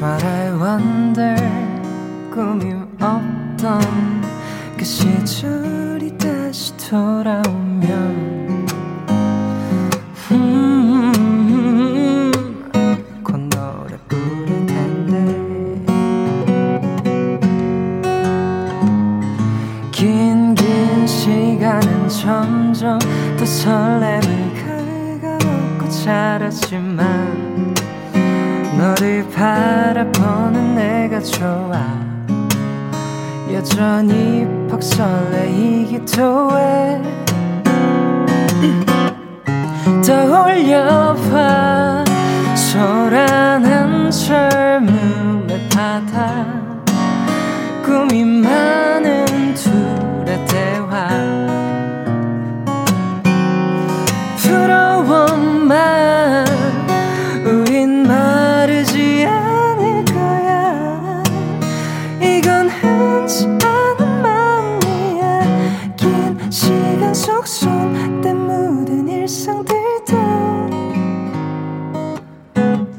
But 0.00 0.24
I 0.24 0.50
wonder 0.52 1.36
꿈이 2.32 2.72
없던 3.00 3.80
그 4.78 4.84
시절이 4.84 6.16
다시 6.16 6.74
돌아오면 6.78 8.66
음, 10.32 12.32
곧 13.22 13.36
노래 13.36 13.96
부를 14.08 14.66
텐데. 14.66 15.84
긴 19.92 20.54
긴 20.54 21.06
시간은 21.06 22.08
점점 22.08 22.98
더 23.38 23.44
설렘을 23.44 24.54
긁어먹고 25.20 25.88
자랐지만 25.90 27.39
너를 28.80 29.28
바라보는 29.28 30.74
내가 30.74 31.20
좋아. 31.20 31.78
여전히 33.52 34.46
퍽 34.70 34.82
설레이기도 34.82 36.58
해 36.58 37.02
떠올려봐. 40.06 42.04
소란한 42.54 44.10
젊음의 44.10 45.68
바다. 45.68 46.46
꿈이 47.84 48.24
많은 48.24 49.26
둘의 49.54 50.46
대화. 50.46 51.08
부러워만 54.38 55.99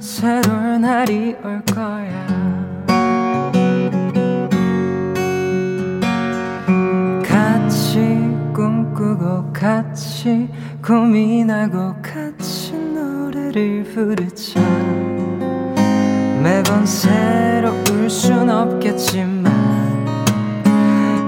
새로운 0.01 0.81
날이 0.81 1.35
올 1.43 1.61
거야. 1.71 2.25
같이 7.23 7.99
꿈꾸고 8.51 9.53
같이 9.53 10.49
고민하고 10.83 11.93
같이 12.01 12.73
노래를 12.73 13.83
부르자. 13.93 14.59
매번 16.41 16.83
새로울 16.83 18.09
순 18.09 18.49
없겠지만 18.49 19.45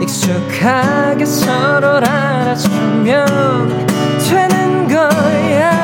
익숙하게 0.02 1.24
서로를 1.24 2.10
알아주면 2.10 3.28
되는 4.18 4.88
거야 4.88 5.83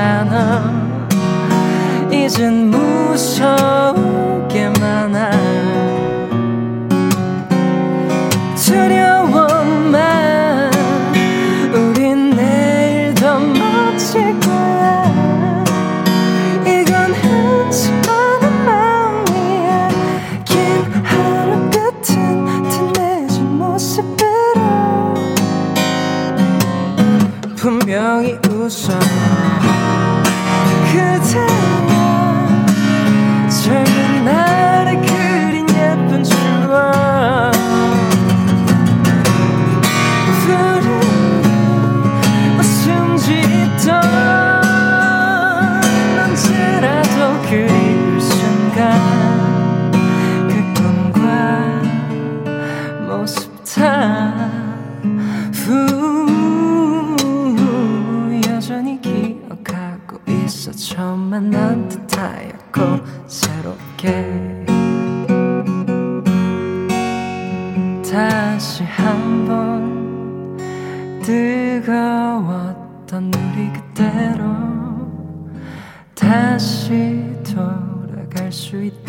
그랬잖아. 0.00 0.88
이젠 2.10 2.70
무서우 2.70 3.99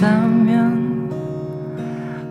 있다면 0.02 1.12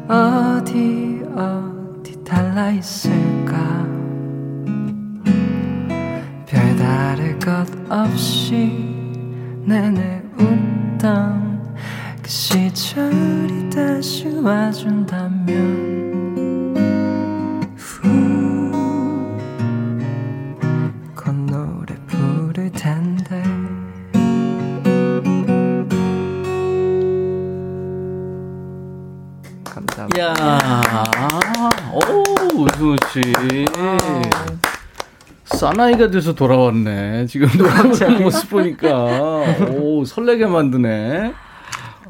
어디 0.09 1.23
어디 1.37 2.25
달라 2.25 2.73
있을까? 2.73 3.87
별다를 6.47 7.39
것 7.39 7.64
없이 7.89 8.73
내내 9.64 10.21
웃던 10.37 11.77
그 12.21 12.29
시절이 12.29 13.71
다시 13.71 14.27
와준다면 14.35 16.09
사나이가 35.71 36.11
돼서 36.11 36.35
돌아왔네. 36.35 37.27
지금 37.27 37.47
노래하는 37.57 38.23
모습 38.25 38.51
보니까. 38.51 38.89
오, 39.71 40.05
설레게 40.05 40.47
만드네. 40.47 41.33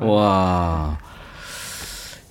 와. 0.01 0.97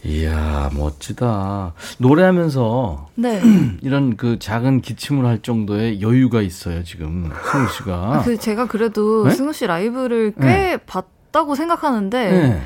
이야, 0.03 0.71
멋지다. 0.73 1.73
노래하면서 1.99 3.09
네. 3.15 3.41
이런 3.83 4.17
그 4.17 4.39
작은 4.39 4.81
기침을 4.81 5.25
할 5.25 5.39
정도의 5.41 6.01
여유가 6.01 6.41
있어요, 6.41 6.83
지금. 6.83 7.29
승우 7.51 7.67
씨가. 7.69 8.21
그 8.25 8.37
제가 8.37 8.65
그래도 8.67 9.25
네? 9.27 9.31
승우 9.31 9.53
씨 9.53 9.67
라이브를 9.67 10.33
꽤 10.39 10.45
네. 10.45 10.77
봤다고 10.77 11.53
생각하는데 11.53 12.31
네. 12.31 12.61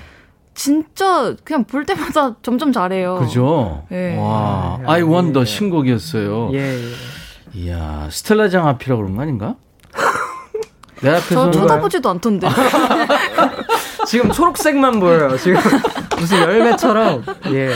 진짜 0.53 1.35
그냥 1.43 1.65
볼 1.65 1.85
때마다 1.85 2.35
점점 2.43 2.71
잘해요. 2.71 3.17
그죠? 3.17 3.83
네. 3.89 4.15
와, 4.17 4.79
아, 4.85 4.91
I 4.93 5.01
예, 5.01 5.03
Wonder 5.03 5.41
예. 5.41 5.45
신곡이었어요. 5.45 6.51
예, 6.53 6.59
예. 6.59 6.79
이야, 7.55 8.07
스텔라장 8.11 8.67
앞이라고 8.67 9.01
그런 9.01 9.15
거 9.15 9.21
아닌가? 9.21 9.55
내저 11.01 11.17
앞에서 11.17 11.51
쳐다보지도 11.51 12.09
않던데. 12.09 12.47
지금 14.07 14.31
초록색만 14.31 14.99
보여요. 14.99 15.37
지금 15.37 15.59
무슨 16.17 16.39
열매처럼. 16.39 17.23
예. 17.51 17.71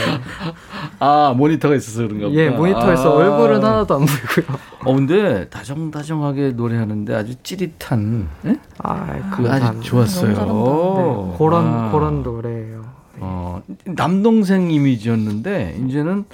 아 0.98 1.32
모니터가 1.36 1.74
있어서 1.76 2.02
그런가 2.06 2.28
보다. 2.28 2.38
예, 2.38 2.50
모니터에서 2.50 3.10
아. 3.12 3.14
얼굴은 3.16 3.64
하나도 3.64 3.94
안 3.94 4.06
보이고요. 4.06 4.58
어 4.84 4.94
근데 4.94 5.48
다정다정하게 5.48 6.50
노래하는데 6.50 7.14
아주 7.14 7.34
찌릿한 7.42 8.28
예? 8.46 8.56
아, 8.78 9.30
그. 9.36 9.50
아주 9.50 9.80
좋았어요. 9.80 10.28
네, 10.28 11.38
그런 11.38 11.66
아. 11.66 11.90
그런 11.92 12.22
노래예요. 12.22 12.84
어, 13.20 13.62
남동생 13.84 14.70
이미지였는데 14.70 15.78
이제는 15.86 16.24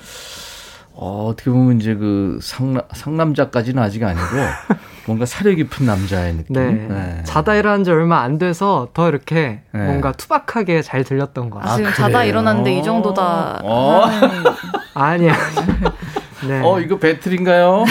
어, 0.96 1.26
어떻게 1.28 1.50
보면 1.50 1.80
이제 1.80 1.94
그 1.94 2.38
상남, 2.40 2.82
상남자까지는 2.92 3.82
아직 3.82 4.04
아니고 4.04 4.22
뭔가 5.06 5.26
사려 5.26 5.52
깊은 5.54 5.84
남자의 5.84 6.34
느낌. 6.34 6.54
네. 6.88 7.20
자다 7.24 7.56
일어난 7.56 7.84
지 7.84 7.90
얼마 7.90 8.20
안 8.22 8.38
돼서 8.38 8.88
더 8.94 9.08
이렇게 9.08 9.60
네. 9.72 9.84
뭔가 9.86 10.12
투박하게 10.12 10.82
잘 10.82 11.02
들렸던 11.04 11.50
것 11.50 11.58
아, 11.58 11.62
같아요. 11.62 11.76
지금 11.78 11.90
그래요? 11.90 12.06
자다 12.08 12.24
일어났는데 12.24 12.78
이 12.78 12.82
정도다. 12.82 13.60
어. 13.64 14.04
하는 14.04 14.30
아니야. 14.94 15.34
네. 16.48 16.60
어 16.62 16.78
이거 16.78 16.98
배틀인가요? 16.98 17.84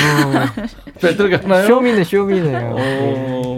배틀 1.01 1.29
가나요? 1.39 1.65
쇼미네 1.67 2.03
쇼미네요. 2.03 2.75
오, 2.75 3.57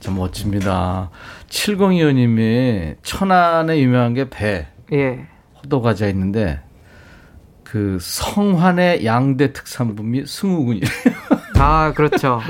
참 0.00 0.16
멋집니다. 0.16 1.10
7025님이 1.48 2.96
천안에 3.02 3.78
유명한 3.80 4.12
게 4.14 4.28
배, 4.28 4.66
예. 4.92 5.26
호도과자 5.62 6.06
있는데 6.08 6.60
그 7.70 7.98
성환의 8.00 9.04
양대 9.04 9.52
특산품이 9.52 10.24
승우군이래요. 10.26 10.90
아, 11.58 11.92
그렇죠. 11.94 12.40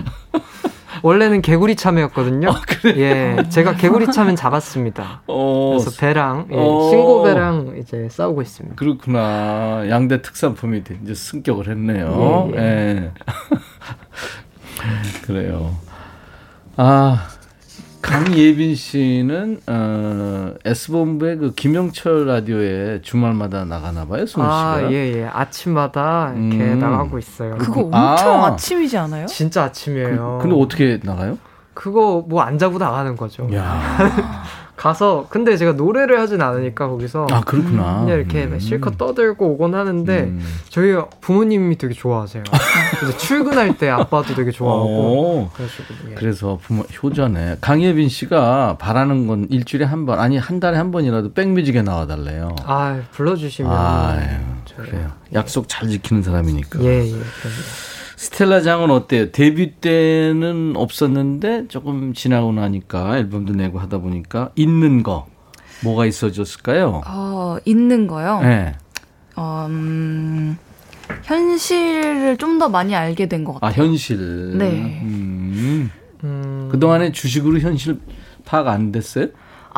원래는 1.02 1.40
개구리 1.40 1.76
참외였거든요. 1.76 2.50
아, 2.50 2.60
예, 2.96 3.36
제가 3.48 3.76
개구리 3.76 4.06
참외 4.12 4.34
잡았습니다. 4.34 5.22
어. 5.26 5.70
그래서 5.78 5.90
배랑 5.98 6.48
예, 6.50 6.56
어. 6.56 6.90
신고배랑 6.90 7.76
이제 7.80 8.08
싸우고 8.10 8.42
있습니다. 8.42 8.76
그렇구나. 8.76 9.88
양대 9.88 10.20
특산품이 10.20 10.82
이제 11.02 11.14
승격을 11.14 11.68
했네요. 11.68 12.50
예. 12.54 12.58
예. 12.58 12.64
예. 12.64 13.10
그래요. 15.24 15.76
아. 16.76 17.28
강예빈 18.06 18.74
씨는 18.76 19.60
어, 19.66 20.54
S본부의 20.64 21.36
그 21.38 21.54
김영철 21.54 22.26
라디오에 22.26 23.00
주말마다 23.02 23.64
나가나 23.64 24.06
봐요, 24.06 24.24
승우 24.26 24.44
씨가. 24.44 24.46
아, 24.46 24.88
예, 24.92 25.12
예. 25.18 25.24
아침마다 25.26 26.32
이렇게 26.36 26.64
음. 26.72 26.78
나가고 26.78 27.18
있어요. 27.18 27.56
그거 27.58 27.80
엄청 27.82 28.44
아. 28.44 28.54
침이지 28.56 28.96
않아요? 28.96 29.26
진짜 29.26 29.64
아침이에요. 29.64 30.38
그, 30.40 30.48
근데 30.48 30.62
어떻게 30.62 31.00
나가요? 31.02 31.36
그거 31.74 32.24
뭐 32.28 32.42
안 32.42 32.58
자고 32.58 32.78
나가는 32.78 33.16
거죠. 33.16 33.48
가서 34.86 35.26
근데 35.28 35.56
제가 35.56 35.72
노래를 35.72 36.20
하진 36.20 36.40
않으니까 36.40 36.86
거기서 36.88 37.26
아 37.32 37.40
그렇구나 37.40 38.00
그냥 38.04 38.18
이렇게 38.18 38.44
음. 38.44 38.58
실컷 38.60 38.96
떠들고 38.96 39.44
오곤 39.52 39.74
하는데 39.74 40.18
음. 40.20 40.40
저희 40.68 40.94
부모님이 41.20 41.76
되게 41.76 41.92
좋아하세요. 41.92 42.44
그래서 43.00 43.18
출근할 43.18 43.76
때 43.78 43.88
아빠도 43.88 44.34
되게 44.34 44.50
좋아하고 44.52 45.50
예. 46.10 46.14
그래서 46.14 46.58
부모 46.62 46.82
효자네 46.82 47.56
강예빈 47.60 48.08
씨가 48.08 48.76
바라는 48.78 49.26
건 49.26 49.46
일주일에 49.50 49.84
한 49.84 50.06
번 50.06 50.20
아니 50.20 50.38
한 50.38 50.60
달에 50.60 50.76
한 50.76 50.92
번이라도 50.92 51.32
백뮤직에 51.32 51.82
나와달래요. 51.82 52.54
아 52.64 53.00
불러주시면 53.10 53.72
아, 53.72 54.16
그래요 54.76 55.10
약속 55.34 55.68
잘 55.68 55.88
지키는 55.88 56.22
사람이니까. 56.22 56.80
예예. 56.80 57.10
예, 57.10 57.16
스텔라 58.16 58.62
장은 58.62 58.90
어때요? 58.90 59.30
데뷔 59.30 59.72
때는 59.72 60.72
없었는데 60.76 61.68
조금 61.68 62.14
지나고 62.14 62.52
나니까 62.52 63.18
앨범도 63.18 63.52
내고 63.54 63.78
하다 63.78 63.98
보니까 63.98 64.50
있는 64.56 65.02
거 65.02 65.26
뭐가 65.84 66.06
있어졌을까요? 66.06 67.02
어, 67.06 67.58
있는 67.66 68.06
거요? 68.06 68.40
네. 68.40 68.74
어, 69.36 69.66
음, 69.68 70.56
현실을 71.24 72.36
좀 72.38 72.58
더 72.58 72.70
많이 72.70 72.94
알게 72.94 73.26
된 73.26 73.44
것 73.44 73.54
같아요. 73.54 73.68
아, 73.68 73.72
현실. 73.72 74.56
네. 74.56 75.00
음. 75.02 75.90
음. 76.24 76.68
그동안에 76.72 77.12
주식으로 77.12 77.58
현실 77.58 78.00
파악 78.46 78.68
안 78.68 78.92
됐어요? 78.92 79.26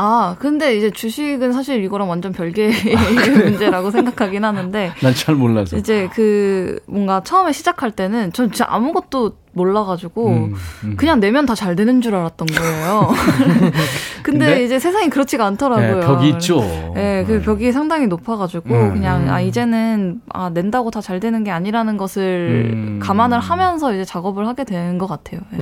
아, 0.00 0.36
근데 0.38 0.76
이제 0.76 0.90
주식은 0.92 1.52
사실 1.52 1.82
이거랑 1.82 2.08
완전 2.08 2.32
별개의 2.32 2.72
아, 2.96 3.00
문제라고 3.44 3.90
생각하긴 3.90 4.44
하는데. 4.44 4.92
난 5.02 5.12
잘 5.14 5.34
몰라서. 5.34 5.76
이제 5.76 6.08
그 6.14 6.78
뭔가 6.86 7.20
처음에 7.24 7.50
시작할 7.52 7.90
때는 7.90 8.32
전 8.32 8.52
진짜 8.52 8.66
아무것도 8.68 9.32
몰라가지고 9.58 10.28
음, 10.28 10.54
음. 10.84 10.94
그냥 10.96 11.20
내면 11.20 11.44
다 11.44 11.54
잘 11.58 11.74
되는 11.74 12.00
줄 12.00 12.14
알았던 12.14 12.46
거예요. 12.46 13.08
근데, 14.22 14.46
근데, 14.46 14.64
이제 14.64 14.78
세상이 14.78 15.10
그렇지가 15.10 15.44
않더라고요. 15.46 16.00
네, 16.00 16.06
벽이 16.06 16.28
있죠. 16.30 16.60
네, 16.94 17.24
그 17.26 17.32
네. 17.32 17.42
벽이 17.42 17.72
상당히 17.72 18.06
높아가지고 18.06 18.72
음, 18.74 18.92
그냥 18.94 19.28
아 19.28 19.40
이제는 19.40 20.20
아 20.28 20.50
낸다고 20.50 20.90
다 20.92 21.00
잘 21.08 21.20
되는 21.20 21.42
게 21.42 21.50
아니라는 21.50 21.96
것을 21.96 22.70
음. 22.74 23.00
감안을 23.02 23.40
하면서 23.40 23.94
이제 23.94 24.04
작업을 24.04 24.46
하게 24.46 24.64
되는 24.64 24.98
것 24.98 25.06
같아요. 25.06 25.40
네. 25.50 25.58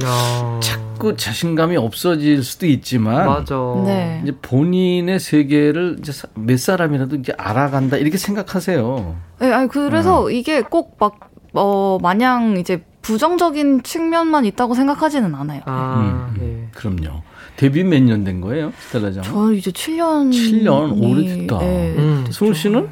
자꾸 0.61 1.17
자신감이 1.17 1.77
없어질 1.77 2.43
수도 2.43 2.67
있지만 2.67 3.27
맞아. 3.27 3.55
네. 3.85 4.21
이제 4.25 4.35
본인의 4.43 5.21
세계를 5.21 5.97
이제 6.01 6.13
몇 6.35 6.59
사람이라도 6.59 7.17
이제 7.17 7.33
알아간다 7.39 7.97
이렇게 7.97 8.19
생각하세요. 8.19 9.15
네, 9.39 9.53
아니 9.53 9.69
그래서 9.69 10.25
어. 10.25 10.31
이게 10.31 10.63
꼭막 10.63 11.31
어, 11.55 11.99
마냥 12.03 12.57
이제 12.59 12.83
부정적인 13.07 13.85
측면만 13.85 14.45
있다고 14.47 14.75
생각하지는 14.75 15.33
않아요. 15.37 15.61
아, 15.65 15.95
음, 16.01 16.35
음. 16.35 16.41
네. 16.41 16.69
그럼요. 16.75 17.23
데뷔 17.57 17.85
몇 17.85 18.03
년 18.03 18.25
된 18.25 18.41
거예요, 18.41 18.73
스텔라장? 18.81 19.23
저 19.23 19.53
이제 19.53 19.71
7년. 19.71 20.31
7년 20.33 21.01
오래됐다. 21.03 21.59
네, 21.61 21.95
음. 21.97 22.27
승우 22.31 22.53
씨는 22.53 22.89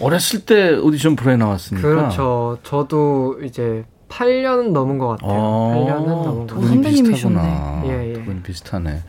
어렸을 0.00 0.44
때 0.44 0.74
오디션 0.74 1.16
프로에 1.16 1.36
나왔으니까. 1.36 1.88
그렇죠. 1.88 2.58
저도 2.62 3.38
이제 3.42 3.84
8년 4.10 4.72
넘은 4.72 4.98
것 4.98 5.08
같아요. 5.08 5.30
아, 5.32 5.34
8년은 5.34 6.06
넘은 6.06 6.46
것 6.46 6.46
같아요. 6.54 6.66
선배님이셨네. 6.68 7.82
예, 7.86 8.08
예. 8.10 8.12
두분 8.12 8.42
비슷하네. 8.42 9.02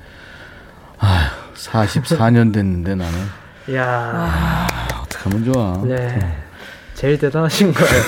아휴, 0.99 1.29
44년 1.55 2.53
됐는데 2.53 2.95
나는. 2.95 3.19
야 3.75 3.85
아, 4.15 4.67
어떡하면 5.03 5.51
좋아. 5.53 5.81
네. 5.85 6.17
제일 6.93 7.19
대단하신 7.19 7.73
거예요. 7.73 8.01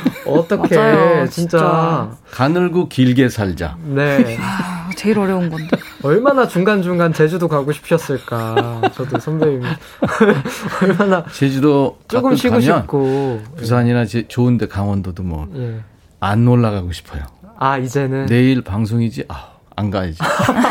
어떻게 0.26 0.68
진짜. 0.68 1.28
진짜 1.30 2.10
가늘고 2.30 2.88
길게 2.88 3.28
살자. 3.28 3.76
네. 3.84 4.36
아, 4.40 4.90
제일 4.96 5.18
어려운 5.18 5.50
건데. 5.50 5.76
얼마나 6.02 6.46
중간 6.46 6.82
중간 6.82 7.12
제주도 7.12 7.48
가고 7.48 7.72
싶으셨을까. 7.72 8.82
저도 8.94 9.18
선배님 9.18 9.62
얼마나 10.82 11.24
제주도 11.32 11.98
조금 12.08 12.34
쉬고 12.36 12.60
싶고 12.60 13.40
부산이나 13.56 14.04
제, 14.06 14.26
좋은데 14.28 14.66
강원도도 14.68 15.22
뭐안 15.22 15.50
예. 15.56 16.46
올라가고 16.48 16.92
싶어요. 16.92 17.22
아 17.58 17.78
이제는 17.78 18.26
내일 18.26 18.62
방송이지. 18.62 19.24
아, 19.28 19.48
안 19.76 19.90
가야지. 19.90 20.18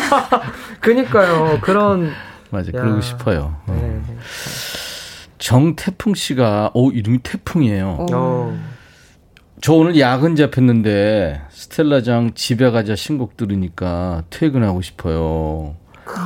그니까요. 0.81 1.59
그런 1.61 2.11
맞아. 2.49 2.69
야. 2.75 2.81
그러고 2.81 3.01
싶어요. 3.01 3.55
네. 3.67 3.73
어. 3.75 4.03
정태풍 5.37 6.15
씨가 6.15 6.71
오 6.73 6.91
이름이 6.91 7.19
태풍이에요. 7.19 8.07
오. 8.11 8.57
저 9.61 9.73
오늘 9.73 9.99
야근 9.99 10.35
잡혔는데 10.37 11.41
스텔라장 11.49 12.31
집에 12.33 12.69
가자 12.71 12.95
신곡 12.95 13.35
들으니까 13.35 14.23
퇴근하고 14.29 14.81
싶어요. 14.81 15.75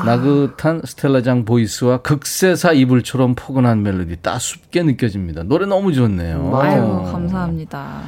나긋한 0.05 0.83
스텔라장 0.85 1.43
보이스와 1.43 1.97
극세사 1.97 2.73
이불처럼 2.73 3.33
포근한 3.35 3.81
멜로디 3.81 4.17
따숩게 4.17 4.83
느껴집니다. 4.83 5.43
노래 5.43 5.65
너무 5.65 5.93
좋네요. 5.93 6.55
아유 6.55 7.11
감사합니다. 7.11 8.01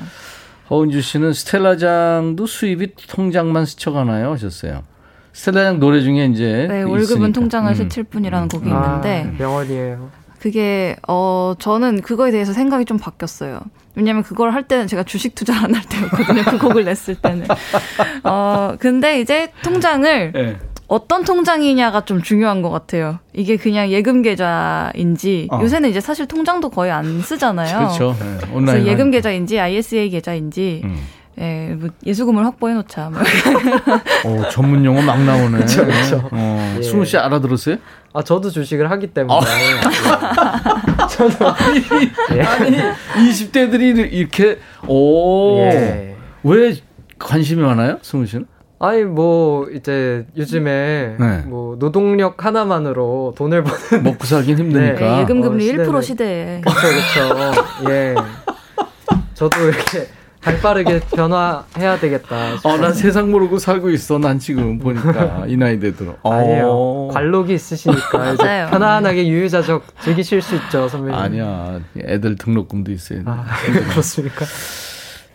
허은주 0.69 1.01
씨는 1.01 1.34
스텔라장도 1.34 2.45
수입이 2.45 2.93
통장만 3.07 3.65
스쳐가나요? 3.65 4.32
하셨어요. 4.32 4.84
스텔라장 5.34 5.80
노래 5.80 6.01
중에 6.01 6.26
이제 6.28 6.67
네, 6.69 6.84
월급은 6.84 7.34
통장을 7.34 7.69
음. 7.69 7.76
스칠 7.76 8.03
뿐이라는 8.03 8.47
곡이 8.47 8.71
아, 8.71 9.01
있는데 9.01 9.36
명언이에요. 9.38 10.24
그게 10.45 10.95
어 11.07 11.55
저는 11.57 12.01
그거에 12.01 12.29
대해서 12.29 12.53
생각이 12.53 12.85
좀 12.85 12.99
바뀌었어요. 12.99 13.61
왜냐면 13.95 14.21
그걸 14.21 14.53
할 14.53 14.61
때는 14.61 14.85
제가 14.85 15.01
주식 15.01 15.33
투자 15.33 15.55
안 15.55 15.73
할 15.73 15.81
때였거든요. 15.89 16.43
그 16.43 16.59
곡을 16.59 16.83
냈을 16.83 17.15
때는. 17.15 17.47
어 18.23 18.75
근데 18.77 19.19
이제 19.21 19.51
통장을 19.63 20.31
네. 20.33 20.57
어떤 20.87 21.23
통장이냐가 21.23 22.05
좀 22.05 22.21
중요한 22.21 22.61
것 22.61 22.69
같아요. 22.69 23.17
이게 23.33 23.57
그냥 23.57 23.89
예금 23.89 24.21
계좌인지 24.21 25.47
어. 25.49 25.61
요새는 25.63 25.89
이제 25.89 25.99
사실 25.99 26.27
통장도 26.27 26.69
거의 26.69 26.91
안 26.91 27.21
쓰잖아요. 27.21 27.79
그렇죠. 27.79 28.15
네, 28.19 28.53
온라인 28.53 28.65
그래서 28.83 28.85
예금 28.85 29.09
계좌인지 29.09 29.59
ISA 29.59 30.11
계좌인지 30.11 30.81
음. 30.83 30.95
예, 31.38 31.75
뭐 31.77 31.89
예수금을 32.05 32.45
확보해 32.45 32.73
놓자. 32.75 33.09
뭐. 33.09 33.21
어, 34.25 34.49
전문 34.49 34.86
용어 34.86 35.01
막 35.01 35.21
나오네. 35.21 35.57
그렇죠, 35.57 35.86
그렇죠. 35.86 36.29
어, 36.31 36.75
예. 36.77 36.81
승우 36.81 37.03
씨 37.05 37.17
알아들었어요? 37.17 37.77
아, 38.13 38.23
저도 38.23 38.49
주식을 38.49 38.89
하기 38.91 39.07
때문에. 39.07 39.38
아. 39.38 39.41
예. 39.41 41.07
저도 41.09 41.47
아니, 41.47 41.81
예. 42.36 42.41
아니 42.41 42.77
20대들이 43.29 44.13
이렇게 44.13 44.59
오. 44.88 45.59
예. 45.63 46.15
왜 46.43 46.75
관심이 47.19 47.61
많아요? 47.61 47.97
승우 48.01 48.25
씨는? 48.25 48.45
아니 48.79 49.03
뭐 49.03 49.67
이제 49.69 50.25
요즘에 50.36 51.15
네. 51.17 51.38
뭐 51.45 51.77
노동력 51.79 52.45
하나만으로 52.45 53.33
돈을 53.38 53.63
버는 53.63 54.03
먹고 54.03 54.25
살긴 54.25 54.57
힘드니까 54.59 54.99
네, 54.99 55.21
예금 55.21 55.41
금리 55.41 55.69
어, 55.71 55.73
1% 55.73 56.03
시대에 56.03 56.61
그렇죠 56.61 57.33
그렇죠 57.33 57.89
예 57.89 58.15
저도 59.33 59.61
이렇게 59.69 60.07
발 60.45 60.59
빠르게 60.61 60.99
변화해야 61.15 61.99
되겠다. 61.99 62.35
어, 62.63 62.77
난 62.77 62.93
세상 62.93 63.31
모르고 63.31 63.57
살고 63.57 63.89
있어. 63.89 64.19
난 64.19 64.37
지금 64.37 64.77
보니까 64.77 65.45
이 65.49 65.57
나이 65.57 65.79
되도록. 65.79 66.19
아니에요. 66.23 66.67
어. 66.69 67.09
관록이 67.11 67.55
있으시니까 67.55 68.33
이제 68.33 68.67
편안하게 68.69 69.27
유유자적 69.27 69.83
즐기실 70.03 70.43
수 70.43 70.55
있죠, 70.55 70.87
선배님. 70.87 71.15
아니야. 71.19 71.79
애들 71.97 72.35
등록금도 72.35 72.91
있어요. 72.91 73.23
아, 73.25 73.43
그렇습니까? 73.89 74.45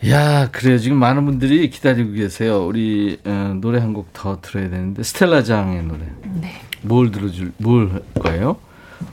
야, 0.08 0.48
그래요. 0.52 0.78
지금 0.78 0.96
많은 0.96 1.26
분들이 1.26 1.68
기다리고 1.70 2.12
계세요. 2.12 2.64
우리 2.64 3.18
어, 3.24 3.54
노래 3.60 3.80
한 3.80 3.92
곡 3.92 4.12
더 4.12 4.38
들어야 4.40 4.70
되는데 4.70 5.02
스텔라 5.02 5.42
장의 5.42 5.82
노래. 5.82 6.00
네. 6.40 6.52
뭘 6.82 7.10
들어줄 7.10 7.50
뭘 7.58 8.00
거예요? 8.20 8.56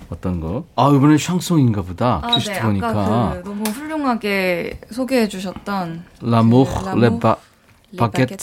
어떤 0.09 0.39
거? 0.39 0.65
아 0.75 0.91
이번에 0.95 1.17
샹송인가 1.17 1.81
보다. 1.81 2.21
아, 2.23 2.37
네, 2.39 2.59
보니까. 2.61 2.89
아까 2.89 3.41
그 3.41 3.49
너무 3.49 3.63
훌륭하게 3.69 4.79
소개해 4.91 5.27
주셨던 5.27 6.03
라모 6.21 6.65
레바 6.95 7.37
바게트 7.97 8.35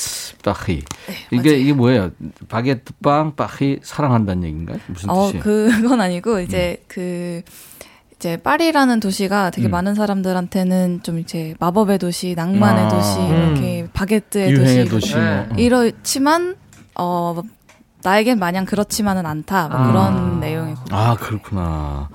파히. 0.43 0.83
네, 1.07 1.15
이게 1.31 1.51
맞아요. 1.51 1.61
이게 1.61 1.73
뭐예요? 1.73 2.11
바게트 2.49 2.95
빵 3.03 3.35
파히 3.37 3.79
사랑한다는 3.83 4.45
얘기인가요? 4.45 4.79
무슨 4.87 5.11
어, 5.11 5.27
뜻이에요? 5.27 5.43
그건 5.43 6.01
아니고 6.01 6.41
이제 6.41 6.79
음. 6.81 6.85
그 6.89 7.43
이제 8.17 8.37
파리라는 8.39 9.01
도시가 9.01 9.51
되게 9.51 9.69
음. 9.69 9.71
많은 9.73 9.95
사람들한테는 9.95 11.03
좀 11.03 11.19
이제 11.19 11.55
마법의 11.61 11.99
도시, 11.99 12.35
낭만의 12.35 12.85
아. 12.85 12.89
도시, 12.89 13.21
이렇게 13.21 13.83
음. 13.83 13.91
바게트의 13.93 14.55
도시, 14.55 14.85
도시 14.87 15.15
뭐. 15.15 15.23
네. 15.25 15.49
이렇지만 15.59 16.57
어 16.95 17.43
나에겐 18.05 18.39
마냥 18.39 18.67
그렇지만은 18.67 19.27
않다 19.27 19.69
뭐 19.69 19.79
아. 19.79 19.87
그런 19.89 20.41
내용의 20.41 20.75
곡. 20.75 20.85
아 20.93 21.17
그렇구나. 21.17 22.11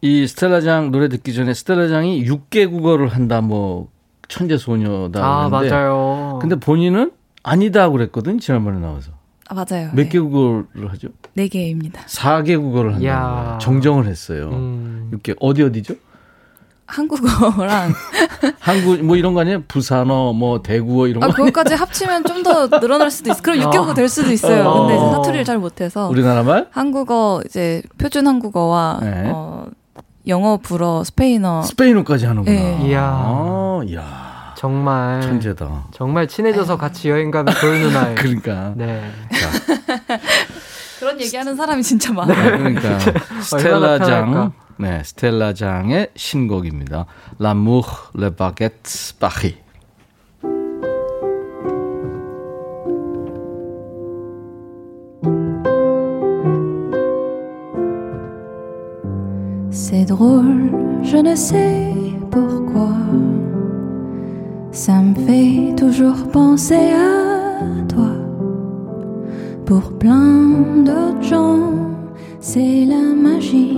이 0.00 0.26
스텔라장 0.26 0.92
노래 0.92 1.08
듣기 1.08 1.34
전에 1.34 1.52
스텔라장이 1.52 2.24
6개 2.24 2.70
국어를 2.70 3.08
한다 3.08 3.40
뭐 3.42 3.88
천재 4.28 4.56
소녀다 4.56 5.22
아 5.22 5.48
맞아요. 5.48 6.38
근데 6.40 6.54
본인은 6.56 7.12
아니다 7.42 7.90
그랬거든 7.90 8.38
지난번에 8.38 8.78
나와서. 8.78 9.10
아 9.48 9.54
맞아요. 9.54 9.90
몇개 9.92 10.20
국어를 10.20 10.90
하죠? 10.92 11.08
4개입니다. 11.36 12.04
4개 12.06 12.56
국어를 12.56 12.94
한다. 12.94 13.58
정정을 13.58 14.06
했어요. 14.06 14.50
음. 14.52 15.10
6개 15.12 15.36
어디 15.40 15.64
어디죠? 15.64 15.94
한국어랑 16.90 17.92
한국 18.60 19.02
뭐 19.04 19.16
이런 19.16 19.34
거 19.34 19.40
아니에요? 19.40 19.62
부산어 19.68 20.32
뭐 20.32 20.62
대구어 20.62 21.06
이런 21.06 21.22
아, 21.22 21.26
거. 21.28 21.32
아, 21.32 21.36
그것까지 21.36 21.74
합치면 21.74 22.24
좀 22.24 22.40
더 22.42 22.68
늘어날 22.80 23.10
수도 23.10 23.30
있어. 23.30 23.42
그럼 23.42 23.58
6개국 23.60 23.90
어 23.90 23.94
될 23.94 24.08
수도 24.08 24.30
있어요. 24.32 24.64
어. 24.64 24.86
근데 24.86 24.96
이제 24.96 25.10
사투리를 25.12 25.44
잘 25.44 25.58
못해서 25.58 26.08
우리나라 26.08 26.42
말? 26.42 26.68
한국어 26.70 27.42
이제 27.44 27.82
표준 27.98 28.26
한국어와 28.26 28.98
네. 29.02 29.30
어, 29.32 29.66
영어, 30.26 30.56
불어, 30.58 31.04
스페인어. 31.04 31.62
스페인어까지 31.62 32.26
하는구나. 32.26 32.54
네. 32.56 32.78
이야. 32.88 33.02
아, 33.02 33.80
이야. 33.86 34.54
정말 34.56 35.20
천재다. 35.22 35.84
정말 35.92 36.28
친해져서 36.28 36.76
같이 36.76 37.08
여행 37.10 37.30
가면 37.30 37.54
좋은 37.54 37.80
누나예요. 37.82 38.14
그러니까. 38.16 38.72
네. 38.76 39.02
그런 40.98 41.20
얘기하는 41.20 41.56
사람이 41.56 41.82
진짜 41.82 42.12
많아요. 42.12 42.50
네, 42.58 42.58
그러니까 42.58 42.98
스텔라장, 43.42 44.52
네, 44.79 45.03
스텔라장의 45.03 46.11
신곡입니다. 46.15 47.05
L'amour, 47.39 48.11
le 48.13 48.29
baguette, 48.29 49.13
Paris. 49.19 49.55
C'est 59.71 60.05
drôle, 60.05 60.71
je 61.03 61.17
ne 61.17 61.35
sais 61.35 61.93
pourquoi. 62.29 62.89
Ça 64.71 65.01
me 65.01 65.15
fait 65.15 65.73
toujours 65.75 66.27
penser 66.31 66.91
à 66.91 67.85
toi. 67.87 68.11
Pour 69.65 69.97
plein 69.97 70.83
d'autres 70.83 71.23
gens, 71.23 71.71
c'est 72.39 72.85
la 72.85 73.15
magie, 73.15 73.77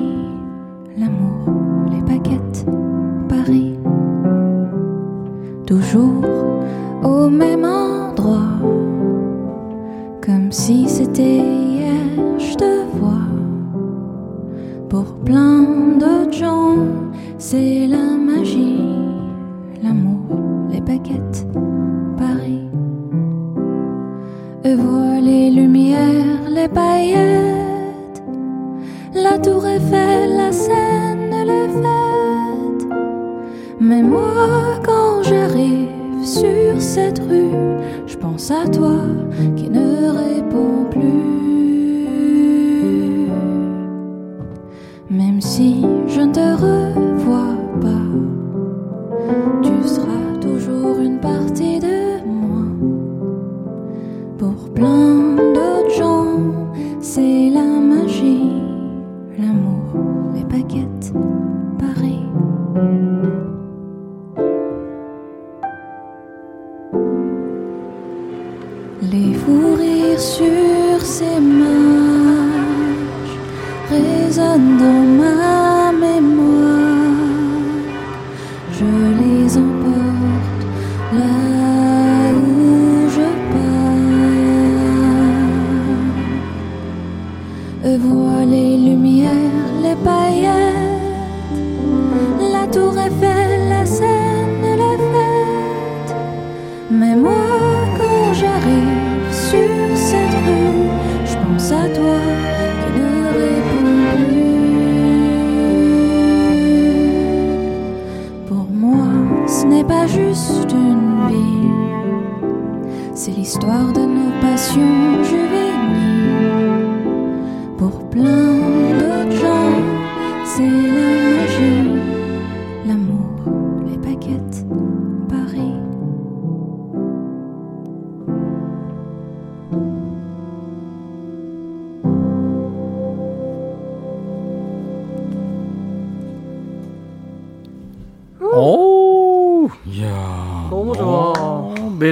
Toujours 5.73 6.23
au 7.03 7.31
même 7.31 7.65
endroit, 7.65 8.61
comme 10.21 10.53
si 10.53 10.87
c'était 10.87 11.39
hier, 11.39 12.05
je 12.37 12.55
te 12.55 12.85
vois. 12.99 13.27
Pour 14.91 15.15
plein 15.25 15.63
d'autres 15.99 16.37
gens, 16.37 16.77
c'est 17.39 17.87
la 17.87 18.05
magie, 18.19 18.85
pense 38.43 38.51
à 38.51 38.67
toi 38.67 38.99
qui 39.57 39.69
ne 39.71 40.02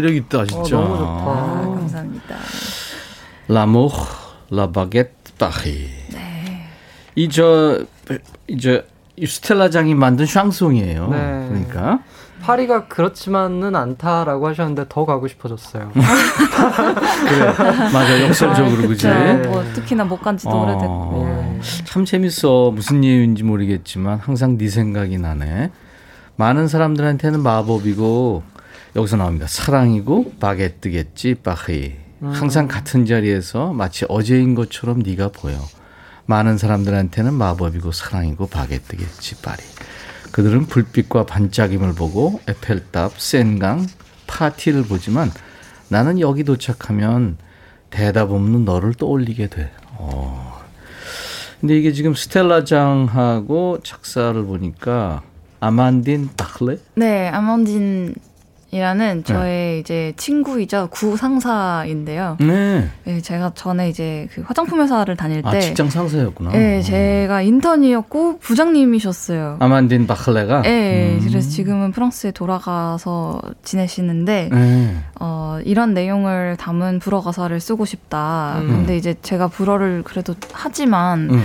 매력 0.01 0.15
있다, 0.17 0.47
진짜. 0.47 0.79
어, 0.79 0.83
너무 0.83 0.97
좋다. 0.97 1.11
아, 1.11 1.75
감사합니다. 1.79 2.37
L'amour, 3.49 3.93
la 4.53 4.67
baguette, 4.73 5.13
Paris. 5.39 5.91
이저 7.17 7.81
이제 8.49 8.87
스텔라장이 9.25 9.95
만든 9.95 10.25
샹송이에요. 10.25 11.09
네. 11.09 11.47
그러니까 11.49 11.99
파리가 12.43 12.87
그렇지만은 12.89 13.77
않다라고 13.77 14.49
하셨는데 14.49 14.87
더 14.89 15.05
가고 15.05 15.29
싶어졌어요. 15.29 15.91
그래 15.93 17.47
맞아 17.93 18.23
역설적으로 18.23 18.89
그지. 18.89 19.07
네, 19.09 19.35
뭐 19.49 19.63
특히나 19.75 20.05
못 20.05 20.21
간 20.21 20.39
지도 20.39 20.51
어, 20.53 20.63
오래됐고. 20.63 21.27
네. 21.27 21.61
참 21.85 22.05
재밌어 22.07 22.71
무슨 22.71 23.05
이유인지 23.05 23.43
모르겠지만 23.43 24.21
항상 24.21 24.57
네 24.57 24.69
생각이 24.69 25.19
나네. 25.19 25.71
많은 26.37 26.69
사람들한테는 26.69 27.43
마법이고 27.43 28.43
여기서 28.97 29.17
나옵니다. 29.17 29.47
사랑이고 29.47 30.35
바게뜨겠지 30.41 31.37
파리. 31.43 31.97
항상 32.21 32.69
같은 32.69 33.07
자리에서 33.07 33.73
마치 33.73 34.05
어제인 34.09 34.55
것처럼 34.55 34.99
네가 35.01 35.29
보여. 35.29 35.59
많은 36.27 36.59
사람들한테는 36.59 37.33
마법이고 37.35 37.93
사랑이고 37.93 38.47
바게뜨겠지 38.49 39.43
파리. 39.43 39.63
그들은 40.33 40.67
불빛과 40.67 41.27
반짝임을 41.27 41.95
보고 41.95 42.41
에펠탑, 42.47 43.21
센강, 43.21 43.87
파티를 44.27 44.85
보지만 44.85 45.31
나는 45.89 46.21
여기 46.21 46.45
도착하면 46.45 47.37
대답 47.91 48.31
없는 48.31 48.65
너를 48.65 48.95
떠올리게 48.95 49.49
돼. 49.49 49.73
어. 49.97 50.61
근데 51.61 51.77
이게 51.77 51.93
지금 51.93 52.15
스텔라 52.15 52.65
장하고 52.65 53.81
작사를 53.83 54.41
보니까 54.45 55.23
아만딘 55.59 56.31
바클레? 56.37 56.79
네, 56.95 57.29
아몬딘 57.29 58.15
이라는 58.73 59.19
네. 59.19 59.23
저의 59.25 59.51
네. 59.51 59.79
이제 59.81 60.13
친구이자 60.17 60.87
구 60.87 61.17
상사인데요. 61.17 62.37
네. 62.39 62.89
네. 63.05 63.21
제가 63.21 63.53
전에 63.55 63.89
이제 63.89 64.29
그 64.33 64.43
화장품 64.43 64.81
회사를 64.81 65.17
다닐 65.17 65.45
아, 65.45 65.51
때 65.51 65.59
아, 65.59 65.61
직장 65.61 65.91
상사였구나. 65.91 66.53
네, 66.53 66.79
어. 66.79 66.83
제가 66.83 67.43
인턴이었고 67.43 68.39
부장님이셨어요. 68.39 69.57
아만딘 69.59 70.07
바클레가. 70.07 70.63
네, 70.63 71.19
음. 71.21 71.27
그래서 71.27 71.51
지금은 71.51 71.91
프랑스에 71.91 72.31
돌아가서 72.31 73.43
지내시는데 73.65 74.51
네. 74.53 74.97
어, 75.19 75.59
이런 75.65 75.93
내용을 75.93 76.57
담은 76.57 77.01
불어 77.01 77.21
가사를 77.21 77.59
쓰고 77.59 77.85
싶다. 77.85 78.59
음. 78.61 78.69
근데 78.69 78.97
이제 78.97 79.15
제가 79.21 79.49
불어를 79.49 80.03
그래도 80.05 80.35
하지만 80.53 81.31
음. 81.31 81.43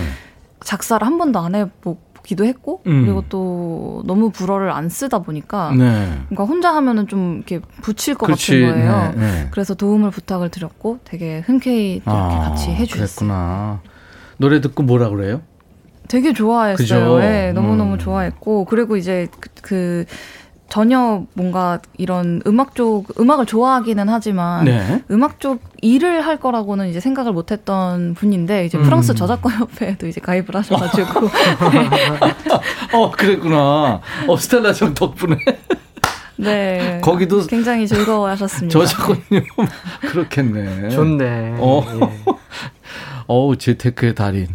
작사를 0.64 1.04
한 1.04 1.18
번도 1.18 1.38
안 1.38 1.54
해보고 1.54 2.05
기도 2.26 2.44
했고 2.44 2.82
음. 2.88 3.04
그리고 3.04 3.22
또 3.28 4.02
너무 4.04 4.30
불어를 4.30 4.70
안 4.70 4.88
쓰다 4.88 5.20
보니까 5.20 5.70
네. 5.70 6.08
그러니까 6.28 6.44
혼자 6.44 6.74
하면은 6.74 7.06
좀 7.06 7.36
이렇게 7.36 7.60
붙일 7.82 8.16
것 8.16 8.26
그렇지. 8.26 8.60
같은 8.60 8.74
거예요. 8.74 9.14
네, 9.16 9.20
네. 9.20 9.48
그래서 9.52 9.74
도움을 9.74 10.10
부탁을 10.10 10.50
드렸고 10.50 10.98
되게 11.04 11.42
흔쾌히 11.46 11.94
이렇게 11.94 12.10
아, 12.10 12.48
같이 12.50 12.70
해주셨어요. 12.70 13.28
그랬구나. 13.28 13.80
노래 14.38 14.60
듣고 14.60 14.82
뭐라 14.82 15.08
그래요? 15.08 15.40
되게 16.08 16.32
좋아했어요. 16.32 17.18
네, 17.18 17.52
너무 17.52 17.76
너무 17.76 17.92
음. 17.94 17.98
좋아했고 17.98 18.64
그리고 18.64 18.96
이제 18.96 19.28
그, 19.40 19.48
그 19.62 20.04
전혀 20.68 21.24
뭔가 21.34 21.80
이런 21.96 22.42
음악 22.46 22.74
쪽 22.74 23.18
음악을 23.20 23.46
좋아하기는 23.46 24.08
하지만 24.08 24.64
네. 24.64 25.02
음악 25.10 25.38
쪽 25.40 25.60
일을 25.80 26.26
할 26.26 26.38
거라고는 26.38 26.88
이제 26.88 27.00
생각을 27.00 27.32
못 27.32 27.52
했던 27.52 28.14
분인데 28.14 28.66
이제 28.66 28.76
프랑스 28.78 29.12
음. 29.12 29.16
저작권 29.16 29.52
협회에도 29.58 30.06
이제 30.06 30.20
가입을 30.20 30.54
하셔 30.54 30.76
가지고. 30.76 31.28
어 32.92 33.10
그랬구나. 33.12 34.00
어 34.26 34.36
스텔라 34.36 34.72
정 34.72 34.92
덕분에. 34.94 35.36
네. 36.38 37.00
거기도 37.02 37.46
굉장히 37.46 37.86
즐거워하셨습니다. 37.86 38.78
저작권료. 38.78 39.42
그렇겠네. 40.02 40.90
좋네. 40.90 41.56
어. 41.58 41.82
예. 42.00 42.24
어우 43.28 43.56
재테크의 43.56 44.14
달인 44.14 44.46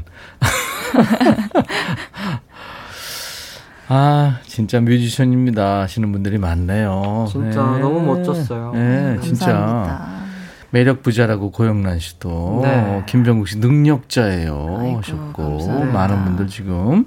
아, 3.94 4.40
진짜 4.48 4.80
뮤지션입니다 4.80 5.82
하시는 5.82 6.10
분들이 6.14 6.38
많네요. 6.38 7.28
진짜 7.30 7.62
네. 7.74 7.80
너무 7.80 8.00
멋졌어요. 8.02 8.72
네, 8.74 9.20
진짜. 9.22 10.22
매력 10.70 11.04
부자라고 11.04 11.52
고영란 11.52 12.00
씨도 12.00 12.62
네. 12.64 13.04
김정국 13.06 13.50
씨 13.50 13.58
능력자예요 13.58 14.78
아이고, 14.80 14.98
하셨고 15.00 15.58
감사합니다. 15.58 15.92
많은 15.92 16.24
분들 16.24 16.48
지금 16.48 17.06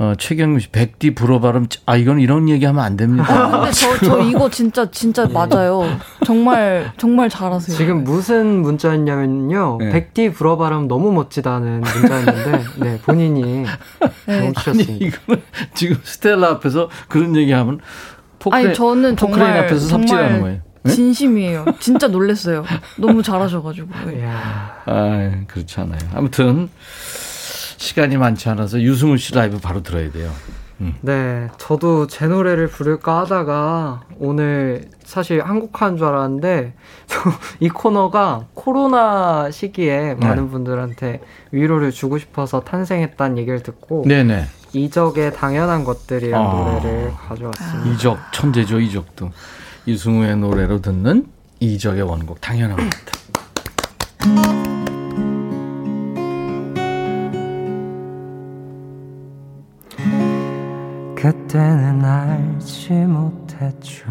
어, 0.00 0.12
최경민 0.16 0.60
씨, 0.60 0.68
백디 0.68 1.14
불어 1.16 1.40
발음, 1.40 1.66
아, 1.84 1.96
이건 1.96 2.20
이런 2.20 2.48
얘기 2.48 2.64
하면 2.64 2.84
안 2.84 2.96
됩니다. 2.96 3.26
아, 3.28 3.50
근데 3.50 3.72
저, 3.72 3.98
저 3.98 4.20
이거 4.20 4.48
진짜, 4.48 4.88
진짜 4.92 5.26
네. 5.26 5.32
맞아요. 5.32 5.82
정말, 6.24 6.92
정말 6.98 7.28
잘하세요. 7.28 7.76
지금 7.76 8.04
무슨 8.04 8.62
문자였냐면요. 8.62 9.78
네. 9.80 9.90
백디 9.90 10.30
불어 10.34 10.56
발음 10.56 10.86
너무 10.86 11.12
멋지다는 11.12 11.80
문자였는데, 11.80 12.64
네, 12.78 12.98
본인이 13.04 13.64
네. 14.26 14.52
아니, 14.66 14.82
이거는 14.84 15.42
지금 15.74 15.98
스텔라 16.04 16.48
앞에서 16.48 16.88
그런 17.08 17.34
얘기 17.34 17.50
하면 17.50 17.80
포크레, 18.38 18.66
아니, 18.66 18.74
저는 18.74 19.16
포크레인 19.16 19.46
정말, 19.46 19.64
앞에서 19.64 19.86
삽질하는 19.88 20.40
거예요. 20.42 20.60
네? 20.84 20.92
진심이에요. 20.92 21.64
진짜 21.80 22.06
놀랬어요. 22.06 22.64
너무 22.98 23.20
잘하셔가지고. 23.20 23.88
아, 24.84 25.30
그렇지 25.48 25.80
않아요. 25.80 25.98
아무튼, 26.14 26.68
시간이 27.78 28.16
많지 28.16 28.48
않아서 28.50 28.80
유승훈 28.80 29.16
씨 29.16 29.34
라이브 29.34 29.58
바로 29.58 29.82
들어야 29.82 30.10
돼요. 30.10 30.30
음. 30.80 30.94
네, 31.00 31.48
저도 31.58 32.06
제 32.06 32.26
노래를 32.26 32.68
부를까 32.68 33.20
하다가 33.20 34.02
오늘 34.18 34.84
사실 35.04 35.42
한국한 35.42 35.96
줄 35.96 36.06
알았는데 36.06 36.74
이 37.60 37.68
코너가 37.68 38.46
코로나 38.54 39.50
시기에 39.50 40.14
네. 40.14 40.14
많은 40.14 40.50
분들한테 40.50 41.20
위로를 41.50 41.90
주고 41.90 42.18
싶어서 42.18 42.60
탄생했다는 42.60 43.38
얘기를 43.38 43.62
듣고 43.62 44.04
네네. 44.06 44.44
이적의 44.72 45.34
당연한 45.34 45.82
것들이란 45.82 46.40
아, 46.40 46.52
노래를 46.52 47.12
가져왔습니다. 47.28 47.90
이적 47.90 48.18
천재죠 48.32 48.80
이적도 48.80 49.30
이승우의 49.86 50.36
노래로 50.36 50.82
듣는 50.82 51.26
이적의 51.58 52.02
원곡 52.02 52.40
당연한 52.40 52.76
것들. 52.76 54.48
그때는 61.20 62.04
알지 62.04 62.92
못했죠. 62.92 64.04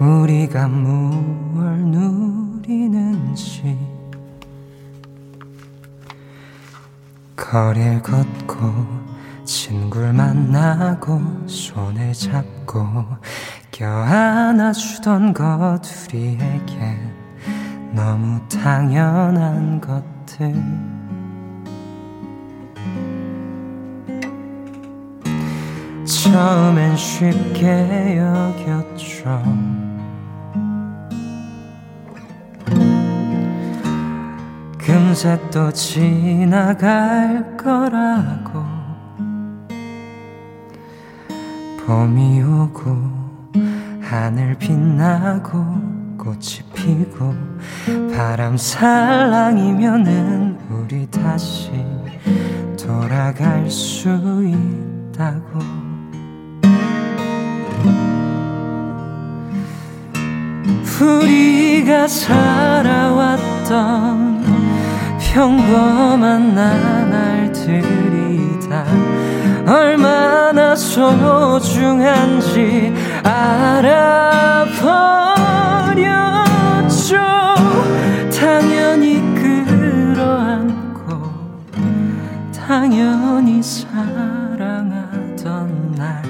우리가 0.00 0.66
무얼 0.66 1.78
누리는지 1.82 3.78
거리를 7.36 8.02
걷고 8.02 8.74
친구를 9.44 10.12
만나고 10.12 11.20
손을 11.46 12.12
잡고 12.12 13.06
껴안아주던 13.70 15.34
것 15.34 15.80
우리에겐 16.08 17.14
너무 17.94 18.40
당연한 18.48 19.80
것들 19.80 20.99
처음엔 26.22 26.98
쉽게 26.98 28.18
여겼죠. 28.18 29.42
금세 34.76 35.40
또 35.50 35.72
지나갈 35.72 37.56
거라고 37.56 38.62
봄이 41.86 42.42
오고 42.42 42.98
하늘 44.02 44.54
빛나고 44.56 45.58
꽃이 46.18 46.58
피고 46.74 47.34
바람 48.14 48.58
살랑이면은 48.58 50.58
우리 50.68 51.10
다시 51.10 51.70
돌아갈 52.76 53.70
수 53.70 54.10
있다고 54.44 55.79
우리가 61.00 62.06
살아왔던 62.06 63.60
평범한 65.32 66.54
나날들이 66.54 68.40
다. 68.68 68.84
얼마나 69.66 70.76
소중한지 70.76 71.82
알아버렸죠. 73.22 74.00
당연히 78.38 79.20
끌어안고 79.34 81.30
당연히 82.52 83.62
사랑하던 83.62 85.04
날 85.96 86.22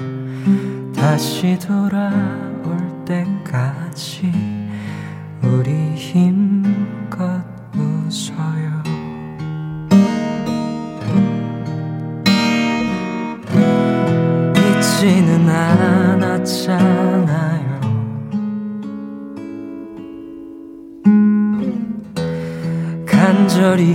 다시 0.93 1.57
돌아올 1.59 2.11
때까지 3.05 3.80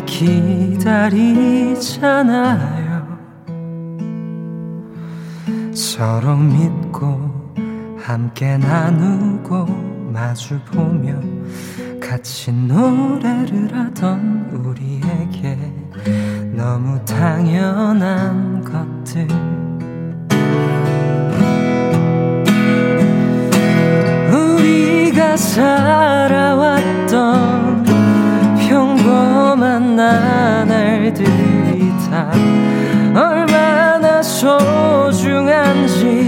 기다리잖아요. 0.07 1.77
서로 5.75 6.37
믿고 6.37 7.37
함께 7.99 8.57
나누고 8.57 9.67
마주 10.13 10.59
보며 10.73 11.15
같이 12.01 12.53
노래를 12.53 13.75
하던 13.75 14.49
우리에게 14.53 15.59
너무 16.55 17.05
당연한 17.05 18.63
것들. 18.63 19.27
우리가 24.33 25.37
살아왔던 25.37 26.87
만난 29.57 30.69
날들이 30.69 31.91
다 32.11 32.31
얼마나 33.15 34.23
소중한지. 34.23 36.26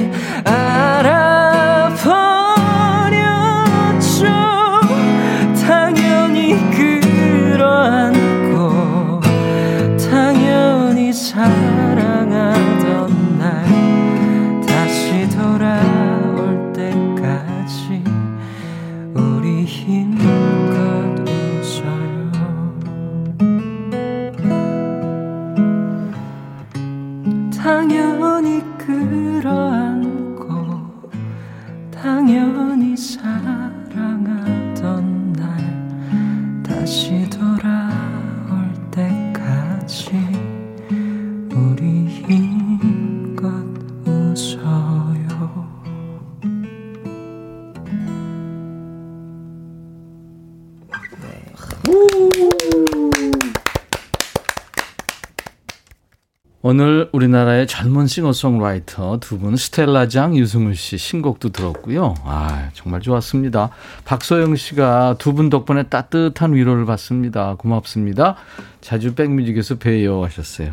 우리나라의 57.59 57.67
젊은 57.67 58.07
싱어송라이터 58.07 59.19
두 59.21 59.39
분 59.39 59.57
스텔라 59.57 60.09
장 60.09 60.37
유승우 60.37 60.75
씨 60.75 60.97
신곡도 60.99 61.51
들었고요. 61.51 62.15
아 62.25 62.71
정말 62.75 63.01
좋았습니다. 63.01 63.71
박소영 64.05 64.57
씨가 64.57 65.17
두 65.19 65.33
분 65.33 65.51
덕분에 65.51 65.85
따뜻한 65.85 66.55
위로를 66.55 66.87
받습니다. 66.87 67.55
고맙습니다. 67.57 68.37
자주 68.81 69.15
백뮤직에서 69.15 69.77
뵈요 69.77 70.25
하셨어요. 70.25 70.73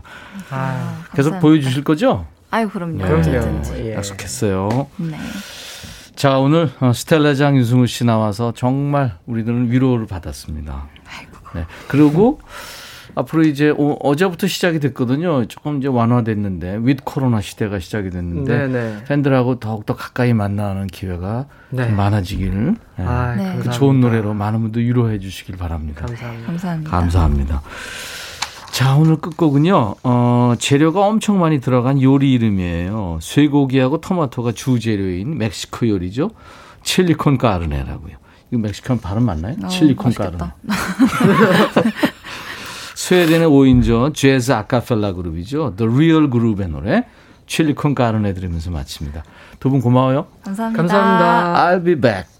아, 0.49 1.03
계속 1.15 1.31
감사합니다. 1.31 1.39
보여주실 1.39 1.83
거죠? 1.83 2.25
아유 2.51 2.69
그럼요. 2.69 2.97
네. 2.97 3.03
그럼요. 3.05 3.61
예. 3.77 3.95
약속했어요. 3.95 4.88
네. 4.97 5.17
자 6.15 6.38
오늘 6.39 6.71
어, 6.79 6.93
스텔라 6.93 7.33
장 7.36 7.57
유승우 7.57 7.88
씨 7.88 8.05
나와서 8.05 8.53
정말 8.55 9.17
우리들은 9.25 9.71
위로를 9.71 10.07
받았습니다. 10.07 10.88
아이고. 11.07 11.31
네. 11.55 11.65
그리고 11.88 12.39
앞으로 13.16 13.43
이제 13.43 13.74
어, 13.78 14.16
제부터 14.16 14.45
시작이 14.47 14.80
됐거든요. 14.80 15.45
조금 15.45 15.80
이제 15.80 15.88
완화됐는데 15.88 16.80
윗 16.82 17.03
코로나 17.05 17.41
시대가 17.41 17.80
시작이 17.80 18.09
됐는데 18.09 18.68
네네. 18.68 19.03
팬들하고 19.05 19.59
더욱더 19.59 19.95
가까이 19.95 20.34
만나는 20.34 20.88
기회가 20.88 21.45
네. 21.70 21.89
많아지기를 21.89 22.76
네. 22.97 23.05
아, 23.05 23.36
네. 23.36 23.59
그 23.61 23.72
좋은 23.72 24.01
노래로 24.01 24.34
많은 24.34 24.61
분들 24.61 24.84
위로해 24.84 25.20
주시길 25.20 25.57
바랍니다. 25.57 26.05
감사합니다. 26.05 26.47
감사합니다. 26.47 26.91
감사합니다. 26.91 27.61
자, 28.72 28.97
오늘 28.97 29.16
끝곡은요, 29.16 29.95
어, 30.03 30.53
재료가 30.59 30.99
엄청 30.99 31.39
많이 31.39 31.61
들어간 31.61 32.01
요리 32.01 32.34
이름이에요. 32.34 33.20
쇠고기하고 33.22 34.01
토마토가 34.01 34.51
주재료인 34.51 35.38
멕시코 35.38 35.88
요리죠. 35.88 36.32
칠리콘 36.84 37.38
까르네라고요. 37.38 38.18
이거 38.51 38.59
멕시칸 38.59 38.99
발음 38.99 39.24
맞나요? 39.24 39.55
어, 39.63 39.68
칠리콘 39.70 40.13
까르네. 40.13 40.43
스웨덴의 43.09 43.47
5인조 43.47 44.15
재즈 44.15 44.51
아카펠라 44.51 45.13
그룹이죠. 45.13 45.75
The 45.77 45.91
Real 45.93 46.27
그룹의 46.31 46.69
노래 46.69 47.05
칠리콘 47.45 47.93
까르네 47.93 48.33
들으면서 48.33 48.71
마칩니다. 48.71 49.23
두 49.59 49.69
분 49.69 49.79
고마워요. 49.79 50.25
감사합니다. 50.43 50.81
감사합니다. 50.81 51.55
I'll 51.77 51.85
be 51.85 51.93
back. 51.93 52.34